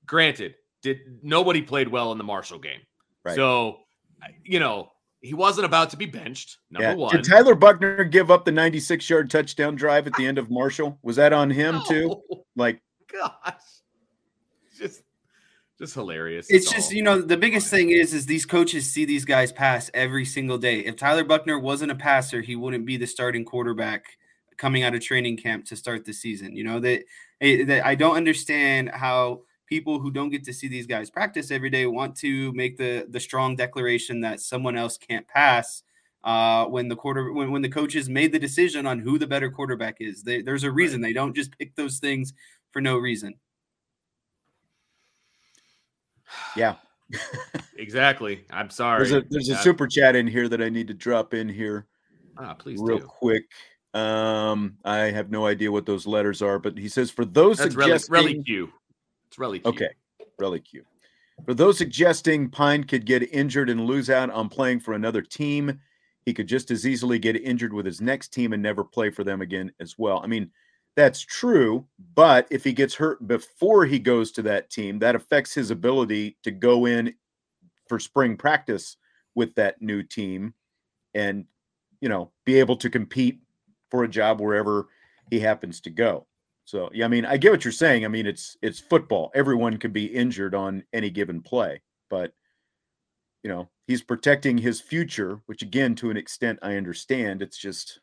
granted, 0.07 0.55
did 0.85 1.01
nobody 1.21 1.63
played 1.63 1.89
well 1.89 2.13
in 2.13 2.19
the 2.19 2.23
Marshall 2.23 2.61
game. 2.61 2.81
Right. 3.25 3.35
So, 3.35 3.79
you 4.45 4.61
know, 4.61 4.93
he 5.21 5.35
wasn't 5.35 5.65
about 5.65 5.91
to 5.91 5.97
be 5.97 6.07
benched. 6.07 6.59
Number 6.71 6.89
Yeah. 6.91 6.95
one. 6.95 7.15
Did 7.17 7.25
Tyler 7.25 7.55
Buchner 7.55 8.05
give 8.05 8.31
up 8.31 8.45
the 8.45 8.53
96 8.53 9.09
yard 9.11 9.31
touchdown 9.31 9.75
drive 9.75 10.07
at 10.07 10.13
the 10.15 10.27
end 10.27 10.39
of 10.39 10.51
Marshall? 10.51 10.99
Was 11.03 11.17
that 11.17 11.33
on 11.33 11.51
him 11.51 11.81
too? 11.89 12.23
Like, 12.55 12.81
Gosh, 13.13 13.55
just, 14.79 15.03
just 15.79 15.95
hilarious. 15.95 16.49
It's 16.51 16.67
all. 16.69 16.75
just 16.75 16.93
you 16.93 17.03
know 17.03 17.21
the 17.21 17.37
biggest 17.37 17.69
thing 17.69 17.91
is 17.91 18.13
is 18.13 18.27
these 18.27 18.45
coaches 18.45 18.91
see 18.93 19.05
these 19.05 19.25
guys 19.25 19.53
pass 19.53 19.91
every 19.95 20.25
single 20.25 20.59
day. 20.59 20.81
If 20.81 20.97
Tyler 20.97 21.25
Buchner 21.25 21.59
wasn't 21.59 21.93
a 21.93 21.97
passer, 21.97 22.41
he 22.43 22.57
wouldn't 22.57 22.85
be 22.85 22.97
the 22.97 23.07
starting 23.07 23.45
quarterback 23.45 24.05
coming 24.57 24.83
out 24.83 24.95
of 24.95 25.01
training 25.03 25.37
camp 25.37 25.65
to 25.67 25.77
start 25.77 26.05
the 26.05 26.13
season. 26.13 26.55
You 26.57 26.65
know 26.65 26.81
that, 26.81 27.05
that 27.41 27.83
I 27.87 27.95
don't 27.95 28.17
understand 28.17 28.91
how 28.91 29.43
people 29.67 29.99
who 29.99 30.11
don't 30.11 30.31
get 30.31 30.45
to 30.45 30.53
see 30.53 30.69
these 30.69 30.87
guys 30.87 31.11
practice 31.11 31.51
every 31.51 31.71
day 31.71 31.87
want 31.87 32.17
to 32.17 32.53
make 32.53 32.77
the 32.77 33.07
the 33.11 33.21
strong 33.21 33.57
declaration 33.57 34.21
that 34.21 34.41
someone 34.41 34.77
else 34.77 34.97
can't 34.97 35.27
pass. 35.29 35.83
Uh, 36.25 36.65
when 36.67 36.89
the 36.89 36.97
quarter 36.97 37.33
when, 37.33 37.53
when 37.53 37.63
the 37.63 37.69
coaches 37.69 38.09
made 38.09 38.33
the 38.33 38.39
decision 38.39 38.85
on 38.87 38.99
who 38.99 39.17
the 39.19 39.27
better 39.27 39.49
quarterback 39.51 39.97
is, 40.01 40.23
they, 40.25 40.43
there's 40.43 40.65
a 40.65 40.71
reason 40.71 41.01
they 41.01 41.13
don't 41.13 41.37
just 41.37 41.57
pick 41.57 41.75
those 41.77 41.99
things 41.99 42.33
for 42.73 42.81
no 42.81 42.97
reason. 42.97 43.35
yeah. 46.57 46.75
exactly. 47.79 48.45
I'm 48.51 48.71
sorry. 48.71 48.99
There's 48.99 49.13
a 49.13 49.25
there's 49.31 49.49
a 49.51 49.55
Uh, 49.55 49.59
super 49.59 49.87
chat 49.87 50.17
in 50.17 50.27
here 50.27 50.49
that 50.49 50.61
I 50.61 50.69
need 50.69 50.89
to 50.89 50.95
drop 50.95 51.35
in 51.35 51.49
here. 51.49 51.87
ah, 52.39 52.55
please 52.55 52.81
real 52.81 52.99
do. 52.99 53.05
quick. 53.05 53.45
Um, 53.95 54.77
I 54.85 54.97
have 55.13 55.31
no 55.31 55.47
idea 55.47 55.71
what 55.73 55.87
those 55.87 56.07
letters 56.07 56.43
are, 56.43 56.59
but 56.59 56.77
he 56.77 56.89
says 56.89 57.11
for 57.11 57.25
those 57.25 57.59
That's 57.59 57.73
suggesting, 57.75 58.13
really 58.13 58.43
cute. 58.43 58.71
It's 59.37 59.39
really 59.39 59.59
cute. 59.59 59.75
okay, 59.75 59.91
really 60.39 60.61
cute. 60.61 60.87
For 61.45 61.53
those 61.53 61.77
suggesting 61.77 62.49
Pyne 62.49 62.85
could 62.85 63.05
get 63.05 63.35
injured 63.35 63.69
and 63.69 63.85
lose 63.85 64.09
out 64.09 64.31
on 64.31 64.49
playing 64.49 64.81
for 64.81 64.95
another 64.95 65.21
team, 65.21 65.79
he 66.25 66.33
could 66.33 66.47
just 66.47 66.71
as 66.71 66.87
easily 66.87 67.19
get 67.19 67.37
injured 67.37 67.75
with 67.75 67.85
his 67.85 68.01
next 68.01 68.33
team 68.33 68.55
and 68.55 68.63
never 68.63 68.83
play 68.83 69.11
for 69.11 69.25
them 69.25 69.43
again 69.43 69.71
as 69.79 69.99
well. 69.99 70.21
I 70.25 70.27
mean, 70.27 70.51
that's 70.97 71.21
true, 71.21 71.87
but 72.15 72.47
if 72.51 72.65
he 72.65 72.73
gets 72.73 72.95
hurt 72.95 73.29
before 73.29 73.85
he 73.85 73.99
goes 73.99 74.33
to 74.33 74.43
that 74.43 74.71
team, 74.71 74.99
that 75.01 75.15
affects 75.15 75.53
his 75.53 75.71
ability 75.71 76.39
to 76.43 76.51
go 76.51 76.87
in 76.87 77.15
for 77.87 77.99
spring 77.99 78.39
practice 78.39 78.97
with 79.35 79.55
that 79.57 79.83
new 79.83 80.03
team 80.03 80.55
and 81.15 81.45
you 82.01 82.09
know 82.09 82.33
be 82.45 82.59
able 82.59 82.77
to 82.77 82.91
compete 82.91 83.41
for 83.91 84.05
a 84.05 84.09
job 84.09 84.41
wherever 84.41 84.89
he 85.31 85.39
happens 85.39 85.81
to 85.83 85.91
go 85.91 86.27
so 86.67 86.91
yeah 86.93 87.07
i 87.07 87.09
mean 87.09 87.25
i 87.25 87.39
get 87.39 87.51
what 87.51 87.65
you're 87.65 87.73
saying 87.73 88.05
i 88.05 88.09
mean 88.09 88.27
it's 88.27 88.59
it's 88.61 88.79
football 88.79 89.31
everyone 89.35 89.79
can 89.79 89.93
be 89.93 90.05
injured 90.05 90.55
on 90.55 90.85
any 90.93 91.09
given 91.09 91.41
play 91.41 91.81
but 92.11 92.33
you 93.43 93.51
know 93.51 93.69
he's 93.87 94.03
protecting 94.03 94.59
his 94.59 94.81
future 94.81 95.41
which 95.47 95.63
again 95.63 95.95
to 95.95 96.11
an 96.11 96.17
extent 96.19 96.59
i 96.61 96.77
understand 96.77 97.41
it's 97.41 97.57
just 97.57 98.01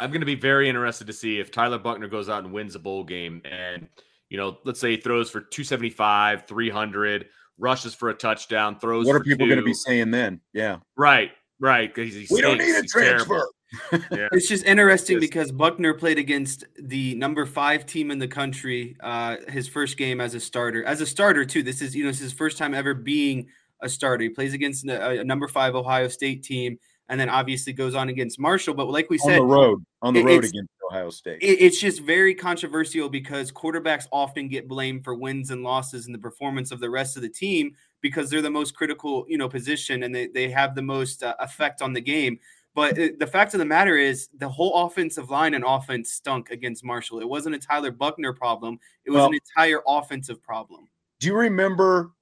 I'm 0.00 0.10
going 0.10 0.20
to 0.20 0.26
be 0.26 0.34
very 0.34 0.68
interested 0.68 1.06
to 1.08 1.12
see 1.12 1.40
if 1.40 1.50
Tyler 1.50 1.78
Buchner 1.78 2.08
goes 2.08 2.28
out 2.28 2.44
and 2.44 2.52
wins 2.52 2.74
a 2.74 2.78
bowl 2.78 3.04
game 3.04 3.42
and, 3.44 3.88
you 4.30 4.38
know, 4.38 4.58
let's 4.64 4.80
say 4.80 4.92
he 4.92 4.96
throws 4.96 5.30
for 5.30 5.40
275, 5.40 6.46
300, 6.46 7.26
rushes 7.58 7.94
for 7.94 8.10
a 8.10 8.14
touchdown, 8.14 8.78
throws 8.78 9.06
What 9.06 9.16
are 9.16 9.20
people 9.20 9.46
going 9.46 9.58
to 9.58 9.64
be 9.64 9.74
saying 9.74 10.10
then? 10.10 10.40
Yeah. 10.52 10.78
Right, 10.96 11.32
right. 11.58 11.92
Because 11.92 12.14
he 12.14 12.26
We 12.30 12.40
don't 12.40 12.58
need 12.58 12.76
a 12.76 12.82
He's 12.82 12.92
transfer. 12.92 13.48
Yeah. 13.92 14.28
It's 14.32 14.48
just 14.48 14.64
interesting 14.64 15.16
Yes. 15.16 15.20
because 15.20 15.52
Buchner 15.52 15.94
played 15.94 16.18
against 16.18 16.64
the 16.80 17.14
number 17.16 17.44
five 17.46 17.84
team 17.86 18.10
in 18.10 18.18
the 18.18 18.28
country. 18.28 18.96
Uh, 19.00 19.36
his 19.48 19.68
first 19.68 19.96
game 19.96 20.20
as 20.20 20.34
a 20.34 20.40
starter, 20.40 20.84
as 20.84 21.00
a 21.00 21.06
starter 21.06 21.44
too. 21.44 21.62
This 21.62 21.82
is 21.82 21.94
you 21.94 22.04
know 22.04 22.10
this 22.10 22.16
is 22.18 22.30
his 22.30 22.32
first 22.32 22.56
time 22.58 22.74
ever 22.74 22.94
being 22.94 23.46
a 23.82 23.88
starter. 23.88 24.22
He 24.24 24.30
plays 24.30 24.54
against 24.54 24.86
a, 24.86 25.20
a 25.20 25.24
number 25.24 25.46
five 25.48 25.74
Ohio 25.74 26.08
State 26.08 26.42
team, 26.42 26.78
and 27.08 27.20
then 27.20 27.28
obviously 27.28 27.72
goes 27.72 27.94
on 27.94 28.08
against 28.08 28.38
Marshall. 28.40 28.74
But 28.74 28.88
like 28.88 29.10
we 29.10 29.18
On 29.18 29.28
said, 29.28 29.38
the 29.40 29.44
road. 29.44 29.84
On 30.02 30.14
the 30.14 30.20
it- 30.20 30.24
road 30.26 30.44
against 30.44 30.70
Ohio 30.90 31.10
State. 31.10 31.42
it, 31.42 31.60
it's 31.60 31.78
just 31.78 32.00
very 32.00 32.34
controversial 32.34 33.10
because 33.10 33.52
quarterbacks 33.52 34.06
often 34.10 34.48
get 34.48 34.66
blamed 34.66 35.04
for 35.04 35.14
wins 35.14 35.50
and 35.50 35.62
losses 35.62 36.06
and 36.06 36.14
the 36.14 36.18
performance 36.18 36.72
of 36.72 36.80
the 36.80 36.88
rest 36.88 37.16
of 37.16 37.22
the 37.22 37.28
team 37.28 37.72
because 38.00 38.30
they're 38.30 38.40
the 38.40 38.48
most 38.50 38.74
critical, 38.74 39.26
you 39.28 39.36
know, 39.36 39.48
position 39.48 40.04
and 40.04 40.14
they, 40.14 40.28
they 40.28 40.48
have 40.48 40.74
the 40.74 40.80
most 40.80 41.22
uh, 41.22 41.34
effect 41.40 41.82
on 41.82 41.92
the 41.92 42.00
game. 42.00 42.38
But 42.78 42.94
the 42.94 43.26
fact 43.26 43.54
of 43.54 43.58
the 43.58 43.64
matter 43.64 43.96
is, 43.96 44.28
the 44.38 44.48
whole 44.48 44.86
offensive 44.86 45.30
line 45.30 45.54
and 45.54 45.64
offense 45.66 46.12
stunk 46.12 46.50
against 46.50 46.84
Marshall. 46.84 47.18
It 47.18 47.28
wasn't 47.28 47.56
a 47.56 47.58
Tyler 47.58 47.90
Buchner 47.90 48.32
problem; 48.32 48.78
it 49.04 49.10
was 49.10 49.18
Well- 49.18 49.30
an 49.30 49.34
entire 49.34 49.82
offensive 49.84 50.40
problem. 50.40 50.88
Do 51.18 51.26
you 51.26 51.34
remember 51.34 52.12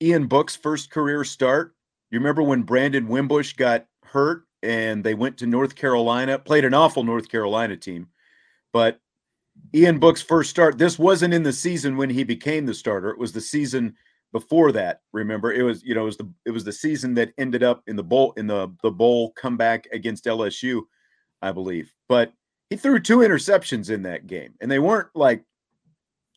Ian 0.00 0.28
Book's 0.28 0.54
first 0.54 0.92
career 0.92 1.24
start? 1.24 1.74
You 2.12 2.20
remember 2.20 2.44
when 2.44 2.62
Brandon 2.62 3.08
Wimbush 3.08 3.54
got 3.54 3.86
hurt 4.04 4.46
and 4.62 5.02
they 5.02 5.14
went 5.14 5.38
to 5.38 5.46
North 5.46 5.74
Carolina, 5.74 6.38
played 6.38 6.64
an 6.64 6.72
awful 6.72 7.02
North 7.02 7.28
Carolina 7.28 7.76
team, 7.76 8.06
but 8.72 9.00
Ian 9.74 9.98
Book's 9.98 10.22
first 10.22 10.50
start, 10.50 10.78
this 10.78 11.00
wasn't 11.00 11.34
in 11.34 11.42
the 11.42 11.52
season 11.52 11.96
when 11.96 12.10
he 12.10 12.22
became 12.22 12.64
the 12.64 12.74
starter. 12.74 13.10
It 13.10 13.18
was 13.18 13.32
the 13.32 13.40
season 13.40 13.96
before 14.36 14.70
that. 14.70 15.00
Remember, 15.14 15.50
it 15.50 15.62
was, 15.62 15.82
you 15.82 15.94
know, 15.94 16.02
it 16.02 16.04
was 16.04 16.18
the 16.18 16.30
it 16.44 16.50
was 16.50 16.62
the 16.62 16.72
season 16.72 17.14
that 17.14 17.32
ended 17.38 17.62
up 17.62 17.82
in 17.86 17.96
the 17.96 18.04
bowl 18.04 18.34
in 18.36 18.46
the 18.46 18.70
the 18.82 18.90
bowl 18.90 19.32
comeback 19.32 19.88
against 19.92 20.26
LSU, 20.26 20.82
I 21.40 21.52
believe. 21.52 21.90
But 22.06 22.34
he 22.68 22.76
threw 22.76 23.00
two 23.00 23.18
interceptions 23.18 23.88
in 23.88 24.02
that 24.02 24.26
game, 24.26 24.52
and 24.60 24.70
they 24.70 24.78
weren't 24.78 25.08
like 25.14 25.42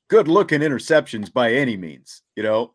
good 0.09 0.29
looking 0.29 0.61
interceptions 0.61 1.33
by 1.33 1.51
any 1.51 1.75
means. 1.75 2.21
You 2.37 2.43
know, 2.43 2.73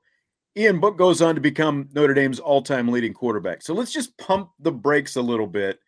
Ian 0.58 0.78
Book 0.78 0.98
goes 0.98 1.22
on 1.22 1.34
to 1.36 1.40
become 1.40 1.88
Notre 1.94 2.12
Dame's 2.12 2.38
all 2.38 2.60
time 2.60 2.88
leading 2.88 3.14
quarterback. 3.14 3.62
So 3.62 3.72
let's 3.72 3.92
just 3.92 4.16
pump 4.18 4.50
the 4.58 4.72
brakes 4.72 5.16
a 5.16 5.22
little 5.22 5.46
bit 5.46 5.78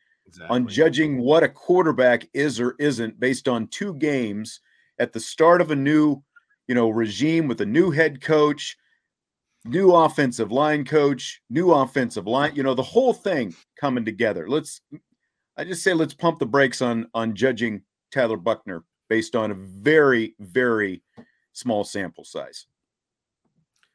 on 0.49 0.66
judging 0.66 1.18
what 1.18 1.43
a 1.43 1.49
quarterback 1.49 2.26
is 2.32 2.59
or 2.59 2.74
isn't 2.78 3.20
based 3.20 3.49
on 3.49 3.68
two 3.68 3.95
games 3.95 4.61
at 4.99 5.12
the 5.12 5.20
start 5.20 5.61
of 5.61 5.70
a 5.70 5.76
new, 5.76 6.22
you 6.68 6.74
know, 6.74 6.89
regime 6.89 7.49
with 7.49 7.61
a 7.61 7.66
new 7.66 7.91
head 7.91 8.22
coach, 8.22 8.76
new 9.66 9.92
offensive 9.92 10.52
line 10.52 10.84
coach, 10.84 11.40
new 11.50 11.72
offensive 11.72 12.26
line, 12.26 12.54
you 12.54 12.62
know, 12.62 12.74
the 12.74 12.82
whole 12.82 13.12
thing 13.12 13.54
coming 13.80 14.04
together. 14.04 14.48
Let's 14.48 14.80
I 15.56 15.64
just 15.64 15.82
say 15.82 15.94
let's 15.94 16.14
pump 16.14 16.38
the 16.38 16.46
brakes 16.46 16.82
on 16.82 17.08
on 17.14 17.34
judging 17.34 17.82
Tyler 18.12 18.36
Buchner 18.36 18.84
based 19.08 19.36
on 19.36 19.50
a 19.50 19.54
very 19.54 20.34
very 20.40 21.02
small 21.52 21.84
sample 21.84 22.24
size. 22.24 22.66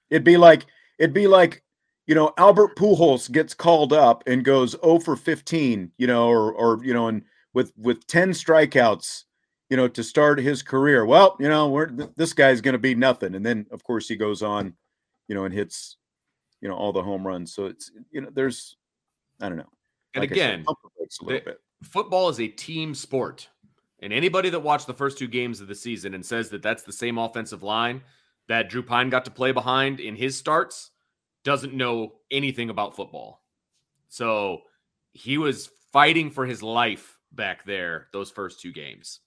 It'd 0.09 0.23
be 0.23 0.37
like 0.37 0.65
it'd 0.99 1.13
be 1.13 1.27
like 1.27 1.63
you 2.07 2.15
know 2.15 2.33
Albert 2.37 2.75
Pujols 2.75 3.31
gets 3.31 3.53
called 3.53 3.93
up 3.93 4.23
and 4.27 4.43
goes 4.43 4.75
0 4.83 4.99
for 4.99 5.15
15, 5.15 5.91
you 5.97 6.07
know, 6.07 6.27
or 6.27 6.53
or 6.53 6.83
you 6.83 6.93
know, 6.93 7.07
and 7.07 7.23
with 7.53 7.71
with 7.77 8.05
10 8.07 8.31
strikeouts, 8.31 9.23
you 9.69 9.77
know, 9.77 9.87
to 9.87 10.03
start 10.03 10.39
his 10.39 10.63
career. 10.63 11.05
Well, 11.05 11.35
you 11.39 11.49
know, 11.49 11.69
we're 11.69 11.87
th- 11.87 12.09
this 12.15 12.33
guy's 12.33 12.61
going 12.61 12.73
to 12.73 12.79
be 12.79 12.95
nothing, 12.95 13.35
and 13.35 13.45
then 13.45 13.67
of 13.71 13.83
course 13.83 14.07
he 14.07 14.15
goes 14.15 14.41
on, 14.41 14.73
you 15.31 15.35
know, 15.35 15.45
and 15.45 15.53
hits, 15.53 15.95
you 16.59 16.67
know, 16.67 16.75
all 16.75 16.91
the 16.91 17.01
home 17.01 17.25
runs. 17.25 17.53
So 17.53 17.67
it's 17.67 17.89
you 18.11 18.19
know, 18.19 18.27
there's, 18.33 18.75
I 19.39 19.47
don't 19.47 19.57
know. 19.57 19.69
And 20.13 20.23
Like 20.23 20.29
said, 20.31 20.37
again, 20.37 20.63
the 20.67 20.75
brakes 20.97 21.19
a 21.21 21.23
little 21.23 21.39
they- 21.39 21.45
bit. 21.45 21.61
football 21.83 22.27
is 22.27 22.41
a 22.41 22.49
team 22.49 22.93
sport. 22.93 23.47
And 24.01 24.11
anybody 24.11 24.49
that 24.49 24.59
watched 24.59 24.87
the 24.87 24.93
first 24.93 25.17
two 25.17 25.29
games 25.29 25.61
of 25.61 25.69
the 25.69 25.75
season 25.75 26.15
and 26.15 26.25
says 26.25 26.49
that 26.49 26.61
that's 26.61 26.83
the 26.83 26.91
same 26.91 27.17
offensive 27.17 27.63
line 27.63 28.01
that 28.49 28.67
Drew 28.69 28.83
Pyne 28.83 29.09
got 29.09 29.23
to 29.23 29.31
play 29.31 29.53
behind 29.53 30.01
in 30.01 30.17
his 30.17 30.37
starts 30.37 30.91
doesn't 31.45 31.73
know 31.73 32.15
anything 32.29 32.69
about 32.69 32.93
football. 32.97 33.41
So 34.09 34.63
he 35.13 35.37
was 35.37 35.69
fighting 35.93 36.29
for 36.29 36.45
his 36.45 36.61
life 36.61 37.17
back 37.31 37.63
there 37.63 38.07
those 38.11 38.31
first 38.31 38.59
two 38.59 38.73
games. 38.73 39.21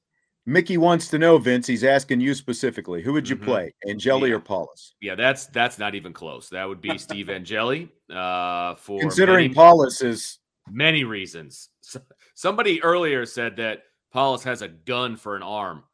Mickey 0.47 0.77
wants 0.77 1.09
to 1.09 1.19
know, 1.19 1.39
Vince. 1.39 1.67
He's 1.67 1.85
asking 1.85 2.21
you 2.21 2.35
specifically. 2.35 3.03
Who 3.03 3.13
would 3.15 3.29
you 3.29 3.37
Mhm. 3.37 3.45
play, 3.45 3.75
Angeli 3.89 4.29
Yeah. 4.31 4.37
or 4.37 4.41
Powlus? 4.41 4.93
Yeah, 5.01 5.15
that's 5.15 5.47
that's 5.47 5.79
not 5.79 5.95
even 5.95 6.13
close. 6.13 6.49
That 6.51 6.69
would 6.69 6.81
be 6.83 6.99
Steve 6.99 7.31
Angeli 7.31 7.89
uh, 8.11 8.75
for 8.75 9.01
Considering 9.01 9.53
many- 9.53 9.55
Powlus 9.55 10.05
is 10.05 10.39
many 10.71 11.05
reasons. 11.05 11.71
S- 11.83 11.97
Somebody 12.35 12.83
earlier 12.83 13.25
said 13.27 13.57
that 13.57 13.85
Powlus 14.15 14.43
has 14.45 14.61
a 14.63 14.69
gun 14.69 15.17
for 15.17 15.35
an 15.37 15.43
arm. 15.43 15.85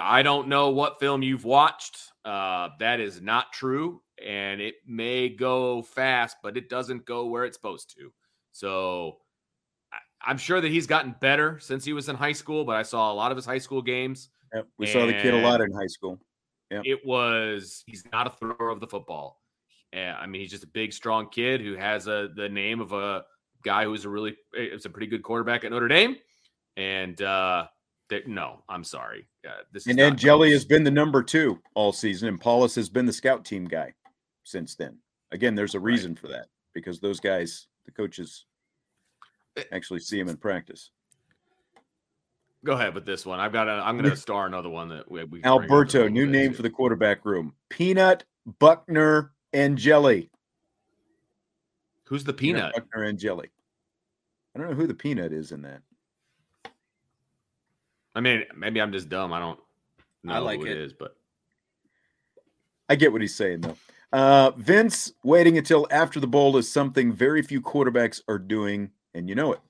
I 0.00 0.22
don't 0.22 0.48
know 0.48 0.70
what 0.70 0.98
film 1.00 1.22
you've 1.22 1.44
watched. 1.44 1.96
Uh, 2.24 2.70
that 2.80 3.00
is 3.00 3.22
not 3.22 3.52
true, 3.52 4.02
and 4.22 4.60
it 4.60 4.74
may 4.86 5.28
go 5.30 5.82
fast, 5.82 6.36
but 6.42 6.56
it 6.56 6.68
doesn't 6.68 7.06
go 7.06 7.26
where 7.26 7.44
it's 7.44 7.56
supposed 7.56 7.94
to. 7.96 8.12
So 8.52 9.20
I'm 10.22 10.38
sure 10.38 10.60
that 10.60 10.70
he's 10.70 10.86
gotten 10.86 11.14
better 11.20 11.58
since 11.60 11.84
he 11.84 11.92
was 11.92 12.08
in 12.08 12.16
high 12.16 12.32
school, 12.32 12.64
but 12.64 12.76
I 12.76 12.82
saw 12.82 13.12
a 13.12 13.14
lot 13.14 13.30
of 13.32 13.36
his 13.36 13.46
high 13.46 13.58
school 13.58 13.80
games. 13.82 14.28
Yep, 14.54 14.66
we 14.78 14.86
saw 14.86 15.06
the 15.06 15.12
kid 15.12 15.32
a 15.34 15.40
lot 15.40 15.60
in 15.60 15.72
high 15.72 15.86
school. 15.86 16.18
Yep. 16.70 16.82
It 16.84 17.06
was 17.06 17.82
he's 17.86 18.04
not 18.12 18.26
a 18.26 18.30
thrower 18.30 18.68
of 18.70 18.80
the 18.80 18.86
football. 18.86 19.40
I 19.94 20.26
mean, 20.26 20.40
he's 20.40 20.50
just 20.50 20.62
a 20.64 20.68
big, 20.68 20.92
strong 20.92 21.28
kid 21.30 21.60
who 21.60 21.74
has 21.74 22.06
a 22.06 22.28
the 22.36 22.48
name 22.48 22.80
of 22.80 22.92
a 22.92 23.24
guy 23.64 23.84
who's 23.84 24.04
a 24.04 24.08
really 24.08 24.36
it's 24.52 24.84
a 24.84 24.90
pretty 24.90 25.06
good 25.06 25.22
quarterback 25.22 25.64
at 25.64 25.70
Notre 25.70 25.88
Dame. 25.88 26.16
And 26.76 27.20
uh 27.22 27.66
that 28.10 28.26
no, 28.28 28.62
I'm 28.68 28.84
sorry. 28.84 29.26
Uh, 29.46 29.52
this 29.72 29.82
is 29.86 29.90
And 29.90 30.00
Angeli 30.00 30.48
close. 30.48 30.52
has 30.54 30.64
been 30.64 30.82
the 30.84 30.90
number 30.90 31.22
two 31.22 31.60
all 31.74 31.92
season, 31.92 32.28
and 32.28 32.40
Powlus 32.40 32.74
has 32.76 32.88
been 32.88 33.06
the 33.06 33.12
scout 33.12 33.44
team 33.44 33.64
guy 33.66 33.94
since 34.44 34.74
then. 34.74 34.98
Again, 35.32 35.54
there's 35.54 35.74
a 35.76 35.78
Right. 35.80 35.92
reason 35.92 36.16
for 36.16 36.26
that 36.28 36.46
because 36.74 36.98
those 37.00 37.20
guys, 37.20 37.68
the 37.86 37.92
coaches, 37.92 38.46
Eh, 38.48 38.49
actually 39.72 40.00
see 40.00 40.18
him 40.18 40.28
in 40.28 40.36
practice. 40.36 40.90
Go 42.64 42.72
ahead 42.72 42.94
with 42.94 43.06
this 43.06 43.24
one. 43.24 43.40
I've 43.40 43.52
got. 43.52 43.68
A, 43.68 43.72
I'm 43.72 43.96
going 43.96 44.10
to 44.10 44.16
star 44.16 44.46
another 44.46 44.68
one 44.68 44.88
that 44.90 45.10
we. 45.10 45.24
we 45.24 45.40
can 45.40 45.56
bring 45.56 45.70
up 45.70 45.70
in 45.70 45.70
a 45.70 45.72
Alberto, 45.72 46.08
new 46.08 46.26
name 46.26 46.50
too. 46.50 46.56
for 46.56 46.62
the 46.62 46.70
quarterback 46.70 47.24
room: 47.24 47.54
Peanut, 47.70 48.24
Buchner, 48.58 49.32
and 49.52 49.78
Jelly. 49.78 50.30
Who's 52.04 52.24
the 52.24 52.32
peanut? 52.34 52.74
Buchner, 52.74 53.04
and 53.04 53.18
Jelly. 53.18 53.48
I 54.54 54.58
don't 54.58 54.68
know 54.68 54.74
who 54.74 54.86
the 54.86 54.94
peanut 54.94 55.32
is 55.32 55.52
in 55.52 55.62
that. 55.62 55.80
I 58.14 58.20
mean, 58.20 58.44
maybe 58.56 58.80
I'm 58.80 58.92
just 58.92 59.08
dumb. 59.08 59.32
I 59.32 59.38
don't 59.38 59.58
know 60.24 60.34
I 60.34 60.38
like 60.38 60.60
who 60.60 60.66
it 60.66 60.72
it. 60.72 60.78
is, 60.78 60.92
but 60.92 61.16
I 62.88 62.96
get 62.96 63.12
what 63.12 63.20
he's 63.20 63.34
saying 63.36 63.60
though. 63.62 63.76
Uh, 64.12 64.50
Vince 64.56 65.12
waiting 65.22 65.56
until 65.56 65.86
after 65.92 66.18
the 66.18 66.26
bowl 66.26 66.56
is 66.56 66.70
something 66.70 67.12
very 67.12 67.42
few 67.42 67.60
quarterbacks 67.60 68.20
are 68.26 68.38
doing, 68.40 68.90
and 69.14 69.28
you 69.28 69.34
know 69.34 69.52
it. 69.52 69.60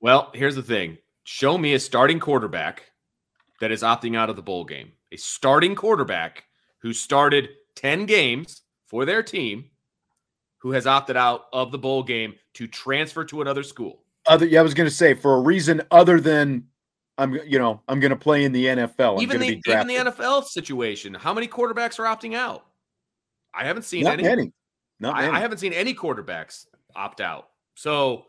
Well, 0.00 0.30
here's 0.34 0.56
the 0.56 0.62
thing. 0.62 0.98
Show 1.24 1.58
me 1.58 1.74
a 1.74 1.80
starting 1.80 2.20
quarterback 2.20 2.84
that 3.60 3.70
is 3.70 3.82
opting 3.82 4.16
out 4.16 4.30
of 4.30 4.36
the 4.36 4.42
bowl 4.42 4.64
game. 4.64 4.92
A 5.12 5.16
starting 5.16 5.74
quarterback 5.74 6.44
who 6.78 6.92
started 6.92 7.50
10 7.76 8.06
games 8.06 8.62
for 8.86 9.04
their 9.04 9.22
team 9.22 9.66
who 10.58 10.72
has 10.72 10.86
opted 10.86 11.16
out 11.16 11.46
of 11.52 11.72
the 11.72 11.78
bowl 11.78 12.02
game 12.02 12.34
to 12.54 12.66
transfer 12.66 13.24
to 13.24 13.40
another 13.40 13.62
school. 13.62 14.02
Other, 14.26 14.46
yeah, 14.46 14.60
I 14.60 14.62
was 14.62 14.74
going 14.74 14.88
to 14.88 14.94
say 14.94 15.14
for 15.14 15.36
a 15.36 15.40
reason 15.40 15.82
other 15.90 16.20
than 16.20 16.66
I'm, 17.18 17.34
you 17.46 17.58
know, 17.58 17.80
I'm 17.88 18.00
going 18.00 18.10
to 18.10 18.16
play 18.16 18.44
in 18.44 18.52
the 18.52 18.66
NFL. 18.66 19.16
I'm 19.16 19.22
even 19.22 19.40
the 19.40 19.60
even 19.66 19.86
the 19.86 19.96
NFL 19.96 20.44
situation, 20.44 21.14
how 21.14 21.32
many 21.32 21.48
quarterbacks 21.48 21.98
are 21.98 22.04
opting 22.04 22.34
out? 22.34 22.66
I 23.54 23.64
haven't 23.64 23.82
seen 23.82 24.04
Not 24.04 24.20
any. 24.20 24.52
Not 25.00 25.16
I. 25.16 25.30
I 25.30 25.40
haven't 25.40 25.58
seen 25.58 25.72
any 25.72 25.94
quarterbacks 25.94 26.66
opt 26.94 27.20
out. 27.20 27.48
So 27.74 28.26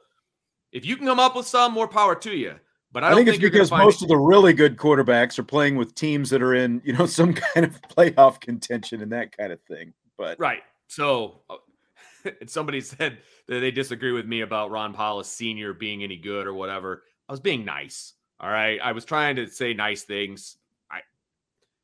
if 0.72 0.86
you 0.86 0.96
can 0.96 1.06
come 1.06 1.20
up 1.20 1.36
with 1.36 1.48
some, 1.48 1.74
more 1.74 1.88
power 1.88 2.16
to 2.16 2.32
you. 2.32 2.56
But 2.92 3.04
I, 3.04 3.08
I, 3.08 3.10
don't 3.12 3.18
think 3.20 3.30
it's 3.30 3.38
because 3.38 3.72
most 3.72 4.02
of 4.02 4.10
the 4.10 4.18
really 4.18 4.54
good 4.54 4.76
quarterbacks 4.76 5.40
are 5.40 5.44
playing 5.44 5.78
with 5.78 5.96
teams 5.96 6.30
that 6.30 6.42
are 6.42 6.54
in, 6.54 6.82
you 6.84 6.94
know, 6.94 7.06
some 7.08 7.34
kind 7.34 7.66
of 7.66 7.82
playoff 7.84 8.40
contention 8.42 9.02
and 9.02 9.12
that 9.12 9.36
kind 9.36 9.52
of 9.52 9.62
thing. 9.62 9.94
But 10.18 10.40
Right. 10.40 10.62
So, 10.88 11.42
uh, 11.50 11.56
somebody 12.48 12.82
said 12.82 13.20
that 13.48 13.60
they 13.60 13.72
disagree 13.72 14.12
with 14.12 14.26
me 14.26 14.42
about 14.42 14.72
Ron 14.72 14.94
Powlus 14.94 15.26
Sr. 15.26 15.74
being 15.74 16.04
any 16.04 16.18
good 16.18 16.48
or 16.48 16.54
whatever. 16.54 17.04
I 17.30 17.34
was 17.34 17.40
being 17.40 17.64
nice. 17.64 18.14
All 18.40 18.50
right. 18.50 18.80
I 18.84 18.92
was 18.92 19.06
trying 19.06 19.38
to 19.38 19.48
say 19.48 19.74
nice 19.74 20.04
things. 20.04 20.58
I 20.92 21.00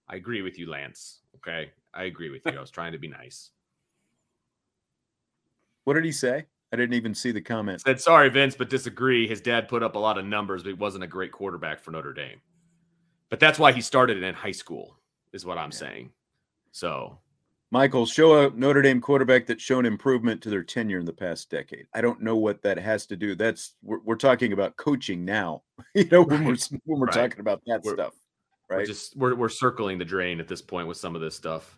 I 0.10 0.16
agree 0.18 0.42
with 0.42 0.60
you, 0.60 0.70
Lance. 0.70 1.22
Okay. 1.38 1.72
I 1.94 2.04
agree 2.04 2.30
with 2.30 2.42
you. 2.46 2.58
I 2.58 2.62
was 2.62 2.70
trying 2.70 2.92
to 2.92 3.00
be 3.00 3.08
nice. 3.08 3.52
what 5.86 5.94
did 5.94 6.04
he 6.04 6.12
say? 6.12 6.46
I 6.72 6.76
didn't 6.76 6.96
even 6.96 7.16
see 7.16 7.32
the 7.32 7.42
comment. 7.42 7.82
Said 7.82 8.02
sorry, 8.02 8.30
Vince, 8.30 8.56
but 8.56 8.70
disagree. 8.70 9.28
His 9.28 9.42
dad 9.42 9.70
put 9.70 9.84
up 9.84 9.96
a 9.96 10.00
lot 10.00 10.18
of 10.18 10.26
numbers, 10.26 10.64
but 10.64 10.70
he 10.70 10.74
wasn't 10.74 11.04
a 11.04 11.08
great 11.08 11.32
quarterback 11.32 11.80
for 11.80 11.92
Notre 11.92 12.14
Dame. 12.14 12.42
But 13.30 13.40
that's 13.40 13.60
why 13.60 13.72
he 13.72 13.82
started 13.82 14.18
it 14.18 14.24
in 14.24 14.36
high 14.36 14.52
school, 14.52 14.98
is 15.34 15.46
what 15.46 15.58
I'm 15.58 15.72
yeah. 15.72 15.78
saying. 15.78 16.12
So 16.72 17.20
Michael, 17.70 18.06
show 18.06 18.48
a 18.48 18.50
Notre 18.52 18.82
Dame 18.82 19.02
quarterback 19.02 19.46
that's 19.46 19.62
shown 19.62 19.86
improvement 19.86 20.42
to 20.44 20.50
their 20.50 20.64
tenure 20.64 21.00
in 21.00 21.06
the 21.06 21.14
past 21.14 21.50
decade. 21.50 21.86
I 21.94 22.00
don't 22.00 22.22
know 22.22 22.38
what 22.38 22.62
that 22.64 22.78
has 22.78 23.06
to 23.08 23.18
do. 23.18 23.36
That's 23.36 23.76
we're, 23.84 24.00
we're 24.00 24.16
talking 24.16 24.54
about 24.54 24.78
coaching 24.78 25.26
now. 25.26 25.64
you 25.94 26.06
know, 26.06 26.24
when 26.24 26.46
we're 26.46 26.56
when 26.86 27.00
we're 27.00 27.08
right. 27.08 27.16
talking 27.16 27.42
about 27.42 27.62
that 27.68 27.84
we're, 27.84 27.94
stuff, 27.94 28.14
right? 28.70 28.80
We're 28.80 28.86
just 28.86 29.18
we're 29.18 29.36
we're 29.36 29.50
circling 29.50 29.98
the 29.98 30.06
drain 30.06 30.40
at 30.40 30.48
this 30.48 30.62
point 30.62 30.88
with 30.88 30.98
some 30.98 31.14
of 31.14 31.22
this 31.22 31.36
stuff. 31.36 31.78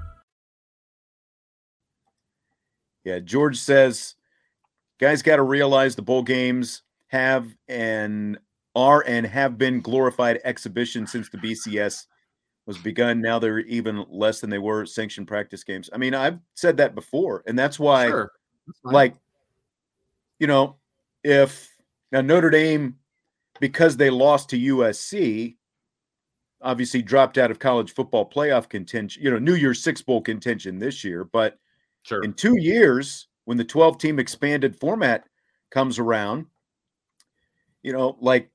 Yeah, 3.03 3.19
George 3.19 3.57
says, 3.57 4.15
guys 4.99 5.21
got 5.21 5.37
to 5.37 5.43
realize 5.43 5.95
the 5.95 6.01
bowl 6.01 6.23
games 6.23 6.83
have 7.07 7.47
and 7.67 8.37
are 8.75 9.03
and 9.05 9.25
have 9.25 9.57
been 9.57 9.81
glorified 9.81 10.39
exhibitions 10.43 11.11
since 11.11 11.29
the 11.29 11.37
BCS 11.37 12.05
was 12.65 12.77
begun. 12.77 13.21
Now 13.21 13.39
they're 13.39 13.59
even 13.59 14.05
less 14.09 14.39
than 14.39 14.49
they 14.49 14.59
were 14.59 14.85
sanctioned 14.85 15.27
practice 15.27 15.63
games. 15.63 15.89
I 15.91 15.97
mean, 15.97 16.13
I've 16.13 16.39
said 16.53 16.77
that 16.77 16.95
before, 16.95 17.43
and 17.47 17.57
that's 17.57 17.79
why, 17.79 18.07
sure. 18.07 18.31
that's 18.67 18.79
like, 18.83 19.15
you 20.39 20.47
know, 20.47 20.77
if 21.23 21.69
now 22.11 22.21
Notre 22.21 22.49
Dame, 22.49 22.97
because 23.59 23.97
they 23.97 24.09
lost 24.09 24.49
to 24.49 24.57
USC, 24.57 25.55
obviously 26.61 27.01
dropped 27.01 27.37
out 27.37 27.51
of 27.51 27.59
college 27.59 27.93
football 27.93 28.29
playoff 28.29 28.69
contention, 28.69 29.21
you 29.21 29.31
know, 29.31 29.39
New 29.39 29.55
Year's 29.55 29.83
Six 29.83 30.01
Bowl 30.01 30.21
contention 30.21 30.79
this 30.79 31.03
year, 31.03 31.23
but 31.23 31.59
Sure. 32.03 32.23
In 32.23 32.33
two 32.33 32.57
years, 32.59 33.27
when 33.45 33.57
the 33.57 33.63
12 33.63 33.97
team 33.97 34.19
expanded 34.19 34.75
format 34.75 35.25
comes 35.69 35.99
around, 35.99 36.45
you 37.83 37.93
know, 37.93 38.17
like 38.19 38.49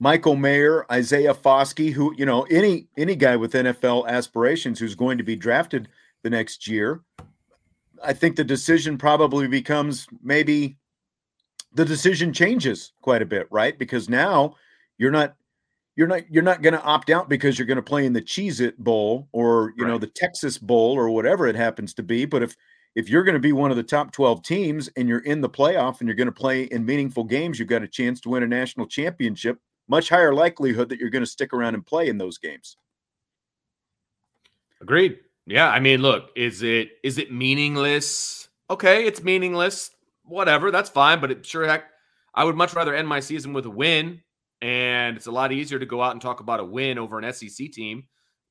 Michael 0.00 0.36
Mayer, 0.36 0.86
Isaiah 0.90 1.34
Foskey, 1.34 1.92
who, 1.92 2.14
you 2.16 2.24
know, 2.24 2.42
any 2.44 2.88
any 2.96 3.16
guy 3.16 3.36
with 3.36 3.52
NFL 3.52 4.08
aspirations 4.08 4.78
who's 4.78 4.94
going 4.94 5.18
to 5.18 5.24
be 5.24 5.36
drafted 5.36 5.88
the 6.22 6.30
next 6.30 6.68
year, 6.68 7.02
I 8.02 8.12
think 8.12 8.36
the 8.36 8.44
decision 8.44 8.98
probably 8.98 9.48
becomes 9.48 10.06
maybe 10.22 10.78
the 11.72 11.84
decision 11.84 12.32
changes 12.32 12.92
quite 13.02 13.22
a 13.22 13.26
bit, 13.26 13.46
right? 13.50 13.78
Because 13.78 14.08
now 14.08 14.56
you're 14.98 15.10
not 15.10 15.36
you're 15.98 16.06
not 16.06 16.22
you're 16.30 16.44
not 16.44 16.62
going 16.62 16.74
to 16.74 16.82
opt 16.82 17.10
out 17.10 17.28
because 17.28 17.58
you're 17.58 17.66
going 17.66 17.74
to 17.74 17.82
play 17.82 18.06
in 18.06 18.12
the 18.12 18.22
Cheez 18.22 18.60
It 18.60 18.78
Bowl 18.78 19.28
or 19.32 19.74
you 19.76 19.82
right. 19.82 19.90
know 19.90 19.98
the 19.98 20.06
Texas 20.06 20.56
Bowl 20.56 20.92
or 20.92 21.10
whatever 21.10 21.48
it 21.48 21.56
happens 21.56 21.92
to 21.94 22.04
be. 22.04 22.24
But 22.24 22.44
if 22.44 22.56
if 22.94 23.08
you're 23.08 23.24
going 23.24 23.34
to 23.34 23.40
be 23.40 23.50
one 23.50 23.72
of 23.72 23.76
the 23.76 23.82
top 23.82 24.12
12 24.12 24.44
teams 24.44 24.88
and 24.96 25.08
you're 25.08 25.18
in 25.18 25.40
the 25.40 25.50
playoff 25.50 25.98
and 25.98 26.08
you're 26.08 26.14
going 26.14 26.28
to 26.28 26.32
play 26.32 26.62
in 26.62 26.86
meaningful 26.86 27.24
games, 27.24 27.58
you've 27.58 27.66
got 27.68 27.82
a 27.82 27.88
chance 27.88 28.20
to 28.20 28.28
win 28.28 28.44
a 28.44 28.46
national 28.46 28.86
championship. 28.86 29.58
Much 29.88 30.08
higher 30.08 30.32
likelihood 30.32 30.88
that 30.88 31.00
you're 31.00 31.10
going 31.10 31.24
to 31.24 31.30
stick 31.30 31.52
around 31.52 31.74
and 31.74 31.84
play 31.84 32.08
in 32.08 32.16
those 32.16 32.38
games. 32.38 32.76
Agreed. 34.80 35.18
Yeah, 35.46 35.68
I 35.68 35.80
mean, 35.80 36.00
look, 36.00 36.30
is 36.36 36.62
it 36.62 36.90
is 37.02 37.18
it 37.18 37.32
meaningless? 37.32 38.48
Okay, 38.70 39.04
it's 39.04 39.24
meaningless. 39.24 39.90
Whatever, 40.22 40.70
that's 40.70 40.90
fine. 40.90 41.20
But 41.20 41.32
it 41.32 41.44
sure 41.44 41.66
heck, 41.66 41.86
I 42.34 42.44
would 42.44 42.54
much 42.54 42.74
rather 42.74 42.94
end 42.94 43.08
my 43.08 43.18
season 43.18 43.52
with 43.52 43.66
a 43.66 43.70
win 43.70 44.22
and 44.62 45.16
it's 45.16 45.26
a 45.26 45.32
lot 45.32 45.52
easier 45.52 45.78
to 45.78 45.86
go 45.86 46.02
out 46.02 46.12
and 46.12 46.20
talk 46.20 46.40
about 46.40 46.60
a 46.60 46.64
win 46.64 46.98
over 46.98 47.18
an 47.18 47.32
SEC 47.32 47.70
team 47.72 48.04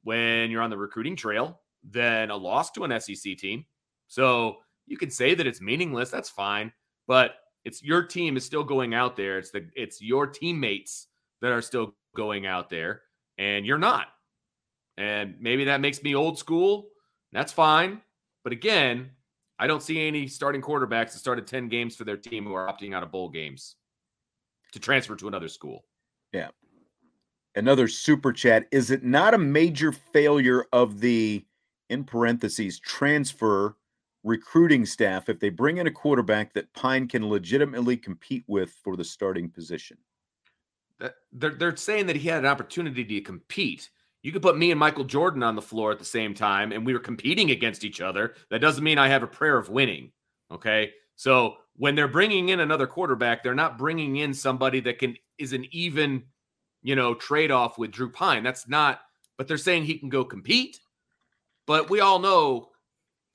when 0.03 0.49
you're 0.49 0.61
on 0.61 0.69
the 0.69 0.77
recruiting 0.77 1.15
trail 1.15 1.61
than 1.89 2.29
a 2.29 2.35
loss 2.35 2.71
to 2.71 2.83
an 2.83 2.99
SEC 2.99 3.37
team. 3.37 3.65
So 4.07 4.57
you 4.85 4.97
can 4.97 5.09
say 5.09 5.35
that 5.35 5.47
it's 5.47 5.61
meaningless. 5.61 6.09
That's 6.09 6.29
fine. 6.29 6.71
But 7.07 7.35
it's 7.65 7.83
your 7.83 8.03
team 8.03 8.37
is 8.37 8.45
still 8.45 8.63
going 8.63 8.93
out 8.93 9.15
there. 9.15 9.37
It's 9.37 9.51
the 9.51 9.67
it's 9.75 10.01
your 10.01 10.27
teammates 10.27 11.07
that 11.41 11.51
are 11.51 11.61
still 11.61 11.95
going 12.15 12.45
out 12.45 12.69
there, 12.69 13.01
and 13.37 13.65
you're 13.65 13.77
not. 13.77 14.07
And 14.97 15.35
maybe 15.39 15.65
that 15.65 15.81
makes 15.81 16.01
me 16.01 16.15
old 16.15 16.39
school. 16.39 16.87
That's 17.31 17.51
fine. 17.51 18.01
But 18.43 18.53
again, 18.53 19.11
I 19.59 19.67
don't 19.67 19.83
see 19.83 20.07
any 20.07 20.27
starting 20.27 20.61
quarterbacks 20.61 21.11
that 21.11 21.19
started 21.19 21.45
10 21.45 21.67
games 21.67 21.95
for 21.95 22.03
their 22.03 22.17
team 22.17 22.45
who 22.45 22.53
are 22.53 22.67
opting 22.67 22.95
out 22.95 23.03
of 23.03 23.11
bowl 23.11 23.29
games 23.29 23.75
to 24.71 24.79
transfer 24.79 25.15
to 25.15 25.27
another 25.27 25.47
school. 25.47 25.83
Yeah. 26.33 26.49
Another 27.55 27.87
super 27.87 28.31
chat. 28.31 28.67
Is 28.71 28.91
it 28.91 29.03
not 29.03 29.33
a 29.33 29.37
major 29.37 29.91
failure 29.91 30.65
of 30.71 30.99
the, 30.99 31.45
in 31.89 32.03
parentheses, 32.03 32.79
transfer 32.79 33.75
recruiting 34.23 34.85
staff 34.85 35.29
if 35.29 35.39
they 35.39 35.49
bring 35.49 35.77
in 35.77 35.87
a 35.87 35.91
quarterback 35.91 36.53
that 36.53 36.71
Pyne 36.73 37.07
can 37.07 37.27
legitimately 37.29 37.97
compete 37.97 38.43
with 38.47 38.71
for 38.83 38.95
the 38.95 39.03
starting 39.03 39.49
position? 39.49 39.97
They're, 41.31 41.55
they're 41.55 41.75
saying 41.77 42.07
that 42.07 42.15
he 42.15 42.27
had 42.27 42.39
an 42.39 42.45
opportunity 42.45 43.05
to 43.05 43.21
compete. 43.21 43.89
You 44.23 44.31
could 44.31 44.41
put 44.41 44.57
me 44.57 44.71
and 44.71 44.79
Michael 44.79 45.03
Jordan 45.03 45.43
on 45.43 45.55
the 45.55 45.61
floor 45.61 45.91
at 45.91 45.99
the 45.99 46.05
same 46.05 46.33
time 46.33 46.71
and 46.71 46.85
we 46.85 46.93
were 46.93 46.99
competing 46.99 47.51
against 47.51 47.83
each 47.83 48.01
other. 48.01 48.33
That 48.49 48.61
doesn't 48.61 48.83
mean 48.83 48.97
I 48.97 49.07
have 49.07 49.23
a 49.23 49.27
prayer 49.27 49.57
of 49.57 49.69
winning. 49.69 50.11
Okay. 50.51 50.91
So 51.15 51.55
when 51.77 51.95
they're 51.95 52.07
bringing 52.07 52.49
in 52.49 52.59
another 52.59 52.87
quarterback, 52.87 53.43
they're 53.43 53.55
not 53.55 53.77
bringing 53.77 54.17
in 54.17 54.33
somebody 54.33 54.79
that 54.81 54.99
can 54.99 55.15
is 55.37 55.53
an 55.53 55.65
even, 55.71 56.23
you 56.81 56.95
know, 56.95 57.13
trade 57.13 57.51
off 57.51 57.77
with 57.77 57.91
Drew 57.91 58.11
Pyne. 58.11 58.43
That's 58.43 58.67
not, 58.67 59.01
but 59.37 59.47
they're 59.47 59.57
saying 59.57 59.83
he 59.83 59.97
can 59.97 60.09
go 60.09 60.25
compete. 60.25 60.79
But 61.67 61.89
we 61.89 61.99
all 61.99 62.19
know 62.19 62.69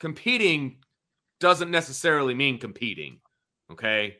competing 0.00 0.78
doesn't 1.38 1.70
necessarily 1.70 2.34
mean 2.34 2.58
competing. 2.58 3.20
Okay. 3.70 4.16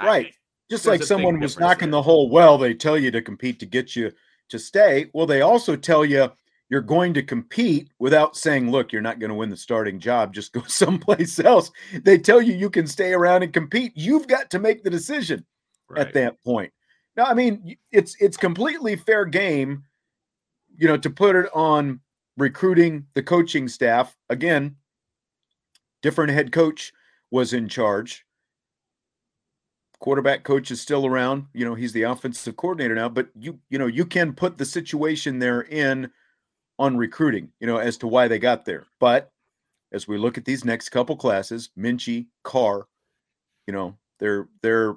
Right. 0.00 0.26
I, 0.26 0.32
Just 0.70 0.86
like 0.86 1.02
someone 1.02 1.40
was 1.40 1.58
knocking 1.58 1.90
there. 1.90 1.98
the 1.98 2.02
whole 2.02 2.30
well, 2.30 2.56
they 2.56 2.74
tell 2.74 2.96
you 2.96 3.10
to 3.10 3.20
compete 3.20 3.58
to 3.60 3.66
get 3.66 3.96
you 3.96 4.12
to 4.50 4.58
stay. 4.58 5.10
Well, 5.12 5.26
they 5.26 5.40
also 5.40 5.74
tell 5.74 6.04
you 6.04 6.30
you're 6.70 6.80
going 6.80 7.12
to 7.14 7.22
compete 7.22 7.90
without 7.98 8.36
saying, 8.36 8.70
look, 8.70 8.92
you're 8.92 9.02
not 9.02 9.18
going 9.18 9.28
to 9.28 9.34
win 9.34 9.50
the 9.50 9.56
starting 9.56 9.98
job. 9.98 10.32
Just 10.34 10.52
go 10.52 10.62
someplace 10.66 11.38
else. 11.40 11.70
They 12.04 12.16
tell 12.16 12.40
you 12.40 12.54
you 12.54 12.70
can 12.70 12.86
stay 12.86 13.12
around 13.12 13.42
and 13.42 13.52
compete. 13.52 13.92
You've 13.94 14.28
got 14.28 14.50
to 14.50 14.58
make 14.58 14.82
the 14.82 14.90
decision 14.90 15.44
right. 15.88 16.06
at 16.06 16.14
that 16.14 16.42
point. 16.42 16.72
Now, 17.16 17.24
I 17.24 17.34
mean, 17.34 17.76
it's 17.90 18.16
it's 18.20 18.36
completely 18.36 18.94
fair 18.94 19.24
game, 19.24 19.82
you 20.76 20.86
know, 20.86 20.96
to 20.96 21.10
put 21.10 21.34
it 21.34 21.50
on 21.52 22.00
recruiting 22.36 23.06
the 23.14 23.22
coaching 23.22 23.66
staff. 23.66 24.16
Again, 24.30 24.76
different 26.02 26.32
head 26.32 26.52
coach 26.52 26.92
was 27.32 27.52
in 27.52 27.68
charge. 27.68 28.24
Quarterback 29.98 30.44
coach 30.44 30.70
is 30.70 30.80
still 30.80 31.04
around. 31.04 31.46
You 31.52 31.64
know, 31.64 31.74
he's 31.74 31.92
the 31.92 32.04
offensive 32.04 32.56
coordinator 32.56 32.94
now, 32.94 33.08
but 33.08 33.28
you 33.38 33.58
you 33.70 33.78
know, 33.78 33.88
you 33.88 34.06
can 34.06 34.32
put 34.32 34.56
the 34.56 34.64
situation 34.64 35.40
they're 35.40 35.62
in 35.62 36.10
on 36.80 36.96
recruiting, 36.96 37.52
you 37.60 37.66
know, 37.66 37.76
as 37.76 37.96
to 37.98 38.08
why 38.08 38.26
they 38.26 38.38
got 38.38 38.64
there. 38.64 38.86
But 38.98 39.30
as 39.92 40.08
we 40.08 40.16
look 40.18 40.38
at 40.38 40.44
these 40.46 40.64
next 40.64 40.88
couple 40.88 41.14
classes, 41.16 41.70
Minchey, 41.78 42.26
Carr, 42.42 42.88
you 43.66 43.72
know, 43.72 43.96
they're 44.18 44.48
they're 44.62 44.96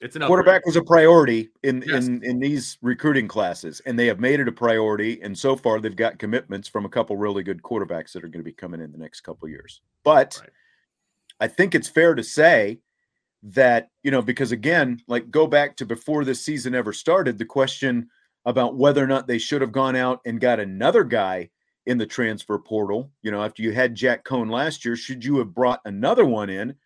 It's 0.00 0.16
an 0.16 0.22
quarterback 0.22 0.60
upgrade. 0.62 0.66
was 0.66 0.76
a 0.76 0.82
priority 0.84 1.50
in 1.62 1.84
Yes. 1.86 2.06
in 2.06 2.24
in 2.24 2.40
these 2.40 2.78
recruiting 2.80 3.28
classes, 3.28 3.80
and 3.86 3.98
they 3.98 4.06
have 4.06 4.18
made 4.20 4.40
it 4.40 4.48
a 4.48 4.52
priority. 4.52 5.20
And 5.22 5.38
so 5.38 5.54
far, 5.54 5.80
they've 5.80 5.94
got 5.94 6.18
commitments 6.18 6.66
from 6.66 6.84
a 6.86 6.88
couple 6.88 7.16
really 7.16 7.42
good 7.42 7.62
quarterbacks 7.62 8.12
that 8.12 8.24
are 8.24 8.28
going 8.28 8.40
to 8.44 8.50
be 8.50 8.52
coming 8.52 8.80
in 8.80 8.90
the 8.90 8.98
next 8.98 9.20
couple 9.20 9.48
years. 9.48 9.82
But 10.02 10.38
Right. 10.40 10.50
I 11.40 11.48
think 11.48 11.74
it's 11.74 11.88
fair 11.88 12.14
to 12.14 12.22
say 12.24 12.80
that 13.42 13.90
you 14.02 14.10
know 14.10 14.22
because 14.22 14.50
again, 14.50 15.02
like 15.08 15.30
go 15.30 15.46
back 15.46 15.76
to 15.76 15.84
before 15.86 16.24
this 16.24 16.40
season 16.42 16.74
ever 16.74 16.92
started, 16.94 17.36
the 17.38 17.44
question 17.44 18.08
about 18.46 18.76
whether 18.76 19.04
or 19.04 19.06
not 19.06 19.26
they 19.26 19.38
should 19.38 19.60
have 19.60 19.72
gone 19.72 19.96
out 19.96 20.20
and 20.24 20.40
got 20.40 20.60
another 20.60 21.04
guy 21.04 21.50
in 21.84 21.98
the 21.98 22.06
transfer 22.06 22.58
portal. 22.58 23.10
You 23.22 23.30
know, 23.30 23.42
after 23.42 23.62
you 23.62 23.72
had 23.72 23.94
Jack 23.94 24.24
Coan 24.24 24.50
last 24.50 24.84
year, 24.84 24.96
should 24.96 25.24
you 25.24 25.38
have 25.38 25.52
brought 25.52 25.80
another 25.84 26.24
one 26.24 26.48
in 26.48 26.76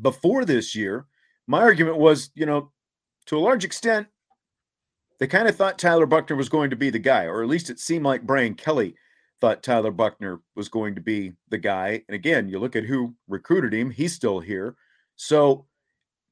before 0.00 0.44
this 0.44 0.74
year? 0.74 1.06
My 1.46 1.60
argument 1.60 1.98
was, 1.98 2.30
you 2.34 2.46
know, 2.46 2.72
to 3.26 3.36
a 3.36 3.40
large 3.40 3.64
extent, 3.64 4.06
they 5.18 5.26
kind 5.26 5.48
of 5.48 5.56
thought 5.56 5.78
Tyler 5.78 6.06
Buchner 6.06 6.36
was 6.36 6.48
going 6.48 6.70
to 6.70 6.76
be 6.76 6.90
the 6.90 6.98
guy, 6.98 7.24
or 7.24 7.42
at 7.42 7.48
least 7.48 7.70
it 7.70 7.78
seemed 7.78 8.04
like 8.04 8.22
Brian 8.22 8.54
Kelly 8.54 8.94
thought 9.40 9.62
Tyler 9.62 9.90
Buchner 9.90 10.40
was 10.56 10.68
going 10.68 10.94
to 10.94 11.00
be 11.00 11.32
the 11.50 11.58
guy. 11.58 12.02
And 12.08 12.14
again, 12.14 12.48
you 12.48 12.58
look 12.58 12.76
at 12.76 12.84
who 12.84 13.14
recruited 13.28 13.72
him, 13.74 13.90
he's 13.90 14.14
still 14.14 14.40
here. 14.40 14.76
So 15.16 15.66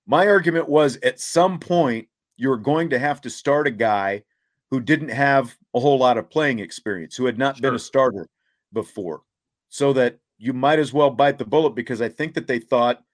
my 0.06 0.26
argument 0.26 0.68
was 0.68 0.96
at 1.02 1.20
some 1.20 1.58
point, 1.58 2.08
you're 2.36 2.56
going 2.56 2.90
to 2.90 2.98
have 2.98 3.20
to 3.22 3.30
start 3.30 3.66
a 3.66 3.70
guy 3.70 4.22
who 4.70 4.80
didn't 4.80 5.10
have 5.10 5.56
a 5.74 5.80
whole 5.80 5.98
lot 5.98 6.18
of 6.18 6.30
playing 6.30 6.58
experience, 6.58 7.16
who 7.16 7.26
had 7.26 7.38
not 7.38 7.60
been 7.60 7.74
a 7.74 7.78
starter 7.78 8.26
before, 8.72 9.22
so 9.68 9.92
that 9.92 10.18
you 10.38 10.52
might 10.52 10.78
as 10.78 10.92
well 10.92 11.10
bite 11.10 11.38
the 11.38 11.44
bullet 11.44 11.74
because 11.74 12.00
I 12.00 12.08
think 12.08 12.34
that 12.34 12.46
they 12.46 12.58
thought, 12.58 13.04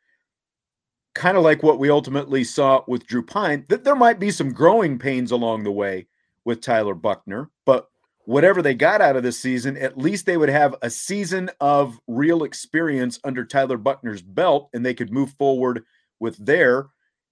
kind 1.14 1.36
of 1.36 1.42
like 1.42 1.62
what 1.62 1.78
we 1.78 1.90
ultimately 1.90 2.44
saw 2.44 2.82
with 2.86 3.06
Drew 3.06 3.24
Pyne, 3.24 3.66
that 3.68 3.84
there 3.84 3.96
might 3.96 4.20
be 4.20 4.30
some 4.30 4.52
growing 4.52 4.98
pains 4.98 5.32
along 5.32 5.64
the 5.64 5.72
way 5.72 6.06
with 6.44 6.60
Tyler 6.60 6.94
Buchner, 6.94 7.50
but 7.66 7.90
whatever 8.28 8.62
they 8.62 8.74
got 8.74 9.00
out 9.00 9.16
of 9.16 9.22
this 9.22 9.40
season, 9.40 9.76
at 9.78 9.98
least 9.98 10.26
they 10.26 10.36
would 10.36 10.48
have 10.48 10.76
a 10.82 10.90
season 10.90 11.50
of 11.60 11.98
real 12.06 12.44
experience 12.44 13.18
under 13.24 13.44
Tyler 13.44 13.78
Buchner's 13.78 14.22
belt 14.22 14.70
and 14.72 14.86
they 14.86 14.94
could 14.94 15.10
move 15.12 15.32
forward 15.32 15.82
with 16.20 16.36
there 16.44 16.86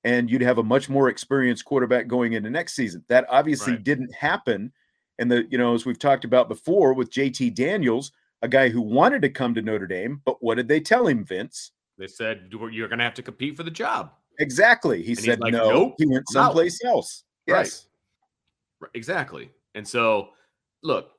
and 0.07 0.30
you'd 0.30 0.40
have 0.40 0.59
a 0.59 0.62
much 0.62 0.88
more 0.88 1.09
experienced 1.09 1.64
quarterback 1.64 2.07
going 2.07 2.34
into 2.34 2.48
next 2.48 2.74
season. 2.74 3.04
That 3.09 3.26
obviously 3.28 3.72
Right. 3.72 3.82
didn't 3.82 4.14
happen. 4.14 4.72
And 5.18 5.30
the, 5.30 5.46
you 5.50 5.59
know, 5.59 5.74
as 5.74 5.84
we've 5.84 5.98
talked 5.98 6.24
about 6.24 6.48
before 6.48 6.94
with 6.94 7.11
JT 7.11 7.50
Daniels, 7.54 8.12
a 8.42 8.48
guy 8.48 8.68
who 8.68 8.80
wanted 8.80 9.20
to 9.22 9.28
come 9.30 9.52
to 9.54 9.62
Notre 9.62 9.86
Dame, 9.88 10.22
but 10.24 10.40
what 10.42 10.54
did 10.57 10.68
they 10.68 10.78
tell 10.80 11.07
him, 11.09 11.24
Vince? 11.24 11.72
They 11.98 12.07
said 12.07 12.48
"You're- 12.52 12.86
going 12.88 12.98
to 12.98 13.04
have 13.04 13.14
to 13.14 13.22
compete 13.22 13.57
for 13.57 13.62
the 13.64 13.70
job. 13.70 14.12
Exactly. 14.38 15.02
He 15.02 15.12
And 15.12 15.18
said 15.18 15.40
like, 15.40 15.52
no. 15.52 15.70
"Nope, 15.70 15.94
he 15.98 16.07
went 16.07 16.24
I'm 16.30 16.36
out." 16.36 16.44
someplace 16.46 16.84
else. 16.84 17.24
Right. 17.48 17.61
Yes. 17.64 17.88
Right, 18.80 18.90
Exactly. 18.94 19.50
And 19.74 19.88
so, 19.88 20.28
look, 20.82 21.12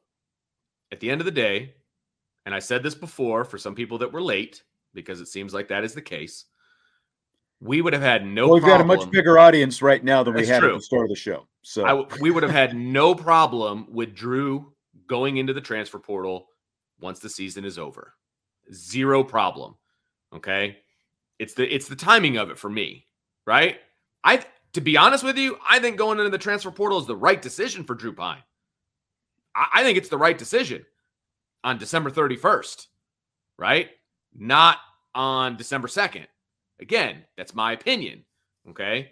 at 0.92 1.00
the 1.00 1.10
end 1.10 1.20
of 1.20 1.26
the 1.26 1.32
day, 1.32 1.74
and 2.46 2.54
I 2.56 2.60
said 2.60 2.84
this 2.84 2.96
before 2.96 3.44
for 3.44 3.58
some 3.58 3.76
people 3.76 3.98
that 3.98 4.14
were 4.14 4.22
late, 4.22 4.64
because 4.94 5.20
it 5.20 5.28
seems 5.28 5.54
like 5.54 5.68
that 5.68 5.84
is 5.84 5.94
the 5.94 6.02
case, 6.02 6.46
we 7.60 7.82
would 7.82 7.94
have 7.94 8.02
had 8.02 8.26
no 8.26 8.46
well, 8.46 8.54
we've 8.56 8.64
problem. 8.64 8.88
got 8.88 8.94
a 8.94 8.98
much 8.98 9.12
bigger 9.12 9.40
audience 9.40 9.82
right 9.82 10.04
now 10.04 10.24
than 10.24 10.34
we 10.34 10.42
That's 10.42 10.50
had 10.50 10.64
at 10.64 10.74
the 10.74 10.82
start 10.82 11.04
of 11.04 11.10
the 11.10 11.16
show. 11.16 11.48
So 11.64 11.86
w- 11.86 12.08
we 12.22 12.32
would 12.32 12.44
have 12.44 12.52
had 12.52 12.76
no 12.76 13.16
problem 13.16 13.88
with 13.90 14.14
Drew 14.14 14.74
going 15.08 15.38
into 15.38 15.54
the 15.54 15.62
transfer 15.62 16.00
portal 16.00 16.48
once 17.00 17.20
the 17.20 17.30
season 17.30 17.66
is 17.66 17.78
over. 17.78 18.14
Zero 18.74 19.24
problem. 19.24 19.76
Okay? 20.36 20.78
It's 21.40 21.54
the 21.54 21.74
it's 21.74 21.88
the 21.88 21.96
timing 21.96 22.38
of 22.38 22.50
it 22.50 22.58
for 22.58 22.70
me, 22.70 23.08
right? 23.46 23.78
I 24.24 24.44
to 24.74 24.82
be 24.82 24.98
honest 24.98 25.24
with 25.24 25.38
you, 25.38 25.58
I 25.68 25.80
think 25.80 25.98
going 25.98 26.20
into 26.20 26.30
the 26.30 26.38
transfer 26.38 26.72
portal 26.72 27.00
is 27.00 27.08
the 27.08 27.16
right 27.16 27.42
decision 27.42 27.84
for 27.84 27.96
Drew 27.96 28.14
Pyne. 28.14 28.44
I, 29.56 29.68
I 29.76 29.84
think 29.84 29.98
it's 29.98 30.10
the 30.10 30.18
right 30.18 30.38
decision 30.38 30.86
on 31.64 31.78
December 31.78 32.12
31st, 32.12 32.88
right? 33.58 33.90
Not 34.36 34.78
on 35.16 35.58
December 35.58 35.88
2nd. 35.88 36.28
Again, 36.82 37.24
that's 37.36 37.56
my 37.56 37.72
opinion. 37.74 38.24
Okay. 38.70 39.12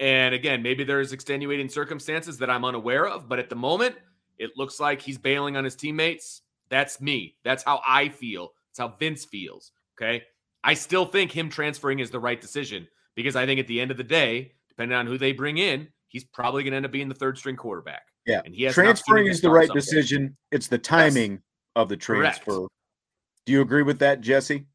And 0.00 0.34
again, 0.34 0.62
maybe 0.62 0.84
there's 0.84 1.12
extenuating 1.12 1.68
circumstances 1.68 2.38
that 2.38 2.50
I'm 2.50 2.64
unaware 2.64 3.06
of, 3.06 3.28
but 3.28 3.38
at 3.38 3.50
the 3.50 3.56
moment, 3.56 3.96
it 4.38 4.50
looks 4.56 4.78
like 4.78 5.00
he's 5.00 5.18
bailing 5.18 5.56
on 5.56 5.64
his 5.64 5.74
teammates. 5.74 6.42
That's 6.70 7.00
me. 7.00 7.36
That's 7.44 7.64
how 7.64 7.80
I 7.86 8.08
feel. 8.08 8.52
That's 8.70 8.78
how 8.78 8.96
Vince 8.98 9.24
feels. 9.24 9.72
Okay. 10.00 10.22
I 10.62 10.74
still 10.74 11.04
think 11.04 11.32
him 11.32 11.48
transferring 11.48 11.98
is 11.98 12.10
the 12.10 12.20
right 12.20 12.40
decision 12.40 12.86
because 13.14 13.36
I 13.36 13.46
think 13.46 13.58
at 13.58 13.66
the 13.66 13.80
end 13.80 13.90
of 13.90 13.96
the 13.96 14.04
day, 14.04 14.52
depending 14.68 14.96
on 14.96 15.06
who 15.06 15.18
they 15.18 15.32
bring 15.32 15.58
in, 15.58 15.88
he's 16.08 16.24
probably 16.24 16.62
going 16.62 16.72
to 16.72 16.76
end 16.76 16.86
up 16.86 16.92
being 16.92 17.08
the 17.08 17.14
third 17.14 17.38
string 17.38 17.56
quarterback. 17.56 18.02
yeah, 18.26 18.42
And 18.44 18.54
he 18.54 18.64
has 18.64 18.74
transferring 18.74 19.26
is 19.26 19.40
the 19.40 19.50
right 19.50 19.70
decision. 19.70 20.36
It's 20.52 20.68
the 20.68 20.78
timing 20.78 21.40
of 21.74 21.88
the 21.88 21.96
Correct. 21.96 22.42
transfer. 22.42 22.66
Do 23.46 23.52
you 23.52 23.60
agree 23.62 23.82
with 23.82 23.98
that, 24.00 24.20
Jesse? 24.20 24.66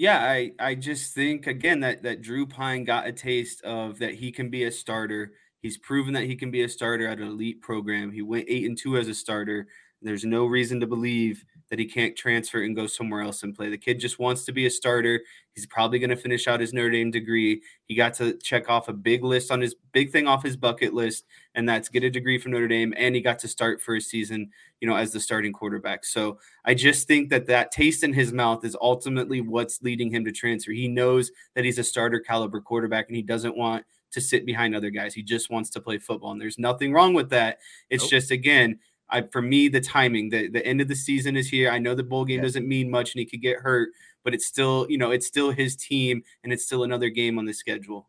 Yeah, 0.00 0.18
I 0.18 0.52
I 0.58 0.76
just 0.76 1.14
think 1.14 1.46
again 1.46 1.80
that 1.80 2.02
that 2.04 2.22
Drew 2.22 2.46
Pyne 2.46 2.84
got 2.84 3.06
a 3.06 3.12
taste 3.12 3.60
of 3.64 3.98
that 3.98 4.14
he 4.14 4.32
can 4.32 4.48
be 4.48 4.64
a 4.64 4.72
starter. 4.72 5.32
He's 5.60 5.76
proven 5.76 6.14
that 6.14 6.24
he 6.24 6.36
can 6.36 6.50
be 6.50 6.62
a 6.62 6.70
starter 6.70 7.06
at 7.06 7.18
an 7.18 7.26
elite 7.28 7.60
program. 7.60 8.10
He 8.10 8.22
went 8.22 8.46
8 8.48 8.64
and 8.64 8.78
2 8.78 8.96
as 8.96 9.08
a 9.08 9.14
starter. 9.14 9.66
There's 10.00 10.24
no 10.24 10.46
reason 10.46 10.80
to 10.80 10.86
believe 10.86 11.44
that 11.70 11.78
he 11.78 11.86
can't 11.86 12.16
transfer 12.16 12.62
and 12.62 12.74
go 12.74 12.86
somewhere 12.86 13.22
else 13.22 13.44
and 13.44 13.54
play. 13.54 13.70
The 13.70 13.78
kid 13.78 14.00
just 14.00 14.18
wants 14.18 14.44
to 14.44 14.52
be 14.52 14.66
a 14.66 14.70
starter. 14.70 15.20
He's 15.54 15.66
probably 15.66 16.00
going 16.00 16.10
to 16.10 16.16
finish 16.16 16.48
out 16.48 16.60
his 16.60 16.72
Notre 16.72 16.90
Dame 16.90 17.10
degree. 17.12 17.62
He 17.86 17.94
got 17.94 18.12
to 18.14 18.34
check 18.38 18.68
off 18.68 18.88
a 18.88 18.92
big 18.92 19.22
list 19.22 19.50
on 19.52 19.60
his 19.60 19.76
big 19.92 20.10
thing 20.10 20.26
off 20.26 20.42
his 20.42 20.56
bucket 20.56 20.94
list, 20.94 21.26
and 21.54 21.68
that's 21.68 21.88
get 21.88 22.02
a 22.02 22.10
degree 22.10 22.38
from 22.38 22.52
Notre 22.52 22.68
Dame. 22.68 22.92
And 22.96 23.14
he 23.14 23.20
got 23.20 23.38
to 23.40 23.48
start 23.48 23.80
for 23.80 23.94
a 23.94 24.00
season, 24.00 24.50
you 24.80 24.88
know, 24.88 24.96
as 24.96 25.12
the 25.12 25.20
starting 25.20 25.52
quarterback. 25.52 26.04
So 26.04 26.38
I 26.64 26.74
just 26.74 27.06
think 27.06 27.30
that 27.30 27.46
that 27.46 27.70
taste 27.70 28.02
in 28.02 28.12
his 28.12 28.32
mouth 28.32 28.64
is 28.64 28.76
ultimately 28.80 29.40
what's 29.40 29.80
leading 29.80 30.10
him 30.12 30.24
to 30.24 30.32
transfer. 30.32 30.72
He 30.72 30.88
knows 30.88 31.30
that 31.54 31.64
he's 31.64 31.78
a 31.78 31.84
starter 31.84 32.18
caliber 32.20 32.60
quarterback, 32.60 33.06
and 33.08 33.16
he 33.16 33.22
doesn't 33.22 33.56
want 33.56 33.84
to 34.12 34.20
sit 34.20 34.44
behind 34.44 34.74
other 34.74 34.90
guys. 34.90 35.14
He 35.14 35.22
just 35.22 35.50
wants 35.50 35.70
to 35.70 35.80
play 35.80 35.98
football, 35.98 36.32
and 36.32 36.40
there's 36.40 36.58
nothing 36.58 36.92
wrong 36.92 37.14
with 37.14 37.30
that. 37.30 37.58
It's 37.90 38.02
Nope. 38.02 38.10
just 38.10 38.30
again 38.32 38.80
I, 39.10 39.22
for 39.22 39.42
me, 39.42 39.68
the 39.68 39.80
timing, 39.80 40.28
the, 40.30 40.48
the 40.48 40.64
end 40.66 40.80
of 40.80 40.88
the 40.88 40.94
season 40.96 41.36
is 41.36 41.48
here. 41.48 41.70
I 41.70 41.78
know 41.78 41.94
the 41.94 42.02
bowl 42.02 42.24
game 42.24 42.38
Yeah. 42.38 42.44
doesn't 42.44 42.66
mean 42.68 42.90
much 42.90 43.14
and 43.14 43.20
he 43.20 43.26
could 43.26 43.42
get 43.42 43.58
hurt, 43.58 43.90
but 44.24 44.34
it's 44.34 44.46
still, 44.46 44.86
you 44.88 44.98
know, 44.98 45.10
it's 45.10 45.26
still 45.26 45.50
his 45.50 45.76
team 45.76 46.22
and 46.44 46.52
it's 46.52 46.64
still 46.64 46.84
another 46.84 47.08
game 47.08 47.38
on 47.38 47.44
the 47.44 47.52
schedule. 47.52 48.08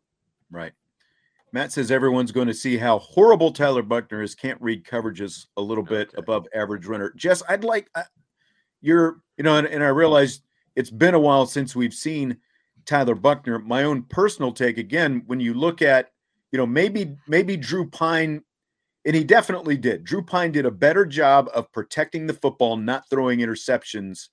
Right. 0.50 0.74
Matt 1.54 1.72
says 1.74 1.92
everyone's 1.92 2.32
going 2.32 2.48
to 2.48 2.54
see 2.54 2.78
how 2.78 3.00
horrible 3.00 3.52
Tyler 3.52 3.82
Buchner 3.82 4.22
is. 4.22 4.36
Can't 4.36 4.62
read 4.62 4.86
coverages 4.86 5.48
a 5.58 5.62
little 5.62 5.84
bit 5.84 6.14
above 6.18 6.48
average 6.56 6.86
runner. 6.86 7.12
Jess, 7.18 7.44
I'd 7.50 7.64
like 7.66 7.90
uh, 7.96 8.04
you're, 8.82 9.22
you 9.38 9.44
know, 9.44 9.58
and, 9.58 9.68
and 9.68 9.84
I 9.84 9.88
realize 9.90 10.42
it's 10.76 10.90
been 10.90 11.14
a 11.14 11.20
while 11.20 11.46
since 11.46 11.76
we've 11.76 11.94
seen 11.94 12.38
Tyler 12.86 13.16
Buchner. 13.16 13.60
My 13.60 13.84
own 13.84 14.04
personal 14.04 14.54
take 14.54 14.78
again, 14.78 15.24
when 15.28 15.40
you 15.42 15.54
look 15.54 15.82
at, 15.82 16.12
you 16.52 16.58
know, 16.58 16.66
maybe 16.66 17.16
maybe 17.28 17.58
Drew 17.58 17.90
Pyne, 17.90 18.44
and 19.06 19.16
he 19.16 19.24
definitely 19.24 19.78
did. 19.78 20.04
Drew 20.04 20.24
Pyne 20.24 20.52
did 20.52 20.66
a 20.66 20.72
better 20.72 21.06
job 21.06 21.50
of 21.54 21.72
protecting 21.72 22.28
the 22.28 22.34
football, 22.34 22.78
not 22.78 23.10
throwing 23.10 23.40
interceptions 23.40 24.30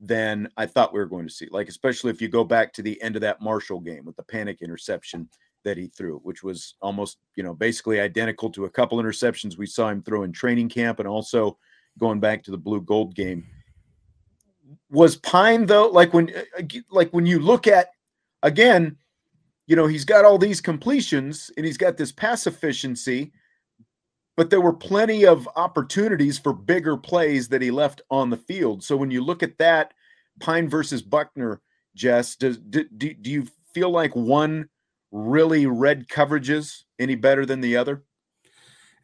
than 0.00 0.48
I 0.56 0.66
thought 0.66 0.92
we 0.92 1.00
were 1.00 1.06
going 1.06 1.26
to 1.26 1.32
see. 1.32 1.48
Like, 1.50 1.68
especially 1.68 2.10
if 2.10 2.20
you 2.20 2.28
go 2.28 2.44
back 2.44 2.72
to 2.74 2.82
the 2.82 3.00
end 3.02 3.16
of 3.16 3.22
that 3.22 3.40
Marshall 3.40 3.80
game 3.80 4.04
with 4.04 4.16
the 4.16 4.22
panic 4.24 4.62
interception 4.62 5.28
that 5.64 5.76
he 5.76 5.86
threw, 5.86 6.18
which 6.18 6.42
was 6.42 6.74
almost, 6.82 7.18
you 7.36 7.42
know, 7.42 7.54
basically 7.54 8.00
identical 8.00 8.50
to 8.50 8.64
a 8.64 8.70
couple 8.70 8.98
interceptions 8.98 9.56
we 9.56 9.66
saw 9.66 9.88
him 9.88 10.02
throw 10.02 10.24
in 10.24 10.32
training 10.32 10.68
camp 10.68 10.98
and 10.98 11.08
also 11.08 11.56
going 11.98 12.20
back 12.20 12.42
to 12.42 12.50
the 12.50 12.58
blue 12.58 12.80
gold 12.80 13.14
game. 13.14 13.46
Was 14.90 15.16
Pyne 15.16 15.66
though, 15.66 15.88
like 15.88 16.12
when 16.12 16.30
uh, 16.34 16.62
like 16.90 17.10
when 17.10 17.26
you 17.26 17.38
look 17.38 17.66
at 17.66 17.88
again, 18.42 18.96
you 19.66 19.76
know, 19.76 19.86
he's 19.86 20.04
got 20.04 20.24
all 20.24 20.38
these 20.38 20.60
completions 20.60 21.50
and 21.56 21.64
he's 21.64 21.76
got 21.76 21.96
this 21.96 22.12
pass 22.12 22.46
efficiency, 22.46 23.32
but 24.36 24.50
there 24.50 24.60
were 24.60 24.72
plenty 24.72 25.26
of 25.26 25.48
opportunities 25.56 26.38
for 26.38 26.52
bigger 26.52 26.96
plays 26.96 27.48
that 27.48 27.62
he 27.62 27.70
left 27.70 28.02
on 28.10 28.30
the 28.30 28.36
field. 28.36 28.82
So 28.82 28.96
when 28.96 29.10
you 29.10 29.22
look 29.22 29.42
at 29.42 29.58
that, 29.58 29.92
Pyne 30.40 30.68
versus 30.68 31.02
Buchner, 31.02 31.60
Jess, 31.94 32.36
does 32.36 32.58
do, 32.58 32.84
do, 32.96 33.12
do 33.14 33.30
you 33.30 33.46
feel 33.74 33.90
like 33.90 34.16
one 34.16 34.68
really 35.10 35.66
read 35.66 36.08
coverages 36.08 36.82
any 36.98 37.14
better 37.14 37.44
than 37.44 37.60
the 37.60 37.76
other? 37.76 38.02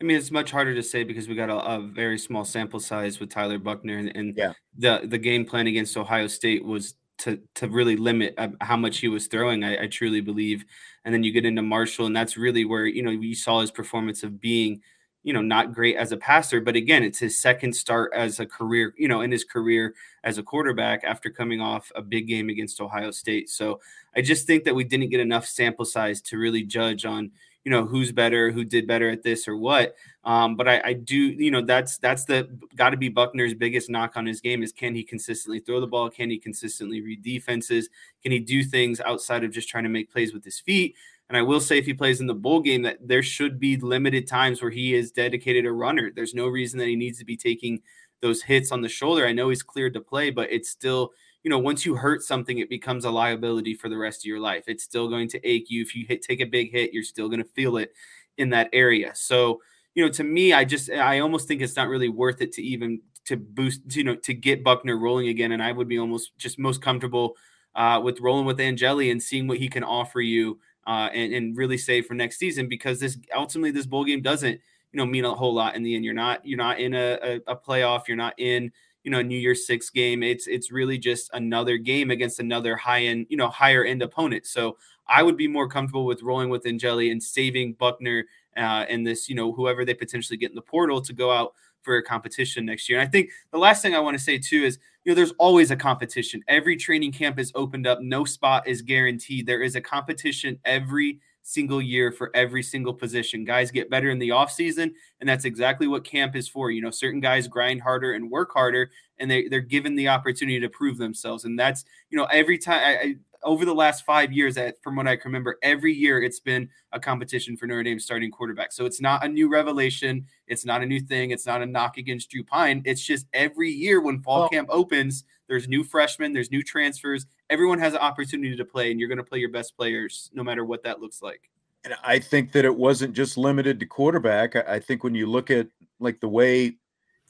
I 0.00 0.04
mean, 0.04 0.16
it's 0.16 0.30
much 0.30 0.50
harder 0.52 0.74
to 0.74 0.82
say 0.82 1.02
because 1.02 1.28
we 1.28 1.34
got 1.34 1.50
a, 1.50 1.56
a 1.56 1.80
very 1.80 2.18
small 2.18 2.44
sample 2.44 2.78
size 2.80 3.18
with 3.18 3.30
Tyler 3.30 3.58
Buchner, 3.58 3.98
and, 3.98 4.16
and 4.16 4.36
Yeah. 4.36 4.52
the 4.76 5.02
the 5.04 5.18
game 5.18 5.44
plan 5.44 5.66
against 5.66 5.96
Ohio 5.96 6.28
State 6.28 6.64
was 6.64 6.94
to 7.18 7.40
to 7.56 7.68
really 7.68 7.96
limit 7.96 8.34
uh, 8.38 8.48
how 8.60 8.76
much 8.76 8.98
he 8.98 9.08
was 9.08 9.26
throwing. 9.26 9.64
I, 9.64 9.82
I 9.82 9.86
truly 9.88 10.20
believe, 10.20 10.64
and 11.04 11.12
then 11.12 11.24
you 11.24 11.32
get 11.32 11.44
into 11.44 11.62
Marshall, 11.62 12.06
and 12.06 12.14
that's 12.16 12.36
really 12.36 12.64
where 12.64 12.86
you 12.86 13.02
know 13.02 13.10
we 13.10 13.34
saw 13.34 13.60
his 13.60 13.72
performance 13.72 14.22
of 14.22 14.40
being, 14.40 14.82
you 15.28 15.34
know, 15.34 15.42
not 15.42 15.74
great 15.74 15.94
as 15.96 16.10
a 16.10 16.16
passer. 16.16 16.58
But 16.58 16.74
again, 16.74 17.02
it's 17.02 17.18
his 17.18 17.36
second 17.36 17.74
start 17.74 18.12
as 18.14 18.40
a 18.40 18.46
career, 18.46 18.94
you 18.96 19.08
know, 19.08 19.20
in 19.20 19.30
his 19.30 19.44
career 19.44 19.94
as 20.24 20.38
a 20.38 20.42
quarterback 20.42 21.04
after 21.04 21.28
coming 21.28 21.60
off 21.60 21.92
a 21.94 22.00
big 22.00 22.26
game 22.26 22.48
against 22.48 22.80
Ohio 22.80 23.10
State. 23.10 23.50
So 23.50 23.78
I 24.16 24.22
just 24.22 24.46
think 24.46 24.64
that 24.64 24.74
we 24.74 24.84
didn't 24.84 25.10
get 25.10 25.20
enough 25.20 25.44
sample 25.44 25.84
size 25.84 26.22
to 26.22 26.38
really 26.38 26.62
judge 26.62 27.04
on, 27.04 27.30
you 27.62 27.70
know, 27.70 27.84
who's 27.84 28.10
better, 28.10 28.50
who 28.50 28.64
did 28.64 28.86
better 28.86 29.10
at 29.10 29.22
this 29.22 29.46
or 29.46 29.58
what. 29.58 29.96
Um, 30.24 30.56
but 30.56 30.66
I, 30.66 30.80
I 30.82 30.92
do, 30.94 31.18
you 31.18 31.50
know, 31.50 31.60
that's 31.60 31.98
that's 31.98 32.24
the 32.24 32.48
got 32.74 32.90
to 32.90 32.96
be 32.96 33.10
Buchner's 33.10 33.52
biggest 33.52 33.90
knock 33.90 34.16
on 34.16 34.24
his 34.24 34.40
game 34.40 34.62
is 34.62 34.72
can 34.72 34.94
he 34.94 35.04
consistently 35.04 35.60
throw 35.60 35.78
the 35.78 35.86
ball? 35.86 36.08
Can 36.08 36.30
he 36.30 36.38
consistently 36.38 37.02
read 37.02 37.20
defenses? 37.20 37.90
Can 38.22 38.32
he 38.32 38.38
do 38.38 38.64
things 38.64 38.98
outside 38.98 39.44
of 39.44 39.50
just 39.50 39.68
trying 39.68 39.84
to 39.84 39.90
make 39.90 40.10
plays 40.10 40.32
with 40.32 40.42
his 40.42 40.58
feet? 40.58 40.94
And 41.28 41.36
I 41.36 41.42
will 41.42 41.60
say, 41.60 41.78
if 41.78 41.84
he 41.84 41.94
plays 41.94 42.20
in 42.20 42.26
the 42.26 42.34
bowl 42.34 42.60
game, 42.60 42.82
that 42.82 43.06
there 43.06 43.22
should 43.22 43.60
be 43.60 43.76
limited 43.76 44.26
times 44.26 44.62
where 44.62 44.70
he 44.70 44.94
is 44.94 45.10
dedicated 45.10 45.66
a 45.66 45.72
runner. 45.72 46.10
There's 46.14 46.34
no 46.34 46.48
reason 46.48 46.78
that 46.78 46.88
he 46.88 46.96
needs 46.96 47.18
to 47.18 47.24
be 47.24 47.36
taking 47.36 47.82
those 48.22 48.42
hits 48.42 48.72
on 48.72 48.80
the 48.80 48.88
shoulder. 48.88 49.26
I 49.26 49.32
know 49.32 49.50
he's 49.50 49.62
cleared 49.62 49.94
to 49.94 50.00
play, 50.00 50.30
but 50.30 50.50
it's 50.50 50.70
still, 50.70 51.12
you 51.42 51.50
know, 51.50 51.58
once 51.58 51.84
you 51.84 51.96
hurt 51.96 52.22
something, 52.22 52.58
it 52.58 52.70
becomes 52.70 53.04
a 53.04 53.10
liability 53.10 53.74
for 53.74 53.88
the 53.88 53.98
rest 53.98 54.22
of 54.22 54.24
your 54.24 54.40
life. 54.40 54.64
It's 54.66 54.84
still 54.84 55.08
going 55.08 55.28
to 55.28 55.48
ache 55.48 55.66
you. 55.68 55.82
If 55.82 55.94
you 55.94 56.06
hit, 56.06 56.22
take 56.22 56.40
a 56.40 56.46
big 56.46 56.72
hit, 56.72 56.92
you're 56.92 57.02
still 57.02 57.28
going 57.28 57.42
to 57.42 57.48
feel 57.50 57.76
it 57.76 57.92
in 58.38 58.50
that 58.50 58.70
area. 58.72 59.12
So, 59.14 59.60
you 59.94 60.04
know, 60.04 60.10
to 60.12 60.24
me, 60.24 60.52
I 60.52 60.64
just, 60.64 60.90
I 60.90 61.20
almost 61.20 61.46
think 61.46 61.60
it's 61.60 61.76
not 61.76 61.88
really 61.88 62.08
worth 62.08 62.40
it 62.40 62.52
to 62.52 62.62
even 62.62 63.00
to 63.26 63.36
boost, 63.36 63.82
you 63.94 64.04
know, 64.04 64.16
to 64.16 64.32
get 64.32 64.64
Buchner 64.64 64.96
rolling 64.96 65.28
again. 65.28 65.52
And 65.52 65.62
I 65.62 65.72
would 65.72 65.88
be 65.88 65.98
almost 65.98 66.38
just 66.38 66.58
most 66.58 66.80
comfortable 66.80 67.36
uh, 67.74 68.00
with 68.02 68.20
rolling 68.20 68.46
with 68.46 68.60
Angeli 68.60 69.10
and 69.10 69.22
seeing 69.22 69.46
what 69.46 69.58
he 69.58 69.68
can 69.68 69.84
offer 69.84 70.20
you 70.20 70.58
uh, 70.88 71.10
and, 71.12 71.34
and 71.34 71.56
really 71.56 71.76
save 71.76 72.06
for 72.06 72.14
next 72.14 72.38
season 72.38 72.66
because 72.66 72.98
this 72.98 73.18
ultimately 73.36 73.70
this 73.70 73.86
bowl 73.86 74.04
game 74.04 74.22
doesn't 74.22 74.58
you 74.92 74.96
know 74.96 75.04
mean 75.04 75.26
a 75.26 75.34
whole 75.34 75.52
lot 75.52 75.76
in 75.76 75.82
the 75.82 75.94
end. 75.94 76.04
You're 76.04 76.14
not 76.14 76.44
you're 76.44 76.56
not 76.58 76.80
in 76.80 76.94
a, 76.94 77.18
a, 77.22 77.52
a 77.52 77.56
playoff. 77.56 78.08
You're 78.08 78.16
not 78.16 78.34
in 78.38 78.72
you 79.04 79.10
know 79.10 79.20
New 79.20 79.38
Year's 79.38 79.66
Six 79.66 79.90
game. 79.90 80.22
It's 80.22 80.46
it's 80.46 80.72
really 80.72 80.96
just 80.96 81.30
another 81.34 81.76
game 81.76 82.10
against 82.10 82.40
another 82.40 82.74
high 82.74 83.02
end 83.02 83.26
you 83.28 83.36
know 83.36 83.48
higher 83.48 83.84
end 83.84 84.02
opponent. 84.02 84.46
So 84.46 84.78
I 85.06 85.22
would 85.22 85.36
be 85.36 85.46
more 85.46 85.68
comfortable 85.68 86.06
with 86.06 86.22
rolling 86.22 86.48
with 86.48 86.66
Angeli 86.66 87.10
and 87.10 87.22
saving 87.22 87.74
Buchner 87.74 88.24
uh, 88.56 88.86
and 88.88 89.06
this 89.06 89.28
you 89.28 89.34
know 89.34 89.52
whoever 89.52 89.84
they 89.84 89.94
potentially 89.94 90.38
get 90.38 90.50
in 90.50 90.56
the 90.56 90.62
portal 90.62 91.02
to 91.02 91.12
go 91.12 91.30
out 91.30 91.52
for 91.82 91.98
a 91.98 92.02
competition 92.02 92.64
next 92.64 92.88
year. 92.88 92.98
And 92.98 93.06
I 93.06 93.10
think 93.10 93.30
the 93.50 93.58
last 93.58 93.82
thing 93.82 93.94
I 93.94 94.00
want 94.00 94.16
to 94.16 94.22
say 94.22 94.38
too 94.38 94.64
is, 94.64 94.78
you 95.08 95.14
know, 95.14 95.16
there's 95.16 95.32
always 95.38 95.70
a 95.70 95.76
competition. 95.76 96.42
Every 96.48 96.76
training 96.76 97.12
camp 97.12 97.38
is 97.38 97.50
opened 97.54 97.86
up. 97.86 98.02
No 98.02 98.26
spot 98.26 98.68
is 98.68 98.82
guaranteed. 98.82 99.46
There 99.46 99.62
is 99.62 99.74
a 99.74 99.80
competition 99.80 100.58
every 100.66 101.18
single 101.42 101.80
year 101.80 102.12
for 102.12 102.30
every 102.34 102.62
single 102.62 102.92
position. 102.92 103.42
Guys 103.42 103.70
get 103.70 103.88
better 103.88 104.10
in 104.10 104.18
the 104.18 104.32
off 104.32 104.52
season, 104.52 104.94
and 105.18 105.26
that's 105.26 105.46
exactly 105.46 105.86
what 105.86 106.04
camp 106.04 106.36
is 106.36 106.46
for. 106.46 106.70
You 106.70 106.82
know, 106.82 106.90
certain 106.90 107.20
guys 107.20 107.48
grind 107.48 107.80
harder 107.80 108.12
and 108.12 108.30
work 108.30 108.52
harder, 108.52 108.90
and 109.18 109.30
they 109.30 109.48
they're 109.48 109.62
given 109.62 109.94
the 109.94 110.08
opportunity 110.08 110.60
to 110.60 110.68
prove 110.68 110.98
themselves. 110.98 111.46
And 111.46 111.58
that's 111.58 111.86
you 112.10 112.18
know 112.18 112.26
every 112.26 112.58
time 112.58 112.82
I, 112.82 113.14
over 113.42 113.64
the 113.64 113.74
last 113.74 114.04
five 114.04 114.32
years, 114.32 114.58
from 114.82 114.96
what 114.96 115.06
I 115.06 115.16
can 115.16 115.30
remember, 115.30 115.58
every 115.62 115.92
year 115.92 116.22
it's 116.22 116.40
been 116.40 116.68
a 116.92 117.00
competition 117.00 117.56
for 117.56 117.66
Notre 117.66 117.82
Dame 117.82 118.00
starting 118.00 118.30
quarterback. 118.30 118.72
So 118.72 118.86
it's 118.86 119.00
not 119.00 119.24
a 119.24 119.28
new 119.28 119.48
revelation. 119.48 120.26
It's 120.46 120.64
not 120.64 120.82
a 120.82 120.86
new 120.86 121.00
thing. 121.00 121.30
It's 121.30 121.46
not 121.46 121.62
a 121.62 121.66
knock 121.66 121.98
against 121.98 122.30
Drew 122.30 122.44
Pyne. 122.44 122.82
It's 122.84 123.04
just 123.04 123.26
every 123.32 123.70
year 123.70 124.00
when 124.00 124.20
fall 124.20 124.40
well, 124.40 124.48
camp 124.48 124.68
opens, 124.70 125.24
there's 125.48 125.68
new 125.68 125.82
freshmen, 125.82 126.32
there's 126.32 126.50
new 126.50 126.62
transfers. 126.62 127.26
Everyone 127.50 127.78
has 127.78 127.94
an 127.94 128.00
opportunity 128.00 128.54
to 128.56 128.64
play, 128.64 128.90
and 128.90 129.00
you're 129.00 129.08
going 129.08 129.18
to 129.18 129.24
play 129.24 129.38
your 129.38 129.50
best 129.50 129.76
players 129.76 130.30
no 130.34 130.42
matter 130.42 130.64
what 130.64 130.82
that 130.84 131.00
looks 131.00 131.22
like. 131.22 131.50
And 131.84 131.94
I 132.04 132.18
think 132.18 132.52
that 132.52 132.64
it 132.64 132.76
wasn't 132.76 133.14
just 133.14 133.38
limited 133.38 133.80
to 133.80 133.86
quarterback. 133.86 134.56
I 134.56 134.78
think 134.78 135.04
when 135.04 135.14
you 135.14 135.26
look 135.26 135.50
at 135.50 135.68
like 136.00 136.20
the 136.20 136.28
way 136.28 136.76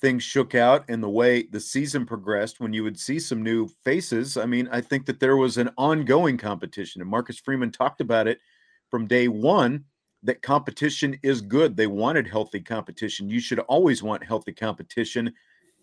things 0.00 0.22
shook 0.22 0.54
out 0.54 0.84
and 0.88 1.02
the 1.02 1.08
way 1.08 1.42
the 1.50 1.60
season 1.60 2.06
progressed 2.06 2.60
when 2.60 2.72
you 2.72 2.84
would 2.84 2.98
see 2.98 3.18
some 3.18 3.42
new 3.42 3.68
faces 3.84 4.36
i 4.36 4.46
mean 4.46 4.68
i 4.70 4.80
think 4.80 5.06
that 5.06 5.20
there 5.20 5.36
was 5.36 5.56
an 5.58 5.70
ongoing 5.76 6.36
competition 6.36 7.00
and 7.00 7.10
marcus 7.10 7.38
freeman 7.38 7.70
talked 7.70 8.00
about 8.00 8.28
it 8.28 8.38
from 8.90 9.06
day 9.06 9.28
one 9.28 9.84
that 10.22 10.42
competition 10.42 11.18
is 11.22 11.40
good. 11.40 11.76
They 11.76 11.86
wanted 11.86 12.26
healthy 12.26 12.60
competition. 12.60 13.28
You 13.28 13.40
should 13.40 13.60
always 13.60 14.02
want 14.02 14.24
healthy 14.24 14.52
competition 14.52 15.32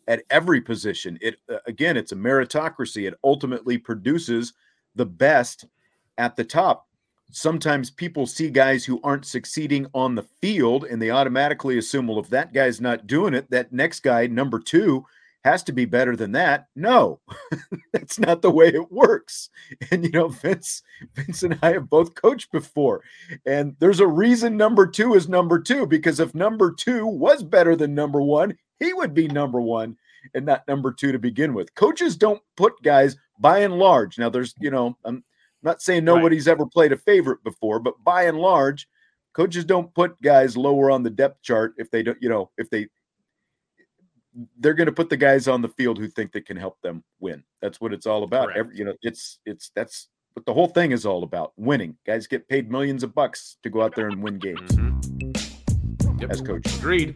at 0.08 0.24
every 0.30 0.62
position. 0.62 1.18
It 1.22 1.38
uh, 1.52 1.58
again 1.68 1.98
it's 1.98 2.12
a 2.12 2.16
meritocracy. 2.16 3.08
It 3.08 3.18
ultimately 3.24 3.78
produces 3.78 4.54
the 4.96 5.06
best 5.06 5.66
at 6.18 6.36
the 6.36 6.44
top 6.44 6.88
sometimes 7.32 7.90
people 7.90 8.26
see 8.26 8.50
guys 8.50 8.86
who 8.86 9.00
aren't 9.04 9.26
succeeding 9.26 9.88
on 9.94 10.16
the 10.16 10.24
field 10.42 10.86
and 10.86 11.02
they 11.02 11.10
automatically 11.10 11.78
assume, 11.78 12.08
well, 12.08 12.20
if 12.20 12.30
that 12.30 12.54
guy's 12.54 12.80
not 12.80 13.08
doing 13.08 13.34
it, 13.34 13.50
that 13.52 13.74
next 13.74 14.02
guy, 14.02 14.28
number 14.28 14.60
two, 14.60 15.06
has 15.44 15.62
to 15.62 15.72
be 15.72 15.86
better 15.86 16.16
than 16.16 16.32
that. 16.32 16.68
No, 16.76 17.20
that's 17.94 18.18
not 18.18 18.42
the 18.42 18.50
way 18.50 18.70
it 18.70 18.92
works. 18.92 19.50
And 19.92 20.04
you 20.04 20.10
know, 20.10 20.28
Vince, 20.30 20.82
Vince 21.14 21.44
and 21.44 21.60
I 21.62 21.74
have 21.74 21.88
both 21.88 22.16
coached 22.16 22.52
before. 22.52 23.04
And 23.46 23.76
there's 23.80 24.00
a 24.00 24.08
reason 24.08 24.58
number 24.58 24.88
two 24.88 25.14
is 25.14 25.30
number 25.30 25.60
two, 25.60 25.86
because 25.86 26.20
if 26.20 26.34
number 26.34 26.72
two 26.72 27.06
was 27.06 27.44
better 27.44 27.76
than 27.76 27.94
number 27.94 28.22
one, 28.22 28.58
he 28.80 28.92
would 28.94 29.14
be 29.14 29.28
number 29.28 29.62
one 29.62 29.96
and 30.34 30.48
not 30.48 30.68
number 30.68 30.92
two 30.92 31.12
to 31.12 31.20
begin 31.20 31.54
with. 31.54 31.76
Coaches 31.76 32.16
don't 32.16 32.42
put 32.58 32.82
guys 32.82 33.16
by 33.40 33.60
and 33.60 33.78
large. 33.78 34.18
Now 34.18 34.30
there's, 34.30 34.56
you 34.60 34.72
know, 34.72 34.98
um, 35.06 35.24
not 35.66 35.82
saying 35.82 36.06
nobody's 36.06 36.48
right. 36.48 36.54
ever 36.54 36.66
played 36.66 36.92
a 36.92 36.98
favorite 36.98 37.44
before, 37.44 37.80
but 37.80 38.02
by 38.04 38.24
and 38.24 38.38
large, 38.38 38.88
coaches 39.34 39.66
don't 39.66 39.94
put 39.94 40.22
guys 40.22 40.56
lower 40.56 40.90
on 40.90 41.04
the 41.04 41.10
depth 41.10 41.42
chart 41.42 41.74
if 41.78 41.92
they 41.92 42.04
don't, 42.04 42.18
you 42.22 42.30
know, 42.30 42.52
if 42.58 42.70
they 42.70 42.88
they're 44.60 44.74
going 44.74 44.88
to 44.88 44.92
put 44.92 45.10
the 45.10 45.18
guys 45.18 45.48
on 45.48 45.62
the 45.62 45.70
field 45.70 45.98
who 45.98 46.08
think 46.08 46.32
they 46.32 46.42
can 46.42 46.58
help 46.58 46.80
them 46.82 47.04
win. 47.20 47.44
That's 47.62 47.80
what 47.80 47.94
it's 47.94 48.06
all 48.06 48.24
about. 48.24 48.56
Every, 48.56 48.78
you 48.78 48.86
know, 48.86 48.94
it's 49.02 49.40
it's 49.46 49.72
that's 49.76 50.10
what 50.34 50.46
the 50.46 50.54
whole 50.54 50.68
thing 50.68 50.92
is 50.92 51.06
all 51.06 51.24
about. 51.24 51.54
Winning. 51.56 51.98
Guys 52.06 52.28
get 52.28 52.48
paid 52.48 52.70
millions 52.70 53.04
of 53.04 53.16
bucks 53.16 53.58
to 53.64 53.70
go 53.70 53.82
out 53.82 53.96
there 53.96 54.08
and 54.08 54.22
win 54.22 54.40
games. 54.40 54.72
Mm-hmm. 54.72 56.20
Yep. 56.20 56.32
As 56.32 56.42
coaches. 56.42 56.78
Agreed. 56.78 57.16